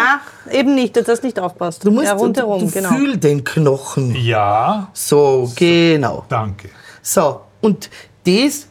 eben 0.51 0.75
nicht, 0.75 0.95
dass 0.95 1.05
das 1.05 1.23
nicht 1.23 1.39
aufpasst. 1.39 1.83
du 1.83 1.91
musst. 1.91 2.05
ja, 2.05 2.13
rundherum, 2.13 2.59
du, 2.59 2.65
du 2.67 2.71
genau. 2.71 2.89
fühl 2.89 3.17
den 3.17 3.43
Knochen. 3.43 4.15
Ja, 4.15 4.89
So, 4.93 5.51
genau. 5.55 6.25
danke. 6.29 6.69
So, 7.01 7.41
und 7.61 7.89
das 8.25 8.67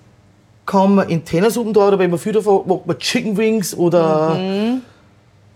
kann 0.66 0.94
man 0.94 1.08
in 1.08 1.24
Tennersuppen 1.24 1.72
da 1.72 1.88
oder 1.88 1.98
wenn 1.98 2.10
man 2.10 2.18
viel 2.20 2.32
davon 2.32 2.66
macht 2.68 2.86
man 2.86 2.96
Chicken 2.98 3.36
Wings 3.36 3.74
oder 3.76 4.38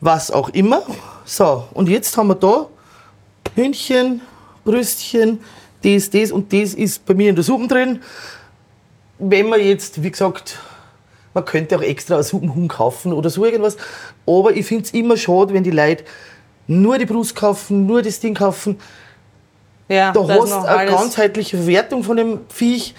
was 0.00 0.30
auch 0.32 0.48
immer. 0.48 0.82
So, 1.24 1.64
und 1.72 1.88
jetzt 1.88 2.16
haben 2.16 2.28
wir 2.28 2.34
da 2.34 2.66
Hühnchen, 3.54 4.20
Brüstchen, 4.64 5.38
das, 5.82 6.10
das 6.10 6.32
und 6.32 6.52
das 6.52 6.74
ist 6.74 7.04
bei 7.06 7.14
mir 7.14 7.30
in 7.30 7.36
der 7.36 7.44
Suppe 7.44 7.68
drin. 7.68 8.00
Wenn 9.18 9.48
man 9.48 9.60
jetzt, 9.60 10.02
wie 10.02 10.10
gesagt, 10.10 10.58
man 11.34 11.44
könnte 11.44 11.76
auch 11.76 11.82
extra 11.82 12.14
einen 12.14 12.24
Suppenhuhn 12.24 12.68
kaufen 12.68 13.12
oder 13.12 13.28
so 13.28 13.44
irgendwas, 13.44 13.76
aber 14.26 14.56
ich 14.56 14.66
finde 14.66 14.84
es 14.84 14.94
immer 14.94 15.16
schade, 15.16 15.52
wenn 15.52 15.64
die 15.64 15.70
Leute 15.70 16.04
nur 16.66 16.96
die 16.96 17.04
Brust 17.06 17.34
kaufen, 17.34 17.86
nur 17.86 18.02
das 18.02 18.20
Ding 18.20 18.34
kaufen. 18.34 18.78
Ja, 19.88 20.12
Da 20.12 20.26
hast 20.26 20.50
du 20.50 20.56
eine 20.66 20.90
ganzheitliche 20.90 21.58
Verwertung 21.58 22.02
von 22.02 22.16
dem 22.16 22.40
Viech. 22.48 22.94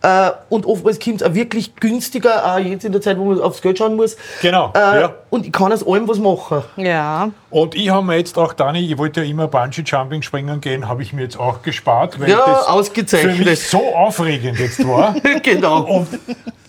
Äh, 0.00 0.30
und 0.48 0.64
oftmals 0.64 1.00
kommt 1.00 1.20
es 1.22 1.26
auch 1.28 1.34
wirklich 1.34 1.74
günstiger, 1.74 2.54
auch 2.54 2.58
jetzt 2.58 2.84
in 2.84 2.92
der 2.92 3.00
Zeit, 3.00 3.18
wo 3.18 3.24
man 3.24 3.40
aufs 3.40 3.60
Geld 3.60 3.78
schauen 3.78 3.96
muss. 3.96 4.16
Genau, 4.40 4.72
Äh, 4.76 5.00
ja. 5.00 5.14
Und 5.30 5.44
ich 5.44 5.50
kann 5.52 5.72
aus 5.72 5.84
allem 5.84 6.06
was 6.06 6.18
machen. 6.18 6.62
Ja, 6.76 7.30
Und 7.50 7.74
ich 7.74 7.90
habe 7.90 8.06
mir 8.06 8.16
jetzt 8.16 8.38
auch, 8.38 8.52
Dani, 8.52 8.78
ich 8.78 8.96
wollte 8.96 9.22
ja 9.24 9.28
immer 9.28 9.48
Bungee-Jumping 9.48 10.22
springen 10.22 10.60
gehen, 10.60 10.86
habe 10.88 11.02
ich 11.02 11.12
mir 11.12 11.22
jetzt 11.22 11.38
auch 11.40 11.62
gespart, 11.62 12.20
weil 12.20 12.30
Ja, 12.30 12.44
das 12.46 12.66
ausgezeichnet. 12.68 13.36
für 13.38 13.44
mich 13.44 13.68
so 13.68 13.92
aufregend 13.94 14.60
jetzt 14.60 14.86
war. 14.86 15.16
genau. 15.42 15.80
Und 15.82 16.06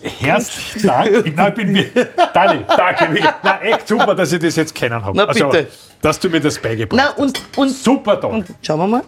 herzlichen 0.02 0.86
Dank. 0.88 1.26
Ich, 1.26 1.36
nein, 1.36 1.54
bin, 1.54 1.74
wir- 1.74 2.08
Dani, 2.34 2.64
danke. 2.76 3.12
wirklich. 3.14 3.24
Na, 3.44 3.60
echt 3.62 3.86
super, 3.86 4.14
dass 4.16 4.32
ich 4.32 4.40
das 4.40 4.56
jetzt 4.56 4.74
kennen 4.74 5.04
habe. 5.04 5.16
Na, 5.16 5.26
bitte. 5.26 5.68
dass 6.02 6.18
du 6.18 6.28
mir 6.28 6.40
das 6.40 6.58
beigebracht 6.58 7.14
Na, 7.16 7.22
und, 7.22 7.40
und 7.56 7.68
hast. 7.68 7.84
Super 7.84 8.20
toll. 8.20 8.44
schauen 8.60 8.78
wir 8.80 8.86
mal. 8.88 9.02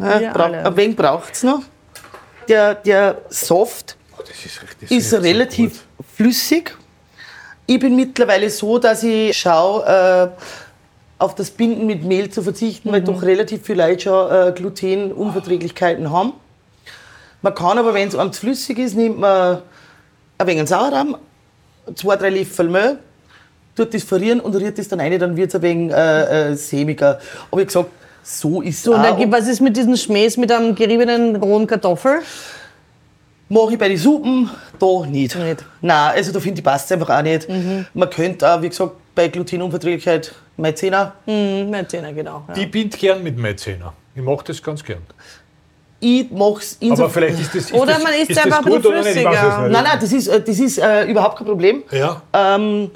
Alle. 0.00 0.64
ein 0.66 0.76
wenig 0.76 0.96
braucht 0.96 1.32
es 1.34 1.44
noch. 1.44 1.60
Der, 2.48 2.74
der 2.74 3.18
Soft 3.30 3.96
das 4.18 4.28
ist, 4.44 4.62
richtig- 4.62 4.88
das 4.88 4.90
ist 4.90 5.10
so 5.10 5.16
relativ 5.18 5.70
gut. 5.96 6.06
flüssig. 6.16 6.76
Ich 7.66 7.78
bin 7.78 7.96
mittlerweile 7.96 8.50
so, 8.50 8.78
dass 8.78 9.02
ich 9.02 9.36
schaue, 9.36 9.84
äh, 10.36 10.42
auf 11.18 11.34
das 11.34 11.50
Binden 11.50 11.86
mit 11.86 12.04
Mehl 12.04 12.28
zu 12.30 12.42
verzichten, 12.42 12.92
weil 12.92 13.00
doch 13.02 13.22
relativ 13.22 13.62
viele 13.64 13.86
Leute 13.86 14.02
schon 14.02 14.30
äh, 14.30 14.52
Glutenunverträglichkeiten 14.52 16.10
haben. 16.10 16.32
Man 17.40 17.54
kann 17.54 17.78
aber, 17.78 17.94
wenn 17.94 18.08
es 18.08 18.14
einem 18.14 18.32
zu 18.32 18.40
flüssig 18.40 18.78
ist, 18.78 18.94
nimmt 18.96 19.18
man 19.18 19.62
ein 20.38 20.46
wenig 20.46 20.68
Sauerrahm, 20.68 21.16
zwei, 21.94 22.16
drei 22.16 22.30
Löffel 22.30 22.68
Mehl, 22.68 22.98
tut 23.76 23.94
das 23.94 24.02
verrieren 24.02 24.40
und 24.40 24.54
rührt 24.54 24.78
das 24.78 24.88
dann 24.88 25.00
rein, 25.00 25.18
dann 25.18 25.36
wird 25.36 25.48
es 25.48 25.54
ein 25.54 25.62
wenig 25.62 25.92
äh, 25.94 26.50
äh, 26.52 26.54
sämiger. 26.56 27.18
Aber 27.50 27.60
wie 27.60 27.66
gesagt, 27.66 27.90
so 28.24 28.62
ist 28.62 28.78
es 28.78 28.82
So, 28.84 28.94
und 28.94 29.00
auch. 29.00 29.18
was 29.30 29.46
ist 29.46 29.60
mit 29.60 29.76
diesen 29.76 29.96
Schmähs 29.96 30.36
mit 30.36 30.50
einem 30.50 30.74
geriebenen 30.74 31.36
rohen 31.36 31.66
Kartoffel? 31.66 32.20
Mache 33.48 33.74
ich 33.74 33.78
bei 33.78 33.88
den 33.88 33.98
Suppen 33.98 34.50
da 34.78 35.06
nicht. 35.06 35.36
Nicht. 35.36 35.64
Nein, 35.82 36.12
also 36.16 36.32
da 36.32 36.40
finde 36.40 36.58
ich 36.60 36.64
passt 36.64 36.90
einfach 36.90 37.10
auch 37.10 37.22
nicht. 37.22 37.46
Man 37.92 38.10
könnte 38.10 38.50
auch, 38.50 38.62
wie 38.62 38.68
gesagt, 38.70 38.92
bei 39.14 39.28
Glutenunverträglichkeit 39.28 40.34
Maizena. 40.56 41.12
Hm, 41.26 41.70
mein 41.70 41.88
Zehner, 41.88 42.12
genau. 42.12 42.44
Ja. 42.48 42.54
Ich 42.56 42.70
bin 42.70 42.88
gern 42.90 43.22
mit 43.22 43.36
Mäzener. 43.36 43.92
Ich 44.14 44.22
mache 44.22 44.44
das 44.46 44.62
ganz 44.62 44.82
gern. 44.82 45.02
Ich 46.00 46.30
mache 46.30 46.60
es 46.60 46.76
Aber 46.80 46.90
insofern. 46.90 47.10
vielleicht 47.10 47.40
ist 47.40 47.54
das. 47.54 47.64
Ist 47.66 47.74
Oder 47.74 47.94
das, 47.94 48.02
man 48.02 48.12
isst 48.14 48.30
ist 48.30 48.44
einfach 48.44 48.58
ein 48.58 48.64
gut 48.72 48.82
bisschen 48.82 49.02
flüssiger. 49.02 49.68
Nein, 49.68 49.72
nein, 49.84 49.98
das 50.00 50.12
ist, 50.12 50.28
äh, 50.28 50.40
das 50.40 50.58
ist 50.58 50.78
äh, 50.78 51.04
überhaupt 51.04 51.38
kein 51.38 51.46
Problem. 51.46 51.82
Ja, 51.90 52.22
Ähm, 52.32 52.90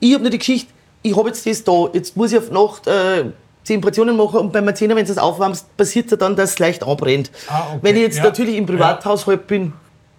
ich 0.00 0.12
habe 0.14 0.22
nur 0.22 0.30
die 0.30 0.38
Geschichte, 0.38 0.72
ich 1.02 1.16
habe 1.16 1.28
jetzt 1.28 1.46
das 1.46 1.62
da, 1.64 1.88
jetzt 1.92 2.16
muss 2.16 2.32
ich 2.32 2.38
auf 2.38 2.50
Nacht 2.50 2.86
äh, 2.86 3.26
10 3.64 3.80
Portionen 3.80 4.16
machen 4.16 4.38
und 4.40 4.52
beim 4.52 4.64
Maizena, 4.64 4.94
wenn 4.94 5.04
du 5.06 5.12
es 5.12 5.18
aufwärmst, 5.18 5.76
passiert 5.76 6.12
es 6.12 6.18
dann, 6.18 6.36
dass 6.36 6.50
es 6.50 6.58
leicht 6.58 6.82
anbrennt. 6.86 7.30
Ah, 7.48 7.62
okay. 7.70 7.78
Wenn 7.82 7.96
ich 7.96 8.02
jetzt 8.02 8.18
Ja. 8.18 8.24
natürlich 8.24 8.56
im 8.56 8.66
Privathaushalt 8.66 9.46
bin, 9.46 9.72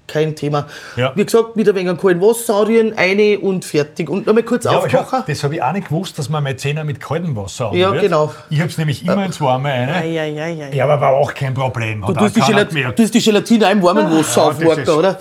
kein 0.08 0.36
Thema. 0.36 0.68
Ja. 0.98 1.12
Wie 1.16 1.26
gesagt, 1.26 1.56
ein 1.56 1.66
wenig 1.66 1.98
kalten 2.00 2.22
Wasser 2.22 2.58
anrühren, 2.58 2.94
eine 2.96 3.40
und 3.40 3.66
fertig. 3.66 4.08
Und 4.08 4.28
nochmal 4.28 4.44
kurz 4.44 4.66
Ja, 4.66 4.78
aufkochen. 4.78 5.24
das 5.26 5.44
habe 5.44 5.56
ich 5.56 5.64
auch 5.64 5.72
nicht 5.72 5.88
gewusst, 5.88 6.20
dass 6.20 6.30
man 6.30 6.44
Mäzener 6.44 6.84
mit 6.84 7.00
kaltem 7.00 7.36
Wasser 7.36 7.72
Ja, 7.74 7.88
anrührt. 7.88 8.04
genau. 8.04 8.32
Ich 8.52 8.60
habe 8.60 8.70
es 8.70 8.78
nämlich 8.78 9.04
immer 9.04 9.26
ins 9.26 9.42
Warme 9.42 9.70
rein. 9.70 9.90
Ei, 9.90 10.20
ei, 10.20 10.40
ei, 10.40 10.64
ei. 10.72 10.76
Ja, 10.76 10.84
aber 10.84 11.02
war 11.02 11.14
auch 11.14 11.34
kein 11.34 11.56
Problem. 11.56 12.04
Du 12.06 12.14
tust, 12.14 12.36
die 12.36 12.42
Gelat 12.42 12.72
du 12.72 12.92
tust 12.96 13.14
die 13.16 13.20
Gelatine 13.22 13.66
auch 13.68 13.72
im 13.72 13.82
warmen 13.82 14.06
Wasser 14.16 14.42
Ja, 14.44 14.48
das 14.50 14.58
aufwarten, 14.60 14.82
ist- 14.82 14.90
oder? 14.90 15.20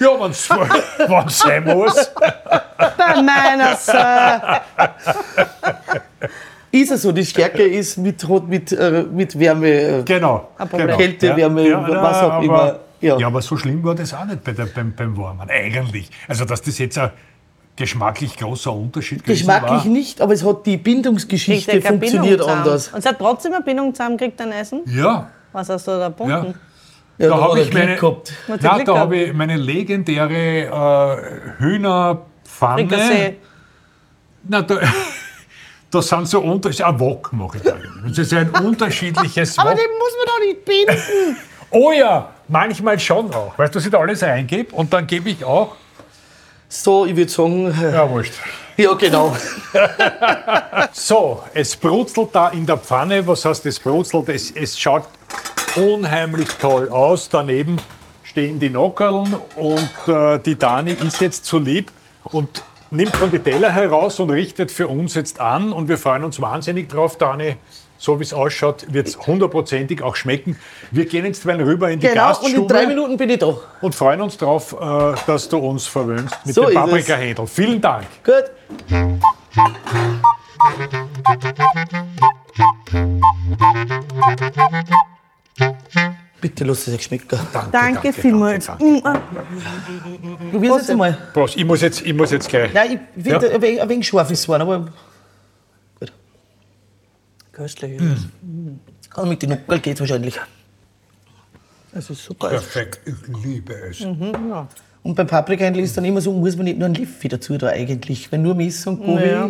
Ja, 0.00 0.08
wenn 0.20 0.30
es 0.30 0.48
sein 1.38 1.64
muss. 1.64 2.10
Bei 2.96 3.22
meiner 3.22 3.76
Sache. 3.76 4.60
Ist 6.74 6.90
es 6.90 7.02
so, 7.02 7.12
die 7.12 7.24
Stärke 7.24 7.62
ist 7.62 7.98
mit, 7.98 8.28
hat 8.28 8.48
mit, 8.48 8.72
äh, 8.72 9.04
mit 9.04 9.38
Wärme, 9.38 9.68
äh, 9.68 10.02
Genau. 10.02 10.48
Genau. 10.72 10.96
Kälte, 10.96 11.36
Wärme, 11.36 11.72
was 11.72 12.16
auch 12.16 12.32
aber, 12.32 12.44
immer. 12.44 12.78
Ja. 13.00 13.16
Ja. 13.16 13.26
aber 13.28 13.42
so 13.42 13.56
schlimm 13.56 13.84
war 13.84 13.94
das 13.94 14.12
auch 14.12 14.24
nicht 14.24 14.42
bei 14.42 14.50
der, 14.52 14.66
beim, 14.66 14.92
beim 14.92 15.16
Warmen. 15.16 15.48
Eigentlich. 15.48 16.10
Also, 16.26 16.44
dass 16.44 16.62
das 16.62 16.78
jetzt 16.78 16.98
ein 16.98 17.10
geschmacklich 17.76 18.36
großer 18.36 18.72
Unterschied 18.72 19.22
gewesen 19.22 19.46
Geschmacklich 19.46 19.84
war. 19.84 19.86
nicht, 19.86 20.20
aber 20.20 20.32
es 20.32 20.44
hat 20.44 20.66
die 20.66 20.76
Bindungsgeschichte 20.76 21.72
er 21.72 21.82
funktioniert 21.82 22.38
Bindung 22.38 22.56
anders. 22.56 22.88
Und 22.88 22.98
es 22.98 23.06
hat 23.06 23.18
trotzdem 23.20 23.52
eine 23.52 23.62
Bindung 23.62 23.94
zusammen 23.94 24.16
gekriegt, 24.16 24.40
dein 24.40 24.50
Essen? 24.50 24.80
Ja, 24.86 25.30
Was 25.52 25.68
hast 25.68 25.86
du 25.86 25.92
da 25.92 26.00
ja. 26.00 26.08
gebunden? 26.08 26.54
Ja, 27.18 27.28
Da 27.28 27.36
da 27.36 27.40
habe 27.40 27.60
ich 27.60 27.72
meine, 27.72 27.96
na, 28.48 28.78
da 28.82 28.98
habe 28.98 29.16
ich 29.16 29.32
meine 29.32 29.56
legendäre 29.56 30.34
äh, 30.34 31.62
Hühnerpfanne. 31.62 32.88
Frikassee. 32.88 33.36
Na, 34.48 34.62
da, 34.62 34.80
Das 35.94 36.08
sind 36.08 36.28
so 36.28 36.40
unterschiedliche. 36.40 36.86
Ein 36.88 36.98
Wok 36.98 37.32
mache 37.32 37.58
ich 37.58 37.62
da. 37.62 37.74
Das 38.06 38.18
ist 38.18 38.32
ein 38.32 38.50
unterschiedliches 38.50 39.56
Aber 39.58 39.70
Wok. 39.70 39.76
den 39.76 39.86
muss 39.98 40.12
man 40.18 40.26
doch 40.26 40.40
nicht 40.44 40.64
binden. 40.64 41.36
Oh 41.76 41.90
ja, 41.90 42.30
manchmal 42.46 43.00
schon 43.00 43.34
auch. 43.34 43.58
Weißt 43.58 43.74
du, 43.74 43.78
dass 43.78 43.86
ich 43.86 43.90
da 43.90 43.98
alles 43.98 44.22
eingebe 44.22 44.72
und 44.76 44.92
dann 44.92 45.08
gebe 45.08 45.28
ich 45.30 45.44
auch. 45.44 45.74
So, 46.68 47.04
ich 47.04 47.16
würde 47.16 47.30
sagen, 47.32 47.66
äh, 47.82 47.92
Ja, 47.94 48.08
wurscht. 48.08 48.34
ja 48.76 48.92
genau. 48.94 49.36
So, 50.92 51.42
es 51.52 51.74
brutzelt 51.76 52.28
da 52.32 52.48
in 52.50 52.64
der 52.64 52.76
Pfanne. 52.78 53.26
Was 53.26 53.44
heißt 53.44 53.66
es 53.66 53.80
brutzelt? 53.80 54.28
Es, 54.28 54.52
es 54.52 54.78
schaut 54.78 55.04
unheimlich 55.74 56.48
toll 56.60 56.88
aus. 56.90 57.28
Daneben 57.28 57.78
stehen 58.22 58.60
die 58.60 58.70
Nockerln 58.70 59.34
und 59.56 59.90
äh, 60.06 60.38
die 60.38 60.56
Dani 60.56 60.92
ist 60.92 61.20
jetzt 61.20 61.44
zu 61.44 61.58
lieb 61.58 61.90
und 62.24 62.62
nimmt 62.94 63.14
von 63.16 63.30
die 63.30 63.38
Teller 63.38 63.70
heraus 63.70 64.18
und 64.20 64.30
richtet 64.30 64.70
für 64.70 64.88
uns 64.88 65.14
jetzt 65.14 65.40
an. 65.40 65.72
Und 65.72 65.88
wir 65.88 65.98
freuen 65.98 66.24
uns 66.24 66.40
wahnsinnig 66.40 66.88
drauf, 66.88 67.16
Dani. 67.18 67.56
So 67.96 68.18
wie 68.18 68.24
es 68.24 68.34
ausschaut, 68.34 68.86
wird 68.92 69.06
es 69.08 69.18
hundertprozentig 69.26 70.02
auch 70.02 70.16
schmecken. 70.16 70.58
Wir 70.90 71.06
gehen 71.06 71.24
jetzt 71.24 71.44
mal 71.46 71.60
rüber 71.60 71.90
in 71.90 72.00
die 72.00 72.06
Genau, 72.08 72.22
und 72.22 72.28
Gaststube 72.28 72.56
in 72.62 72.68
drei 72.68 72.86
Minuten 72.86 73.16
bin 73.16 73.30
ich 73.30 73.38
da. 73.38 73.56
und 73.80 73.94
freuen 73.94 74.20
uns 74.20 74.36
drauf, 74.36 74.74
äh, 74.78 75.14
dass 75.26 75.48
du 75.48 75.58
uns 75.58 75.86
verwöhnst 75.86 76.36
mit 76.44 76.54
So 76.54 76.66
dem. 76.66 76.74
Paprikahändel. 76.74 77.46
Vielen 77.46 77.80
Dank. 77.80 78.06
Gut. 78.24 78.50
Bitte 86.44 86.62
lass 86.64 86.86
es 86.86 86.94
euch 86.94 87.04
schmecken. 87.04 87.38
Danke 87.72 88.12
vielmals. 88.12 88.66
danke. 88.66 88.84
Mm, 88.84 89.00
ah. 89.02 89.18
Du 90.52 90.60
wirst 90.60 90.76
jetzt 90.76 90.90
einmal. 90.90 91.16
Prost, 91.32 91.56
ich 91.56 91.64
muss 91.64 91.80
jetzt, 91.80 92.02
ich 92.02 92.12
muss 92.12 92.32
jetzt 92.32 92.50
gleich. 92.50 92.70
Nein, 92.74 93.00
ich 93.16 93.22
finde, 93.24 93.46
Ja. 93.46 93.54
ein, 93.54 93.62
wenig, 93.62 93.80
ein 93.80 93.88
wenig 93.88 94.06
scharf 94.06 94.30
ist 94.30 94.40
es 94.40 94.44
geworden, 94.44 94.60
aber 94.60 94.92
Köstlich. 97.50 97.98
also 99.14 99.26
mit 99.26 99.40
den 99.40 99.50
Nuckel 99.50 99.78
geht 99.78 99.94
es 99.94 100.00
wahrscheinlich. 100.00 100.38
Das 101.94 102.10
ist 102.10 102.22
super. 102.22 102.50
Perfekt, 102.50 103.00
ich 103.06 103.42
liebe 103.42 103.72
es. 103.72 104.02
Und 104.02 105.14
beim 105.14 105.26
Paprikahändel 105.26 105.82
ist 105.82 105.96
dann 105.96 106.04
immer 106.04 106.20
so, 106.20 106.30
muss 106.30 106.56
man 106.56 106.64
nicht 106.64 106.78
nur 106.78 106.88
ein 106.88 106.94
Liffy 106.94 107.28
dazu 107.28 107.56
da 107.56 107.68
eigentlich. 107.68 108.30
Wenn 108.30 108.42
nur 108.42 108.54
Messer 108.54 108.90
und 108.90 109.02
Gummi. 109.02 109.28
Ja. 109.28 109.48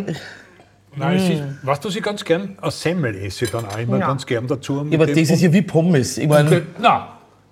Nein, 0.97 1.17
es 1.17 1.29
ist, 1.29 1.43
weißt 1.67 1.85
du, 1.85 1.89
was 1.89 1.97
ich 1.97 2.03
ganz 2.03 2.25
gern? 2.25 2.57
Eine 2.61 2.71
Semmel 2.71 3.15
esse 3.17 3.45
ich 3.45 3.51
dann 3.51 3.67
auch 3.67 3.79
immer 3.79 3.99
Ja. 3.99 4.07
ganz 4.09 4.25
gern 4.27 4.47
dazu. 4.47 4.87
Ja, 4.89 4.99
aber 4.99 5.07
das 5.07 5.17
ist 5.19 5.41
ja 5.43 5.53
wie 5.53 5.63
Pommes. 5.63 6.19
Ich 6.19 6.29
meine, 6.29 6.63
Nein, 6.79 7.03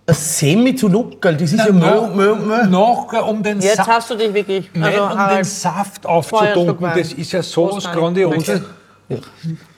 ein 0.07 0.14
Semi 0.14 0.74
zu 0.74 0.88
Nuckel, 0.88 1.36
das 1.36 1.53
ist 1.53 1.59
ja 1.64 1.72
noch, 1.72 2.14
Mö, 2.14 2.34
Mö, 2.34 2.45
Mö. 2.47 2.66
noch 2.68 3.12
um 3.28 3.43
den 3.43 3.61
Jetzt 3.61 3.76
Saft, 3.76 3.88
hast 3.90 4.11
du 4.11 4.16
dich 4.16 4.34
wirklich. 4.34 4.70
nein, 4.74 4.84
Also, 4.93 5.03
um 5.05 5.09
den 5.11 5.18
Harald, 5.18 5.47
Saft 5.47 6.07
aufzudunken. 6.07 6.80
Wein. 6.80 6.99
Das 6.99 7.12
ist 7.12 7.32
ja 7.32 7.43
so 7.43 7.66
Prost, 7.66 7.76
was 7.76 7.84
Dani. 7.84 7.97
Grandioses. 8.01 8.61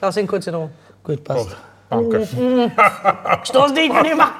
lass 0.01 0.17
ihn 0.17 0.27
kurz 0.27 0.47
in 0.47 0.55
Ruhe. 0.55 0.69
Gut, 1.03 1.23
passt. 1.23 1.55
Danke. 1.89 2.27
Stoß 3.43 3.73
dich 3.73 3.91
nicht 3.93 4.15
mehr. 4.17 4.31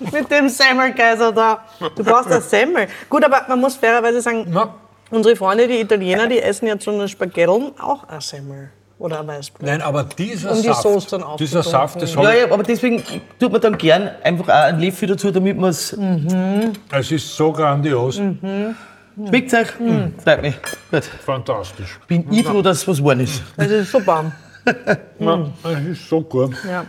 Mit 0.12 0.30
dem 0.30 0.48
Semmelkaiser 0.48 1.30
da. 1.32 1.58
Du 1.94 2.02
brauchst 2.02 2.30
eine 2.32 2.40
Semmel. 2.40 2.86
Gut, 3.10 3.22
aber 3.22 3.42
man 3.48 3.60
muss 3.60 3.76
fairerweise 3.76 4.22
sagen, 4.22 4.46
Na, 4.48 4.74
unsere 5.10 5.36
Freunde, 5.36 5.66
die 5.68 5.80
Italiener, 5.80 6.26
die 6.28 6.40
essen 6.40 6.66
ja 6.66 6.78
zu 6.78 6.90
einer 6.90 7.08
Spaghetteln 7.08 7.72
auch 7.80 8.04
eine 8.08 8.20
Semmel. 8.20 8.70
Oder 8.98 9.20
ein 9.20 9.26
Weißbrot. 9.28 9.62
nein, 9.62 9.80
aber 9.80 10.04
dieser 10.04 10.50
Um 10.52 10.60
die 10.60 10.68
Saft, 10.68 10.82
Soße 10.82 11.18
dann 11.18 11.36
dieser. 11.38 11.62
Saft, 11.62 12.02
das, 12.02 12.14
Ja, 12.14 12.32
ja, 12.34 12.52
aber 12.52 12.62
deswegen 12.62 13.02
tut 13.38 13.50
man 13.50 13.58
dann 13.62 13.78
gern 13.78 14.10
einfach 14.22 14.48
auch 14.48 14.64
ein 14.64 14.78
Liffy 14.78 15.06
dazu, 15.06 15.30
damit 15.30 15.56
man 15.56 15.70
es. 15.70 15.96
Mhm. 15.96 16.72
ich, 16.92 16.98
es 16.98 17.10
ist 17.12 17.34
so 17.34 17.50
grandios, 17.50 18.20
Schmeckt 19.26 19.52
euch? 19.54 19.68
Freut 20.22 20.42
mich. 20.42 20.54
Gut. 20.90 21.04
fantastisch. 21.04 21.98
Bin 22.06 22.26
ich 22.30 22.46
froh, 22.46 22.62
dass 22.62 22.78
es 22.78 22.88
was 22.88 22.98
geworden 22.98 23.20
ist. 23.20 23.42
Das 23.56 23.68
ist 23.68 23.90
super. 23.90 24.32
Ja, 25.18 25.46
es 25.64 25.98
ist 25.98 26.08
so 26.08 26.20
gut. 26.20 26.54
Ja. 26.68 26.84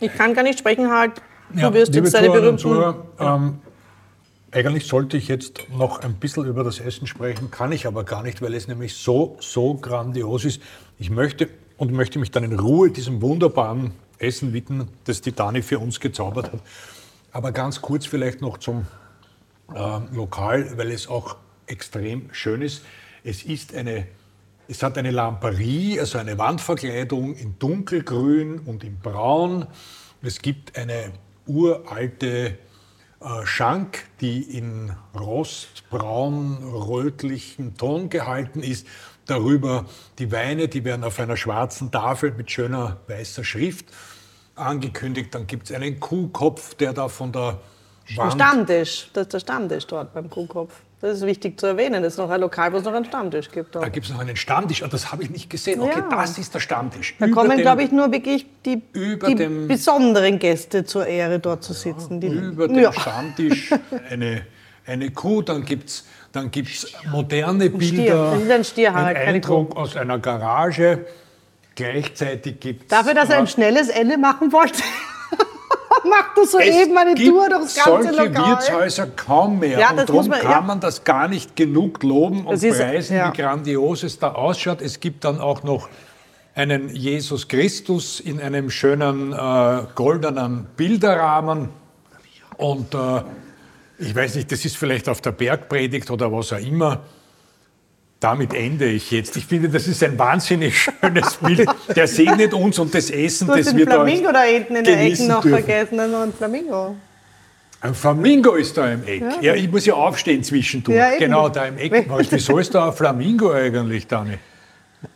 Ich 0.00 0.12
kann 0.14 0.32
gar 0.34 0.42
nicht 0.42 0.58
sprechen, 0.58 0.90
halt. 0.90 1.12
Du 1.50 1.60
Ja, 1.60 1.72
wirst 1.72 1.94
jetzt 1.94 2.14
deine 2.14 2.30
berühmten. 2.30 2.58
Zuhörer, 2.58 2.96
ähm, 3.20 3.58
eigentlich 4.52 4.86
sollte 4.86 5.16
ich 5.16 5.28
jetzt 5.28 5.66
noch 5.70 6.00
ein 6.00 6.14
bisschen 6.14 6.44
über 6.44 6.62
das 6.62 6.78
Essen 6.78 7.06
sprechen, 7.06 7.50
kann 7.50 7.72
ich 7.72 7.86
aber 7.86 8.04
gar 8.04 8.22
nicht, 8.22 8.42
weil 8.42 8.54
es 8.54 8.68
nämlich 8.68 8.94
so, 8.94 9.36
so 9.40 9.74
grandios 9.74 10.44
ist. 10.44 10.60
Ich 10.98 11.10
möchte 11.10 11.48
und 11.78 11.92
möchte 11.92 12.18
mich 12.18 12.30
dann 12.30 12.44
in 12.44 12.58
Ruhe 12.58 12.90
diesem 12.90 13.22
wunderbaren 13.22 13.92
Essen 14.18 14.52
widmen, 14.52 14.88
das 15.04 15.22
die 15.22 15.32
Dani 15.32 15.62
für 15.62 15.78
uns 15.78 15.98
gezaubert 15.98 16.52
hat. 16.52 16.60
Aber 17.32 17.50
ganz 17.50 17.80
kurz 17.80 18.04
vielleicht 18.04 18.42
noch 18.42 18.58
zum 18.58 18.86
äh, 19.74 19.98
Lokal, 20.12 20.76
weil 20.76 20.90
es 20.90 21.08
auch 21.08 21.36
extrem 21.66 22.28
schön 22.32 22.60
ist. 22.60 22.84
Es 23.24 23.42
ist 23.44 23.74
eine, 23.74 24.06
es 24.68 24.82
hat 24.82 24.98
eine 24.98 25.10
Lamperie, 25.10 25.98
also 25.98 26.18
eine 26.18 26.36
Wandverkleidung 26.36 27.34
in 27.34 27.58
dunkelgrün 27.58 28.58
und 28.60 28.84
in 28.84 28.98
braun. 28.98 29.66
Es 30.20 30.42
gibt 30.42 30.76
eine 30.76 31.12
uralte 31.46 32.58
Schank, 33.44 34.04
die 34.20 34.42
in 34.42 34.92
rostbraun-rötlichen 35.18 37.76
Ton 37.76 38.08
gehalten 38.08 38.62
ist. 38.62 38.86
Darüber 39.26 39.84
die 40.18 40.32
Weine, 40.32 40.68
die 40.68 40.84
werden 40.84 41.04
auf 41.04 41.20
einer 41.20 41.36
schwarzen 41.36 41.90
Tafel 41.90 42.32
mit 42.32 42.50
schöner 42.50 42.98
weißer 43.06 43.44
Schrift 43.44 43.86
angekündigt. 44.54 45.34
Dann 45.34 45.46
gibt 45.46 45.70
es 45.70 45.76
einen 45.76 46.00
Kuhkopf, 46.00 46.74
der 46.74 46.92
da 46.92 47.08
von 47.08 47.32
der 47.32 47.60
Wand 48.16 48.32
Stammtisch. 48.32 49.10
Das 49.12 49.22
ist 49.22 49.32
der 49.32 49.40
Stammtisch 49.40 49.86
dort 49.86 50.12
beim 50.12 50.28
Kuhkopf. 50.28 50.82
Das 51.02 51.16
ist 51.18 51.26
wichtig 51.26 51.58
zu 51.58 51.66
erwähnen. 51.66 52.00
Das 52.02 52.12
ist 52.12 52.18
noch 52.18 52.30
ein 52.30 52.40
Lokal, 52.40 52.72
wo 52.72 52.76
es 52.76 52.84
noch 52.84 52.92
einen 52.94 53.04
Stammtisch 53.04 53.50
gibt. 53.50 53.74
Da 53.74 53.80
dort. 53.80 53.92
gibt 53.92 54.06
es 54.06 54.12
noch 54.12 54.20
einen 54.20 54.36
Stammtisch. 54.36 54.84
Ah, 54.84 54.88
das 54.88 55.10
habe 55.10 55.24
ich 55.24 55.30
nicht 55.30 55.50
gesehen. 55.50 55.80
Okay, 55.80 55.98
Ja. 55.98 56.08
das 56.08 56.38
ist 56.38 56.54
der 56.54 56.60
Stammtisch. 56.60 57.16
Da 57.18 57.26
Über 57.26 57.42
kommen, 57.42 57.58
glaube 57.58 57.82
ich, 57.82 57.90
nur 57.90 58.12
wirklich 58.12 58.46
die, 58.64 58.80
die 58.94 59.66
besonderen 59.66 60.38
Gäste 60.38 60.84
zur 60.84 61.04
Ehre, 61.04 61.40
dort 61.40 61.64
zu 61.64 61.72
sitzen. 61.72 62.20
Die, 62.20 62.28
über 62.28 62.68
dem 62.68 62.78
ja. 62.78 62.92
Stammtisch 62.92 63.70
eine, 64.10 64.46
eine 64.86 65.10
Kuh, 65.10 65.42
dann 65.42 65.64
gibt 65.64 65.88
es 65.88 66.06
dann 66.30 66.50
gibt's 66.52 66.86
moderne. 67.10 67.68
Bilder. 67.68 68.30
Das 68.34 68.42
ist 68.44 68.50
ein 68.50 68.64
Stier, 68.64 68.94
Harald, 68.94 69.16
Ein 69.16 69.24
keine 69.24 69.36
Eindruck 69.36 69.76
aus 69.76 69.96
einer 69.96 70.18
Garage. 70.20 71.04
Gleichzeitig 71.74 72.60
gibt 72.60 72.82
es. 72.82 72.88
Dafür, 72.88 73.14
dass 73.14 73.28
er 73.28 73.38
ein 73.38 73.46
schnelles 73.46 73.88
Ende 73.88 74.18
machen 74.18 74.52
wollte, 74.52 74.82
macht 76.08 76.38
er 76.38 76.46
soeben 76.46 76.96
eine 76.96 77.14
Tour 77.14 77.48
durchs 77.48 77.74
ganze 77.76 78.02
solche 78.14 78.28
Lokal. 78.28 78.50
Wirtshäuser 78.50 79.06
kaum 79.08 79.58
mehr. 79.58 79.78
Ja, 79.78 79.90
und 79.90 80.08
darum 80.08 80.28
man- 80.28 80.40
kann 80.40 80.50
ja. 80.50 80.60
man 80.60 80.80
das 80.80 81.04
gar 81.04 81.28
nicht 81.28 81.56
genug 81.56 82.02
loben 82.02 82.46
und 82.46 82.62
ist- 82.62 82.78
preisen, 82.78 83.16
ja. 83.16 83.32
wie 83.32 83.36
grandios 83.36 84.02
es 84.02 84.18
da 84.18 84.32
ausschaut. 84.32 84.80
Es 84.82 85.00
gibt 85.00 85.24
dann 85.24 85.40
auch 85.40 85.62
noch 85.62 85.88
einen 86.54 86.90
Jesus 86.90 87.48
Christus 87.48 88.20
in 88.20 88.40
einem 88.40 88.70
schönen 88.70 89.32
äh, 89.32 89.82
goldenen 89.94 90.66
Bilderrahmen. 90.76 91.70
Und 92.58 92.94
äh, 92.94 93.22
ich 93.98 94.14
weiß 94.14 94.34
nicht, 94.34 94.52
das 94.52 94.64
ist 94.64 94.76
vielleicht 94.76 95.08
auf 95.08 95.20
der 95.20 95.32
Bergpredigt 95.32 96.10
oder 96.10 96.30
was 96.32 96.52
auch 96.52 96.58
immer. 96.58 97.00
Damit 98.22 98.54
ende 98.54 98.86
ich 98.86 99.10
jetzt. 99.10 99.36
Ich 99.36 99.46
finde, 99.46 99.68
das 99.68 99.88
ist 99.88 100.00
ein 100.04 100.16
wahnsinnig 100.16 100.78
schönes 100.80 101.34
Bild. 101.42 101.68
Der 101.96 102.06
segnet 102.06 102.54
uns 102.54 102.78
und 102.78 102.94
das 102.94 103.10
Essen, 103.10 103.48
Du 103.48 103.52
hast 103.54 103.60
das 103.66 103.68
den 103.70 103.78
wir 103.78 103.86
da 103.86 103.94
Flamingo 103.94 104.30
da 104.30 104.42
hinten 104.42 104.76
in 104.76 104.84
der 104.84 105.00
Ecke 105.00 105.24
noch 105.24 105.42
dürfen. 105.42 105.64
vergessen. 105.64 105.96
Noch 106.12 106.20
ein 106.20 106.32
Flamingo. 106.32 106.94
Ein 107.80 107.94
Flamingo 107.96 108.54
ist 108.54 108.76
da 108.76 108.92
im 108.92 109.02
Eck. 109.04 109.24
Ja, 109.40 109.54
ich 109.54 109.68
muss 109.68 109.86
ja 109.86 109.94
aufstehen 109.94 110.44
zwischendurch. 110.44 110.96
Ja, 110.96 111.18
genau, 111.18 111.48
da 111.48 111.66
im 111.66 111.78
Eck. 111.78 112.08
Wieso 112.30 112.58
ist 112.58 112.72
da 112.72 112.86
ein 112.86 112.92
Flamingo 112.92 113.50
eigentlich, 113.50 114.06
Dani? 114.06 114.34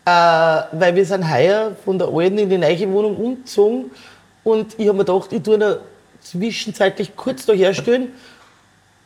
Äh, 0.04 0.10
weil 0.10 0.96
wir 0.96 1.04
sind 1.04 1.32
heuer 1.32 1.76
von 1.84 1.96
der 2.00 2.08
alten 2.08 2.38
in 2.38 2.50
die 2.50 2.58
neue 2.58 2.90
Wohnung 2.90 3.16
umgezogen 3.16 3.84
und 4.42 4.74
ich 4.78 4.88
habe 4.88 4.98
mir 4.98 5.04
gedacht, 5.04 5.32
ich 5.32 5.42
tue 5.42 5.54
ihn 5.54 5.76
zwischenzeitlich 6.20 7.14
kurz 7.14 7.46
da 7.46 7.52
herstellen 7.52 8.08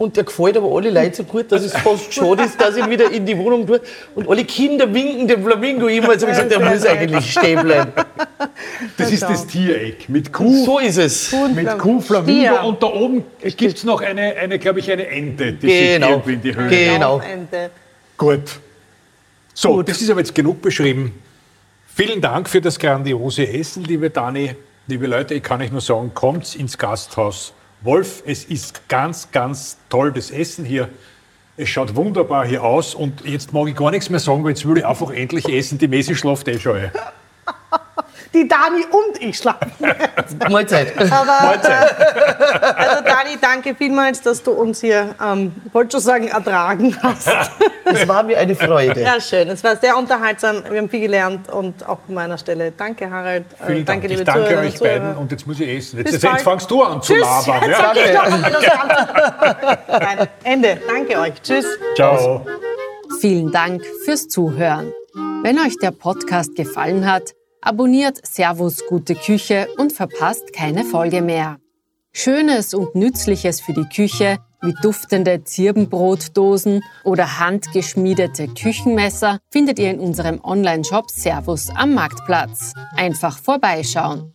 und 0.00 0.16
der 0.16 0.24
gefällt 0.24 0.56
aber 0.56 0.74
alle 0.74 0.88
Leute 0.88 1.16
so 1.16 1.24
gut, 1.24 1.52
dass 1.52 1.62
es 1.62 1.74
fast 1.74 2.14
schade 2.14 2.44
ist, 2.44 2.58
dass 2.58 2.74
ich 2.74 2.82
ihn 2.82 2.88
wieder 2.88 3.10
in 3.10 3.26
die 3.26 3.36
Wohnung 3.36 3.66
tue 3.66 3.82
und 4.14 4.30
alle 4.30 4.46
Kinder 4.46 4.92
winken 4.94 5.28
dem 5.28 5.44
Flamingo 5.44 5.88
immer, 5.88 6.08
also 6.08 6.26
habe 6.26 6.32
ich 6.38 6.42
gesagt, 6.42 6.50
der 6.50 6.70
muss 6.70 6.86
eigentlich 6.86 7.30
stehen 7.30 7.60
bleiben. 7.62 7.92
Das 8.96 9.12
ist 9.12 9.22
das 9.22 9.46
Tiereck 9.46 10.08
mit 10.08 10.32
Kuh, 10.32 10.64
So 10.64 10.78
ist 10.78 10.96
es. 10.96 11.34
mit 11.54 11.68
Kuh, 11.78 12.00
Flamingo 12.00 12.46
Stier. 12.56 12.64
und 12.64 12.82
da 12.82 12.86
oben 12.86 13.24
gibt 13.42 13.76
es 13.76 13.84
noch 13.84 14.00
eine, 14.00 14.36
eine 14.36 14.58
glaube 14.58 14.78
ich, 14.78 14.90
eine 14.90 15.06
Ente, 15.06 15.52
die 15.52 15.68
sich 15.68 15.80
Genau. 15.96 16.08
irgendwie 16.12 16.32
in 16.32 16.40
die 16.40 16.56
Höhe. 16.56 16.68
Genau. 16.70 17.20
Gut. 18.16 18.58
So, 19.52 19.82
das 19.82 20.00
ist 20.00 20.08
aber 20.10 20.20
jetzt 20.20 20.34
genug 20.34 20.62
beschrieben. 20.62 21.12
Vielen 21.94 22.22
Dank 22.22 22.48
für 22.48 22.62
das 22.62 22.78
grandiose 22.78 23.46
Essen, 23.46 23.84
liebe 23.84 24.08
Dani. 24.08 24.54
Liebe 24.86 25.06
Leute, 25.06 25.34
ich 25.34 25.42
kann 25.42 25.60
euch 25.60 25.70
nur 25.70 25.82
sagen, 25.82 26.12
kommt 26.14 26.54
ins 26.56 26.78
Gasthaus 26.78 27.52
Wolf. 27.82 28.22
Es 28.26 28.44
ist 28.44 28.88
ganz, 28.88 29.30
ganz 29.32 29.78
toll, 29.88 30.12
das 30.12 30.30
Essen 30.30 30.64
hier. 30.64 30.88
Es 31.56 31.68
schaut 31.68 31.94
wunderbar 31.94 32.46
hier 32.46 32.62
aus 32.62 32.94
und 32.94 33.24
jetzt 33.24 33.52
mag 33.52 33.68
ich 33.68 33.76
gar 33.76 33.90
nichts 33.90 34.08
mehr 34.08 34.20
sagen, 34.20 34.42
weil 34.44 34.50
jetzt 34.50 34.66
will 34.66 34.78
ich 34.78 34.86
einfach 34.86 35.10
endlich 35.10 35.48
essen. 35.48 35.78
Die 35.78 35.88
Messi 35.88 36.14
schlaft 36.14 36.48
eh 36.48 36.58
schon. 36.58 36.76
ein. 36.76 36.90
Die 38.34 38.46
Dani 38.46 38.84
und 38.90 39.20
ich 39.22 39.36
schlafen. 39.38 39.72
Mahlzeit. 40.50 40.92
Aber, 41.10 41.24
Mahlzeit. 41.24 41.96
also 42.76 43.04
Dani, 43.04 43.36
danke 43.40 43.74
vielmals, 43.74 44.22
dass 44.22 44.42
du 44.42 44.52
uns 44.52 44.80
hier, 44.80 45.14
ähm, 45.24 45.52
ich 45.66 45.74
wollte 45.74 45.92
schon 45.92 46.00
sagen, 46.00 46.28
ertragen 46.28 46.96
hast. 47.02 47.28
Es 47.84 48.06
war 48.06 48.22
mir 48.22 48.38
eine 48.38 48.54
Freude. 48.54 49.00
Ja, 49.02 49.20
schön. 49.20 49.48
Es 49.48 49.64
war 49.64 49.76
sehr 49.76 49.96
unterhaltsam. 49.96 50.62
Wir 50.70 50.78
haben 50.78 50.88
viel 50.88 51.00
gelernt 51.00 51.50
und 51.50 51.86
auch 51.88 51.98
von 52.06 52.14
meiner 52.14 52.38
Stelle 52.38 52.72
danke, 52.72 53.10
Harald. 53.10 53.44
Äh, 53.60 53.66
Vielen 53.66 53.84
Dank. 53.84 53.86
danke, 53.86 54.06
liebe 54.08 54.20
ich 54.20 54.26
danke 54.26 54.40
Zuhörerinnen 54.42 54.72
euch 54.72 54.78
Zuhörer. 54.78 54.98
beiden 55.00 55.16
und 55.16 55.32
jetzt 55.32 55.46
muss 55.46 55.60
ich 55.60 55.68
essen. 55.68 55.98
Jetzt, 55.98 56.04
Bis 56.12 56.22
jetzt, 56.22 56.30
bald. 56.30 56.40
fangst 56.42 56.70
du 56.70 56.82
an 56.82 57.02
zu 57.02 57.12
Tschüss. 57.14 57.26
labern. 57.46 57.68
Jetzt 57.68 57.78
Ja? 57.80 57.94
sag 57.94 57.96
ich 57.96 58.30
noch 58.30 58.40
mal 58.40 58.50
das 58.52 58.62
Ganze. 58.62 59.78
Nein, 60.18 60.28
Ende. 60.44 60.78
Danke 60.88 61.18
euch. 61.18 61.42
Tschüss. 61.42 61.66
Ciao. 61.96 62.46
Vielen 63.20 63.50
Dank 63.50 63.82
fürs 64.04 64.28
Zuhören. 64.28 64.92
Wenn 65.42 65.58
euch 65.58 65.76
der 65.82 65.90
Podcast 65.90 66.54
gefallen 66.54 67.10
hat, 67.10 67.32
abonniert 67.60 68.24
Servus 68.26 68.86
Gute 68.88 69.14
Küche 69.14 69.68
und 69.76 69.92
verpasst 69.92 70.52
keine 70.52 70.84
Folge 70.84 71.22
mehr. 71.22 71.58
Schönes 72.12 72.74
und 72.74 72.94
Nützliches 72.94 73.60
für 73.60 73.72
die 73.72 73.88
Küche 73.88 74.38
wie 74.62 74.74
duftende 74.82 75.42
Zirbenbrotdosen 75.44 76.82
oder 77.04 77.38
handgeschmiedete 77.38 78.48
Küchenmesser 78.48 79.38
findet 79.50 79.78
ihr 79.78 79.90
in 79.90 80.00
unserem 80.00 80.40
Online-Shop 80.42 81.10
Servus 81.10 81.70
am 81.70 81.94
Marktplatz. 81.94 82.74
Einfach 82.96 83.38
vorbeischauen. 83.38 84.34